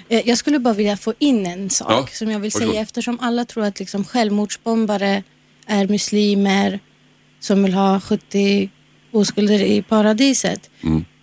Eh, 0.09 0.29
Jag 0.29 0.39
skulle 0.39 0.59
bara 0.59 0.75
vilja 0.75 0.97
få 0.97 1.15
in 1.19 1.47
en 1.47 1.71
sak 1.71 1.91
Ja, 1.91 2.07
som 2.13 2.31
jag 2.31 2.41
vill 2.41 2.51
varsågod. 2.51 2.69
säga 2.73 2.83
eftersom 2.83 3.21
alla 3.21 3.45
tror 3.45 3.65
att 3.65 3.79
liksom 3.79 4.05
självmordsbombare 4.05 5.23
är 5.67 5.87
muslimer 5.89 6.81
som 7.41 7.63
vill 7.65 7.75
ha 7.75 8.01
70 8.01 8.71
oskulder 9.13 9.61
i 9.63 9.83
paradiset. 9.83 10.71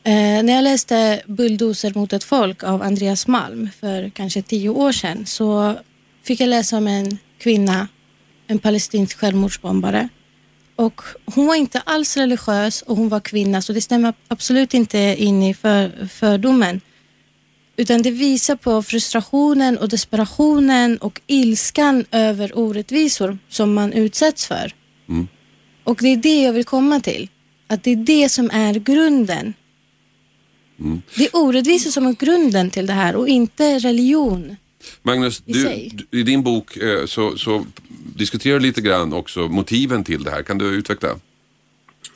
Eh, 0.04 0.44
när 0.44 0.54
jag 0.54 0.64
läste 0.64 1.22
Bulldozer 1.28 1.92
mot 1.96 2.14
ett 2.14 2.24
folk 2.24 2.64
av 2.64 2.82
Andreas 2.82 3.28
Malm 3.28 3.70
för 3.80 4.10
kanske 4.10 4.42
tio 4.42 4.70
år 4.70 4.92
sedan 4.92 5.26
så 5.26 5.76
fick 6.24 6.40
jag 6.42 6.48
läsa 6.50 6.78
om 6.78 6.88
en 6.88 7.18
kvinna, 7.40 7.88
en 8.48 8.60
palestinsk 8.60 9.18
självmordsbombare. 9.18 10.10
Och 10.76 11.02
hon 11.26 11.48
var 11.48 11.56
inte 11.56 11.80
alls 11.80 12.18
religiös 12.18 12.82
och 12.82 12.98
hon 12.98 13.10
var 13.10 13.20
kvinna 13.20 13.62
så 13.62 13.74
det 13.74 13.82
stämmer 13.82 14.14
absolut 14.28 14.74
inte 14.74 15.16
in 15.18 15.44
i 15.44 15.54
för, 15.54 16.08
fördomen. 16.08 16.82
Utan 17.78 18.02
det 18.02 18.12
visar 18.12 18.56
på 18.56 18.84
frustrationen 18.84 19.78
och 19.78 19.90
desperationen 19.90 20.98
och 20.98 21.22
ilskan 21.28 22.06
över 22.12 22.58
orättvisor 22.58 23.38
som 23.50 23.74
man 23.74 23.94
utsätts 23.94 24.48
för. 24.48 24.72
Och 25.84 25.98
det 26.02 26.08
är 26.08 26.18
det 26.18 26.44
jag 26.44 26.54
vill 26.54 26.66
komma 26.66 27.00
till. 27.00 27.30
Att 27.68 27.84
det 27.84 27.92
är 27.92 27.96
det 27.96 28.30
som 28.30 28.50
är 28.54 28.74
grunden. 28.74 29.54
Det 31.16 31.24
är 31.24 31.30
orättvisor 31.34 31.92
som 31.92 32.08
är 32.08 32.14
grunden 32.14 32.70
till 32.70 32.86
det 32.86 32.94
här 32.94 33.16
och 33.16 33.28
inte 33.28 33.80
religion. 33.80 34.56
Magnus, 35.02 35.44
i 35.46 35.92
du, 35.94 36.20
i 36.20 36.24
din 36.24 36.44
bok 36.44 36.78
eh, 36.78 37.06
så, 37.06 37.38
så 37.38 37.66
diskuterar 38.16 38.60
du 38.60 38.66
lite 38.66 38.82
grann 38.82 39.14
också 39.14 39.40
motiven 39.40 40.04
till 40.04 40.24
det 40.24 40.32
här. 40.32 40.44
Kan 40.44 40.58
du 40.58 40.66
utveckla? 40.66 41.10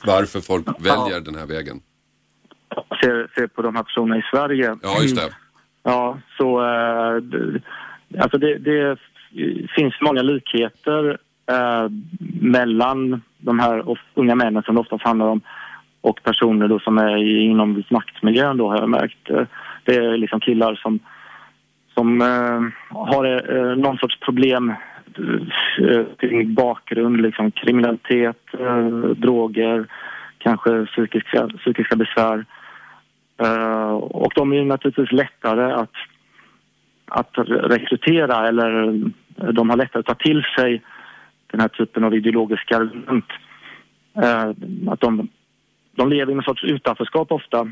Varför 0.04 0.40
folk 0.40 0.66
väljer 0.78 1.20
den 1.20 1.34
här 1.34 1.46
vägen? 1.46 1.80
Ser, 3.02 3.32
ser 3.34 3.46
på 3.46 3.62
de 3.62 3.76
här 3.76 3.82
personerna 3.82 4.18
i 4.18 4.22
Sverige. 4.32 4.76
Ja, 4.82 5.02
just 5.02 5.16
det. 5.16 5.34
Ja, 5.82 6.18
så 6.38 6.60
eh, 6.60 7.16
det, 7.16 7.60
alltså 8.18 8.38
det, 8.38 8.58
det 8.58 8.98
finns 9.76 9.94
många 10.00 10.22
likheter 10.22 11.18
eh, 11.50 11.88
mellan 12.40 13.22
de 13.38 13.58
här 13.58 13.96
unga 14.14 14.34
männen 14.34 14.62
som 14.62 14.74
det 14.74 14.80
oftast 14.80 15.04
handlar 15.04 15.26
om 15.26 15.40
och 16.00 16.22
personer 16.22 16.68
då 16.68 16.78
som 16.78 16.98
är 16.98 17.16
inom 17.16 17.82
maktmiljön 17.88 18.56
då 18.56 18.68
har 18.68 18.78
jag 18.78 18.88
märkt. 18.88 19.30
Eh, 19.30 19.46
det 19.84 19.96
är 19.96 20.16
liksom 20.16 20.40
killar 20.40 20.74
som, 20.74 20.98
som 21.94 22.20
har 22.88 23.24
eh, 23.56 23.76
någon 23.76 23.98
sorts 23.98 24.20
problem 24.20 24.74
kring 26.18 26.54
bakgrund, 26.54 27.20
liksom 27.20 27.50
kriminalitet, 27.50 28.42
droger, 29.16 29.86
kanske 30.38 30.86
psykiska, 30.86 31.48
psykiska 31.48 31.96
besvär. 31.96 32.44
Eh, 33.40 33.92
och 33.92 34.32
de 34.34 34.52
är 34.52 34.64
naturligtvis 34.64 35.12
lättare 35.12 35.72
att, 35.72 35.94
att 37.06 37.30
rekrytera 37.46 38.48
eller 38.48 38.88
eh, 39.42 39.48
de 39.48 39.70
har 39.70 39.76
lättare 39.76 40.00
att 40.00 40.06
ta 40.06 40.14
till 40.14 40.42
sig 40.58 40.82
den 41.50 41.60
här 41.60 41.68
typen 41.68 42.04
av 42.04 42.14
ideologiska 42.14 42.76
argument. 42.76 43.24
Uh, 44.16 44.50
att 44.92 45.00
de, 45.00 45.28
de 45.96 46.08
lever 46.08 46.32
i 46.32 46.36
en 46.36 46.42
sorts 46.42 46.64
utanförskap 46.64 47.32
ofta 47.32 47.68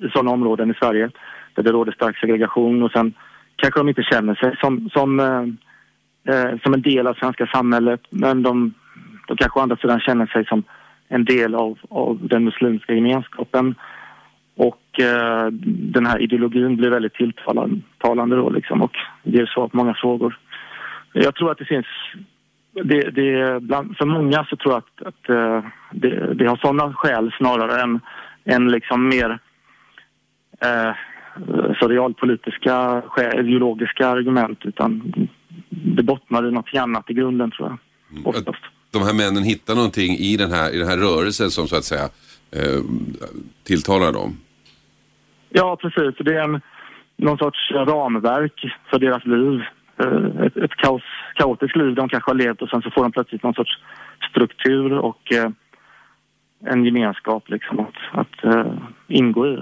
i 0.00 0.08
sådana 0.12 0.30
områden 0.30 0.70
i 0.70 0.74
Sverige 0.74 1.10
där 1.54 1.62
det 1.62 1.72
råder 1.72 1.92
stark 1.92 2.18
segregation 2.18 2.82
och 2.82 2.90
sen 2.90 3.12
kanske 3.56 3.80
de 3.80 3.88
inte 3.88 4.02
känner 4.02 4.34
sig 4.34 4.56
som, 4.60 4.90
som, 4.92 5.20
uh, 5.20 6.58
som 6.62 6.74
en 6.74 6.82
del 6.82 7.06
av 7.06 7.14
svenska 7.14 7.46
samhället 7.46 8.00
men 8.10 8.42
de, 8.42 8.74
de 9.28 9.36
kanske 9.36 9.58
å 9.58 9.62
andra 9.62 9.76
sidan 9.76 10.00
känner 10.00 10.26
sig 10.26 10.46
som 10.46 10.62
en 11.08 11.24
del 11.24 11.54
av, 11.54 11.78
av 11.90 12.18
den 12.28 12.44
muslimska 12.44 12.94
gemenskapen. 12.94 13.74
Och 14.58 15.00
eh, 15.00 15.46
den 15.94 16.06
här 16.06 16.22
ideologin 16.22 16.76
blir 16.76 16.90
väldigt 16.90 17.14
tilltalande 17.14 18.36
då 18.36 18.50
liksom 18.50 18.82
och 18.82 18.96
ger 19.22 19.46
svar 19.46 19.68
på 19.68 19.76
många 19.76 19.94
frågor. 19.94 20.38
Jag 21.12 21.34
tror 21.34 21.50
att 21.50 21.58
det 21.58 21.64
finns, 21.64 21.86
det, 22.72 23.10
det, 23.10 23.60
bland, 23.62 23.96
för 23.96 24.06
många 24.06 24.46
så 24.50 24.56
tror 24.56 24.74
jag 24.74 24.78
att, 24.78 25.06
att 25.06 25.28
eh, 25.28 25.70
det, 25.92 26.34
det 26.34 26.46
har 26.46 26.56
sådana 26.56 26.94
skäl 26.94 27.34
snarare 27.38 27.82
än, 27.82 28.00
än 28.44 28.68
liksom 28.68 29.08
mer 29.08 29.38
eh, 30.60 30.92
så 31.80 31.88
realpolitiska, 31.88 33.02
ideologiska 33.34 34.08
argument 34.08 34.58
utan 34.62 35.12
det 35.68 36.02
bottnar 36.02 36.48
i 36.48 36.50
något 36.50 36.74
annat 36.74 37.10
i 37.10 37.14
grunden 37.14 37.50
tror 37.50 37.68
jag. 37.68 37.78
Mm. 38.10 38.26
Oftast. 38.26 38.62
De 38.90 39.02
här 39.02 39.14
männen 39.14 39.42
hittar 39.42 39.74
någonting 39.74 40.16
i 40.16 40.36
den 40.36 40.50
här, 40.50 40.74
i 40.74 40.78
den 40.78 40.88
här 40.88 40.96
rörelsen 40.96 41.50
som 41.50 41.68
så 41.68 41.76
att 41.76 41.84
säga 41.84 42.04
eh, 42.50 42.82
tilltalar 43.64 44.12
dem. 44.12 44.36
Ja, 45.48 45.76
precis. 45.76 46.14
Det 46.18 46.34
är 46.34 46.42
en, 46.42 46.60
någon 47.16 47.38
sorts 47.38 47.70
ramverk 47.70 48.76
för 48.90 48.98
deras 48.98 49.24
liv. 49.24 49.60
Eh, 50.00 50.46
Ett, 50.46 50.56
ett 50.56 50.76
kaos, 50.76 51.02
kaotiskt 51.34 51.76
liv 51.76 51.94
de 51.94 52.08
kanske 52.08 52.30
har 52.30 52.34
levt 52.36 52.62
och 52.62 52.68
sen 52.68 52.82
så 52.82 52.90
får 52.90 53.02
de 53.02 53.12
plötsligt 53.12 53.42
någon 53.42 53.54
sorts 53.54 53.78
struktur 54.30 54.92
och 54.92 55.32
eh, 55.32 55.50
en 56.64 56.84
gemenskap 56.84 57.48
liksom 57.48 57.80
att, 57.80 57.94
att 58.12 58.44
eh, 58.44 58.72
ingå 59.08 59.46
i. 59.46 59.58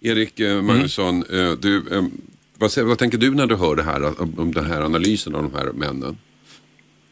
Erik 0.00 0.40
eh, 0.40 0.62
Magnusson, 0.62 1.14
eh, 1.16 1.52
du, 1.62 1.82
vad, 2.58 2.70
vad 2.86 2.98
tänker 2.98 3.18
du 3.18 3.34
när 3.34 3.46
du 3.46 3.56
hör 3.56 3.76
det 3.76 3.82
här, 3.82 4.20
om 4.40 4.52
den 4.52 4.64
här 4.64 4.82
analysen 4.82 5.34
av 5.34 5.42
de 5.42 5.54
här 5.54 5.72
männen? 5.72 6.16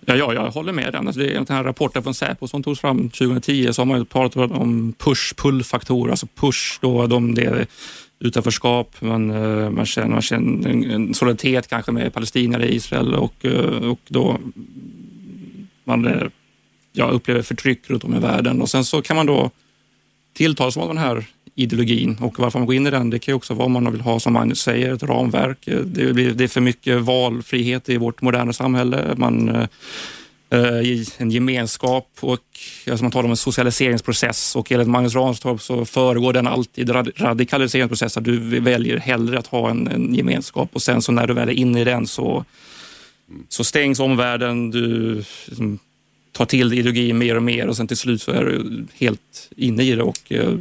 Ja, 0.07 0.17
ja, 0.17 0.35
jag 0.35 0.51
håller 0.51 0.73
med. 0.73 0.95
Alltså 0.95 1.21
det 1.21 1.31
är 1.31 1.35
den 1.35 1.47
här 1.49 1.65
rapporten 1.65 2.03
från 2.03 2.15
Säpo 2.15 2.49
som 2.49 2.63
togs 2.63 2.81
fram 2.81 3.11
2010 3.11 3.69
så 3.73 3.83
har 3.83 3.87
man 3.87 3.99
ju 3.99 4.05
pratat 4.05 4.51
om 4.51 4.95
push-pull-faktorer. 4.99 6.11
Alltså 6.11 6.27
push, 6.35 6.79
då, 6.81 7.07
de, 7.07 7.35
det 7.35 7.45
är 7.45 7.67
utanförskap, 8.19 9.01
man, 9.01 9.31
eh, 9.31 9.71
man 9.71 9.87
känner, 9.87 10.09
man 10.09 10.23
känner 10.23 10.69
en, 10.69 10.91
en 10.91 11.15
solidaritet 11.15 11.69
kanske 11.69 11.93
med 11.93 12.15
palestinier 12.15 12.63
i 12.63 12.75
Israel 12.75 13.15
och, 13.15 13.45
eh, 13.45 13.91
och 13.91 14.01
då 14.09 14.39
man 15.85 16.07
eh, 16.07 16.27
ja, 16.93 17.05
upplever 17.05 17.43
förtryck 17.43 17.91
runt 17.91 18.05
om 18.05 18.15
i 18.15 18.19
världen. 18.19 18.63
Och 18.63 18.69
sen 18.69 18.85
så 18.85 19.03
kan 19.03 19.17
man 19.17 19.27
då 19.27 19.51
tilltalas 20.33 20.77
av 20.77 20.89
den 20.89 20.99
här 20.99 21.25
ideologin 21.55 22.17
och 22.21 22.39
varför 22.39 22.59
man 22.59 22.67
går 22.67 22.75
in 22.75 22.87
i 22.87 22.91
den, 22.91 23.11
det 23.11 23.19
kan 23.19 23.33
ju 23.33 23.37
också 23.37 23.55
vara 23.55 23.67
om 23.67 23.73
man 23.73 23.93
vill 23.93 24.01
ha, 24.01 24.21
som 24.21 24.33
Magnus 24.33 24.61
säger, 24.61 24.93
ett 24.93 25.03
ramverk. 25.03 25.59
Det, 25.85 26.15
blir, 26.15 26.33
det 26.33 26.45
är 26.45 26.49
för 26.49 26.61
mycket 26.61 27.01
valfrihet 27.01 27.89
i 27.89 27.97
vårt 27.97 28.23
moderna 28.23 28.53
samhälle. 28.53 29.15
Man, 29.17 29.67
eh, 30.51 30.81
i 30.81 31.07
en 31.17 31.31
gemenskap 31.31 32.09
och 32.21 32.41
alltså 32.91 33.05
man 33.05 33.11
talar 33.11 33.25
om 33.25 33.31
en 33.31 33.37
socialiseringsprocess 33.37 34.57
och 34.57 34.73
enligt 34.73 34.89
Magnus 34.89 35.15
Ranstorp 35.15 35.63
så 35.63 35.85
föregår 35.85 36.33
den 36.33 36.47
alltid 36.47 36.91
radikaliseringsprocessen. 37.17 38.23
Du 38.23 38.61
väljer 38.61 38.97
hellre 38.97 39.39
att 39.39 39.47
ha 39.47 39.71
en, 39.71 39.89
en 39.89 40.15
gemenskap 40.15 40.71
och 40.73 40.83
sen 40.83 41.03
så 41.03 41.13
när 41.13 41.27
du 41.27 41.35
väl 41.35 41.49
är 41.49 41.53
inne 41.53 41.81
i 41.81 41.85
den 41.85 42.07
så, 42.07 42.45
så 43.49 43.65
stängs 43.65 44.01
omvärlden, 44.01 44.71
du 44.71 45.15
liksom, 45.47 45.79
tar 46.33 46.45
till 46.45 46.73
ideologin 46.73 47.19
mer 47.19 47.37
och 47.37 47.43
mer 47.43 47.69
och 47.69 47.77
sen 47.77 47.87
till 47.87 47.97
slut 47.97 48.23
så 48.23 48.31
är 48.33 48.45
du 48.45 48.87
helt 48.95 49.51
inne 49.57 49.83
i 49.83 49.95
det 49.95 50.03
och 50.03 50.33
eh, 50.33 50.55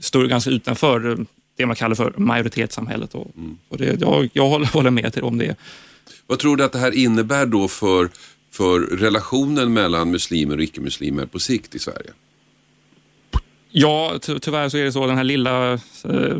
står 0.00 0.26
ganska 0.26 0.50
utanför 0.50 1.26
det 1.56 1.66
man 1.66 1.76
kallar 1.76 1.94
för 1.94 2.14
majoritetssamhället. 2.16 3.14
Och, 3.14 3.30
och 3.68 3.78
det, 3.78 4.00
jag, 4.00 4.30
jag 4.32 4.48
håller 4.48 4.90
med 4.90 5.12
till 5.12 5.22
om 5.22 5.38
det. 5.38 5.56
Vad 6.26 6.38
tror 6.38 6.56
du 6.56 6.64
att 6.64 6.72
det 6.72 6.78
här 6.78 6.92
innebär 6.92 7.46
då 7.46 7.68
för, 7.68 8.08
för 8.50 8.80
relationen 8.80 9.72
mellan 9.72 10.10
muslimer 10.10 10.56
och 10.56 10.62
icke-muslimer 10.62 11.26
på 11.26 11.38
sikt 11.38 11.74
i 11.74 11.78
Sverige? 11.78 12.10
Ja, 13.70 14.18
ty 14.22 14.38
tyvärr 14.38 14.68
så 14.68 14.76
är 14.76 14.84
det 14.84 14.92
så, 14.92 15.06
den 15.06 15.16
här 15.16 15.24
lilla 15.24 15.72
eh, 15.72 16.38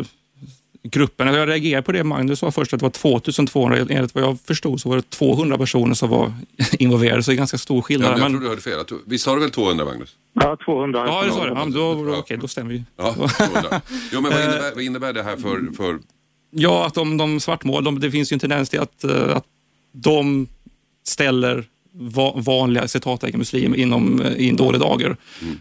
gruppen. 0.82 1.26
Jag 1.34 1.48
reagerar 1.48 1.82
på 1.82 1.92
det 1.92 2.04
Magnus 2.04 2.38
sa 2.38 2.50
först, 2.50 2.72
att 2.72 2.80
det 2.80 2.84
var 2.84 2.90
2200. 2.90 3.78
Enligt 3.90 4.14
vad 4.14 4.24
jag 4.24 4.38
förstod 4.44 4.80
så 4.80 4.88
var 4.88 4.96
det 4.96 5.10
200 5.10 5.58
personer 5.58 5.94
som 5.94 6.10
var 6.10 6.32
involverade, 6.78 7.22
så 7.22 7.30
det 7.30 7.34
är 7.34 7.36
ganska 7.36 7.58
stor 7.58 7.76
Ja, 7.76 7.82
skillnad. 7.82 8.10
jag 8.12 8.18
men, 8.20 8.32
tror 8.32 8.40
du 8.40 8.48
hörde 8.48 8.60
fel. 8.60 8.84
Visst 9.06 9.24
sa 9.24 9.34
du 9.34 9.40
väl 9.40 9.50
200 9.50 9.84
Magnus? 9.84 10.14
Ja, 10.34 10.56
200. 10.64 11.04
ja, 11.06 11.22
det 11.24 11.30
sa 11.32 11.44
det. 11.46 11.52
Ja, 11.54 11.64
då, 11.64 12.04
då, 12.04 12.14
okej, 12.16 12.36
då 12.40 12.48
stämmer 12.48 12.72
ju. 12.72 12.82
Ja, 12.96 13.12
200. 13.36 13.80
Jo, 14.12 14.20
men 14.20 14.30
vad 14.32 14.40
innebär, 14.42 14.74
vad 14.74 14.82
innebär 14.84 15.12
det 15.12 15.22
här 15.22 15.36
för, 15.36 15.76
för 15.76 15.98
Ja, 16.50 16.86
att 16.86 16.94
de, 16.94 17.16
de 17.16 17.40
svartmål, 17.40 17.84
de, 17.84 18.00
det 18.00 18.10
finns 18.10 18.32
ju 18.32 18.34
en 18.34 18.40
tendens 18.40 18.70
till 18.70 18.80
att, 18.80 19.04
eh, 19.04 19.36
att 19.36 19.44
de 19.92 20.46
ställer 21.06 21.64
va, 21.94 22.32
vanliga 22.36 22.88
citattecken 22.88 23.38
muslimer 23.38 23.76
inom 23.76 24.20
eh, 24.20 24.32
i 24.32 24.48
en 24.48 24.56
dålig 24.56 24.80
dager. 24.80 25.16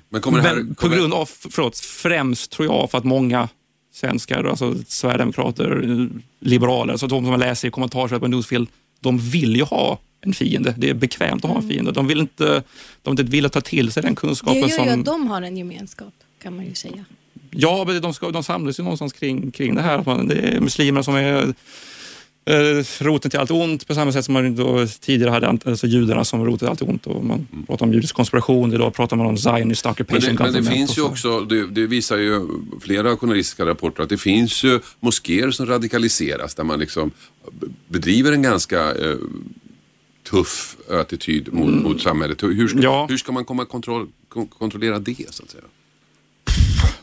men 0.09 0.21
kommer 0.21 0.37
det 0.41 0.47
här, 0.47 0.55
Men 0.55 0.75
på 0.75 0.81
kommer, 0.81 0.95
grund 0.97 1.13
av, 1.13 1.29
förlåt, 1.49 1.77
främst 1.79 2.51
tror 2.51 2.67
jag 2.67 2.91
för 2.91 2.97
att 2.97 3.03
många 3.03 3.49
svenskar, 3.91 4.43
alltså 4.43 4.75
sverigedemokrater, 4.87 6.09
liberaler, 6.39 6.91
alltså 6.93 7.07
de 7.07 7.25
som 7.25 7.39
läser 7.39 7.67
i 7.67 7.71
kommentarsfältet 7.71 8.21
på 8.21 8.27
Newsfield, 8.27 8.67
de 8.99 9.17
vill 9.19 9.55
ju 9.55 9.63
ha 9.63 9.99
en 10.21 10.33
fiende. 10.33 10.73
Det 10.77 10.89
är 10.89 10.93
bekvämt 10.93 11.45
att 11.45 11.51
ha 11.51 11.57
en 11.57 11.69
fiende. 11.69 11.91
De 11.91 12.07
vill 12.07 12.19
inte, 12.19 12.63
de 13.01 13.15
vill 13.15 13.19
inte 13.19 13.31
vilja 13.31 13.49
ta 13.49 13.61
till 13.61 13.91
sig 13.91 14.03
den 14.03 14.11
Det 14.15 14.21
kunskapen 14.21 14.59
gör 14.61 14.67
ju 14.67 14.73
som... 14.73 14.99
att 14.99 15.05
de 15.05 15.27
har 15.27 15.41
en 15.41 15.57
gemenskap 15.57 16.13
kan 16.43 16.55
man 16.55 16.65
ju 16.65 16.75
säga. 16.75 17.05
Ja, 17.51 17.83
men 17.87 18.01
de, 18.01 18.13
ska, 18.13 18.29
de 18.31 18.43
samlas 18.43 18.79
ju 18.79 18.83
någonstans 18.83 19.13
kring, 19.13 19.51
kring 19.51 19.75
det 19.75 19.81
här. 19.81 20.03
Man- 20.05 20.27
Det 20.27 20.35
är 20.35 20.59
muslimerna 20.59 21.03
som 21.03 21.15
är 21.15 21.53
roten 22.99 23.31
till 23.31 23.39
allt 23.39 23.51
ont 23.51 23.87
på 23.87 23.93
samma 23.95 24.11
sätt 24.11 24.25
som 24.25 24.33
man 24.33 24.55
då 24.55 24.87
tidigare 24.99 25.31
hade 25.31 25.47
alltså 25.65 25.87
judarna 25.87 26.25
som 26.25 26.45
roten 26.45 26.57
till 26.59 26.67
allt 26.67 26.81
ont. 26.81 27.07
Och 27.07 27.25
man 27.25 27.47
pratar 27.67 27.85
om 27.85 27.93
judisk 27.93 28.15
konspiration, 28.15 28.73
idag 28.73 28.93
pratar 28.93 29.15
man 29.17 29.25
om 29.25 29.37
Zionist 29.37 29.85
men 29.85 29.91
occupation 29.91 30.35
det, 30.35 30.43
men 30.43 30.53
det 30.53 30.63
finns 30.63 30.91
ju 30.91 31.01
så. 31.01 31.07
också, 31.07 31.39
det, 31.41 31.67
det 31.67 31.87
visar 31.87 32.17
ju 32.17 32.47
flera 32.81 33.17
journalistiska 33.17 33.65
rapporter 33.65 34.03
att 34.03 34.09
det 34.09 34.17
finns 34.17 34.63
ju 34.63 34.79
moskéer 34.99 35.51
som 35.51 35.65
radikaliseras 35.65 36.55
där 36.55 36.63
man 36.63 36.79
liksom 36.79 37.11
bedriver 37.87 38.31
en 38.31 38.41
ganska 38.41 38.95
eh, 38.95 39.15
tuff 40.29 40.77
attityd 40.89 41.53
mot, 41.53 41.73
mot 41.83 42.01
samhället. 42.01 42.43
Hur, 42.43 42.67
ska, 42.67 42.79
Ja. 42.81 43.05
hur 43.09 43.17
ska 43.17 43.31
man 43.31 43.45
komma 43.45 43.65
kontroll, 43.65 44.07
kon- 44.29 44.47
kontrollera 44.47 44.99
det 44.99 45.15
så 45.33 45.43
att 45.43 45.49
säga? 45.51 45.63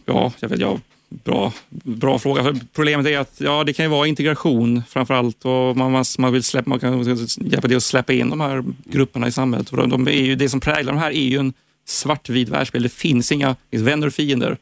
Ja, 0.05 0.33
jag 0.41 0.49
vet, 0.49 0.61
ja, 0.61 0.81
bra, 1.09 1.53
bra 1.71 2.19
fråga. 2.19 2.43
För 2.43 2.57
problemet 2.73 3.07
är 3.07 3.19
att 3.19 3.35
ja, 3.39 3.65
det 3.65 3.73
kan 3.73 3.85
ju 3.85 3.91
vara 3.91 4.07
integration 4.07 4.83
framför 4.89 5.15
allt 5.15 5.45
och 5.45 5.77
man, 5.77 5.93
man, 5.93 6.05
man 6.19 6.33
vill 6.33 6.43
släppa, 6.43 6.71
man 6.71 6.81
kan 6.81 7.19
hjälpa 7.41 7.69
till 7.69 7.77
att 7.77 7.83
släppa 7.83 8.13
in 8.13 8.31
de 8.31 8.41
här 8.41 8.65
grupperna 8.85 9.29
i 9.29 9.33
samhället. 9.33 9.71
De, 9.71 9.91
de 9.91 10.09
är 10.09 10.23
ju, 10.23 10.37
det 10.37 10.49
som 10.49 10.61
präglar 10.61 10.93
de 10.93 10.99
här 10.99 11.11
är 11.11 11.29
ju 11.29 11.39
en 11.39 11.53
svartvit 11.87 12.49
världsbild. 12.49 12.85
Det 12.85 12.93
finns 12.93 13.33
inga 13.33 13.49
det 13.49 13.57
finns 13.71 13.83
vänner 13.83 14.07
och 14.07 14.15
fiender. 14.15 14.57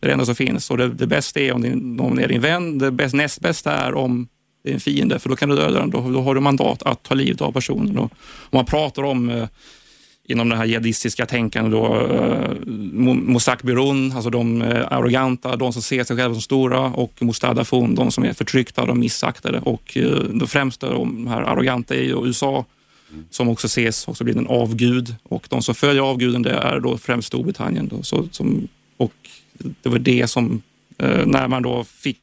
Det 0.00 0.06
är 0.06 0.08
det 0.08 0.12
enda 0.12 0.26
som 0.26 0.34
finns. 0.34 0.70
Och 0.70 0.78
det, 0.78 0.88
det 0.88 1.06
bästa 1.06 1.40
är 1.40 1.52
om 1.52 1.62
din, 1.62 1.96
någon 1.96 2.18
är 2.18 2.28
din 2.28 2.40
vän. 2.40 2.78
Det 2.78 2.90
bäst, 2.90 3.14
näst 3.14 3.40
bästa 3.40 3.72
är 3.72 3.94
om 3.94 4.28
det 4.64 4.70
är 4.70 4.74
en 4.74 4.80
fiende, 4.80 5.18
för 5.18 5.28
då 5.28 5.36
kan 5.36 5.48
du 5.48 5.56
döda 5.56 5.80
den. 5.80 5.90
Då, 5.90 6.10
då 6.10 6.22
har 6.22 6.34
du 6.34 6.40
mandat 6.40 6.82
att 6.82 7.02
ta 7.02 7.14
livet 7.14 7.40
av 7.40 7.52
personen. 7.52 7.98
Och, 7.98 8.04
om 8.04 8.50
man 8.50 8.64
pratar 8.64 9.02
om 9.02 9.30
eh, 9.30 9.48
inom 10.24 10.48
det 10.48 10.56
här 10.56 10.64
jihadistiska 10.64 11.26
tänkandet 11.26 11.72
då, 11.72 11.94
eh, 11.94 12.50
Mo- 12.64 14.14
alltså 14.14 14.30
de 14.30 14.62
eh, 14.62 14.92
arroganta, 14.92 15.56
de 15.56 15.72
som 15.72 15.82
ser 15.82 16.04
sig 16.04 16.16
själva 16.16 16.34
som 16.34 16.42
stora 16.42 16.80
och 16.80 17.12
Mustadafun, 17.20 17.94
de 17.94 18.10
som 18.10 18.24
är 18.24 18.32
förtryckta, 18.32 18.86
de 18.86 19.00
missaktade 19.00 19.60
och 19.60 19.96
eh, 19.96 20.18
de 20.18 20.48
främsta, 20.48 20.90
de 20.90 21.26
här 21.26 21.42
arroganta 21.42 21.94
är 21.94 22.02
ju 22.02 22.26
USA 22.26 22.64
som 23.30 23.48
också 23.48 23.66
ses 23.66 24.08
också 24.08 24.24
blir 24.24 24.38
en 24.38 24.46
avgud 24.46 25.14
och 25.22 25.46
de 25.50 25.62
som 25.62 25.74
följer 25.74 26.02
avguden 26.02 26.42
det 26.42 26.50
är 26.50 26.80
då 26.80 26.98
främst 26.98 27.28
Storbritannien. 27.28 27.88
Då, 27.88 28.02
så, 28.02 28.28
som, 28.30 28.68
och 28.96 29.14
det 29.82 29.88
var 29.88 29.98
det 29.98 30.26
som, 30.30 30.62
eh, 30.98 31.26
när 31.26 31.48
man 31.48 31.62
då 31.62 31.84
fick 31.84 32.18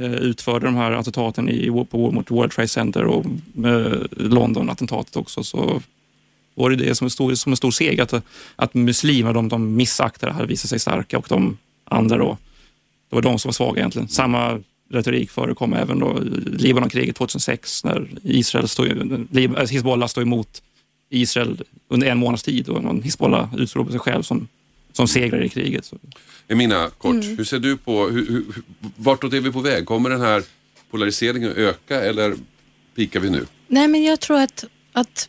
eh, 0.00 0.12
utförde 0.12 0.66
de 0.66 0.76
här 0.76 0.92
attentaten 0.92 1.48
i, 1.48 1.86
på, 1.90 2.10
mot 2.10 2.30
World 2.30 2.52
Trade 2.52 2.68
Center 2.68 3.04
och 3.04 3.24
eh, 3.64 4.02
London-attentatet 4.10 5.16
också 5.16 5.44
så 5.44 5.82
var 6.54 6.70
det 6.70 6.76
det 6.76 6.94
som 6.94 7.04
en 7.04 7.10
stor, 7.10 7.34
som 7.34 7.52
en 7.52 7.56
stor 7.56 7.70
seger 7.70 8.02
att, 8.02 8.24
att 8.56 8.74
muslimer, 8.74 9.32
de, 9.32 9.48
de 9.48 9.76
missaktade, 9.76 10.32
hade 10.32 10.46
visat 10.46 10.70
sig 10.70 10.78
starka 10.78 11.18
och 11.18 11.26
de 11.28 11.58
andra 11.84 12.18
då, 12.18 12.38
det 13.08 13.16
var 13.16 13.22
de 13.22 13.38
som 13.38 13.48
var 13.48 13.52
svaga 13.52 13.78
egentligen. 13.80 14.08
Samma 14.08 14.60
retorik 14.90 15.30
förekom 15.30 15.72
även 15.72 15.98
då 15.98 16.18
i 16.18 16.24
Libanonkriget 16.58 17.16
2006 17.16 17.84
när 17.84 18.08
Israel 18.22 18.68
stod, 18.68 18.88
äh, 19.36 19.66
Hizbollah 19.70 20.08
stod 20.08 20.22
emot 20.22 20.62
Israel 21.10 21.62
under 21.88 22.06
en 22.06 22.18
månads 22.18 22.42
tid 22.42 22.68
och 22.68 22.82
man 22.82 23.02
Hizbollah 23.02 23.54
utropade 23.56 23.92
sig 23.92 24.00
själv 24.00 24.22
som, 24.22 24.48
som 24.92 25.08
segrare 25.08 25.44
i 25.44 25.48
kriget. 25.48 25.84
Så. 25.84 25.96
Emina, 26.48 26.90
kort, 26.98 27.24
hur 27.24 27.44
ser 27.44 27.58
du 27.58 27.76
på, 27.76 28.08
hur, 28.08 28.26
hur, 28.26 28.44
vartåt 28.96 29.32
är 29.32 29.40
vi 29.40 29.52
på 29.52 29.60
väg? 29.60 29.86
Kommer 29.86 30.10
den 30.10 30.20
här 30.20 30.42
polariseringen 30.90 31.50
att 31.50 31.56
öka 31.56 32.00
eller 32.00 32.34
pikar 32.94 33.20
vi 33.20 33.30
nu? 33.30 33.46
Nej, 33.66 33.88
men 33.88 34.02
jag 34.02 34.20
tror 34.20 34.40
att, 34.40 34.64
att 34.92 35.28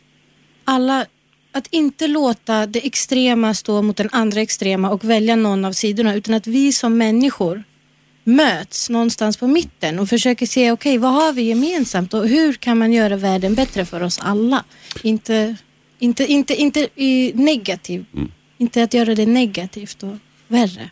alla... 0.72 1.06
Att 1.54 1.66
inte 1.70 2.06
låta 2.06 2.66
det 2.66 2.86
extrema 2.86 3.54
stå 3.54 3.82
mot 3.82 3.96
den 3.96 4.08
andra 4.12 4.40
extrema 4.40 4.90
och 4.90 5.04
välja 5.04 5.36
någon 5.36 5.64
av 5.64 5.72
sidorna 5.72 6.14
utan 6.14 6.34
att 6.34 6.46
vi 6.46 6.72
som 6.72 6.98
människor 6.98 7.64
möts 8.24 8.90
någonstans 8.90 9.36
på 9.36 9.46
mitten 9.46 9.98
och 9.98 10.08
försöker 10.08 10.46
se 10.46 10.72
okej, 10.72 10.98
vad 10.98 11.12
har 11.12 11.32
vi 11.32 11.42
gemensamt 11.42 12.14
och 12.14 12.28
hur 12.28 12.52
kan 12.52 12.78
man 12.78 12.92
göra 12.92 13.16
världen 13.16 13.54
bättre 13.54 13.84
för 13.84 14.02
oss 14.02 14.18
alla? 14.18 14.64
Inte, 15.02 15.56
inte, 15.98 16.26
inte, 16.26 16.54
inte 16.54 16.88
i 16.94 17.32
negativ, 17.34 18.04
inte 18.58 18.82
att 18.82 18.94
göra 18.94 19.14
det 19.14 19.26
negativt 19.26 20.02
och 20.02 20.16
värre. 20.48 20.90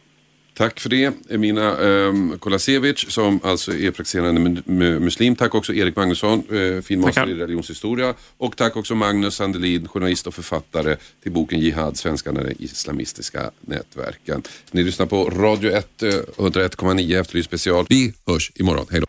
Tack 0.57 0.81
för 0.81 0.89
det, 0.89 1.13
Emina 1.31 1.77
um, 1.77 2.39
Kolasevic 2.39 3.05
som 3.13 3.41
alltså 3.45 3.73
är 3.73 3.91
praktiserande 3.91 4.41
mu- 4.41 4.63
mu- 4.67 4.99
muslim. 5.01 5.37
Tack 5.37 5.55
också 5.55 5.75
Erik 5.75 5.97
Magnusson, 5.97 6.43
uh, 6.53 6.81
finmaster 6.83 7.21
Tackar. 7.21 7.33
i 7.33 7.35
religionshistoria. 7.35 8.15
Och 8.39 8.57
tack 8.57 8.77
också 8.77 8.95
Magnus 8.95 9.35
Sandelin, 9.35 9.89
journalist 9.89 10.27
och 10.27 10.35
författare 10.35 10.97
till 11.23 11.33
boken 11.33 11.61
Jihad, 11.61 11.97
svenskarna 11.97 12.43
de 12.43 12.55
islamistiska 12.65 13.51
nätverken. 13.61 14.43
Ni 14.71 14.83
lyssnar 14.83 15.07
på 15.07 15.25
Radio 15.31 15.71
1, 15.73 16.03
eh, 16.03 16.09
101,9 16.39 17.21
Efterlyst 17.21 17.49
special. 17.49 17.87
Vi 17.89 18.13
hörs 18.27 18.53
imorgon, 18.55 18.87
hej 18.91 19.01
då. 19.01 19.07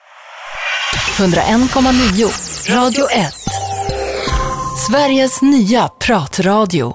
101,9 1.18 2.30
Radio 2.76 3.06
1. 3.12 3.34
Sveriges 4.90 5.42
nya 5.42 5.88
pratradio 5.88 6.86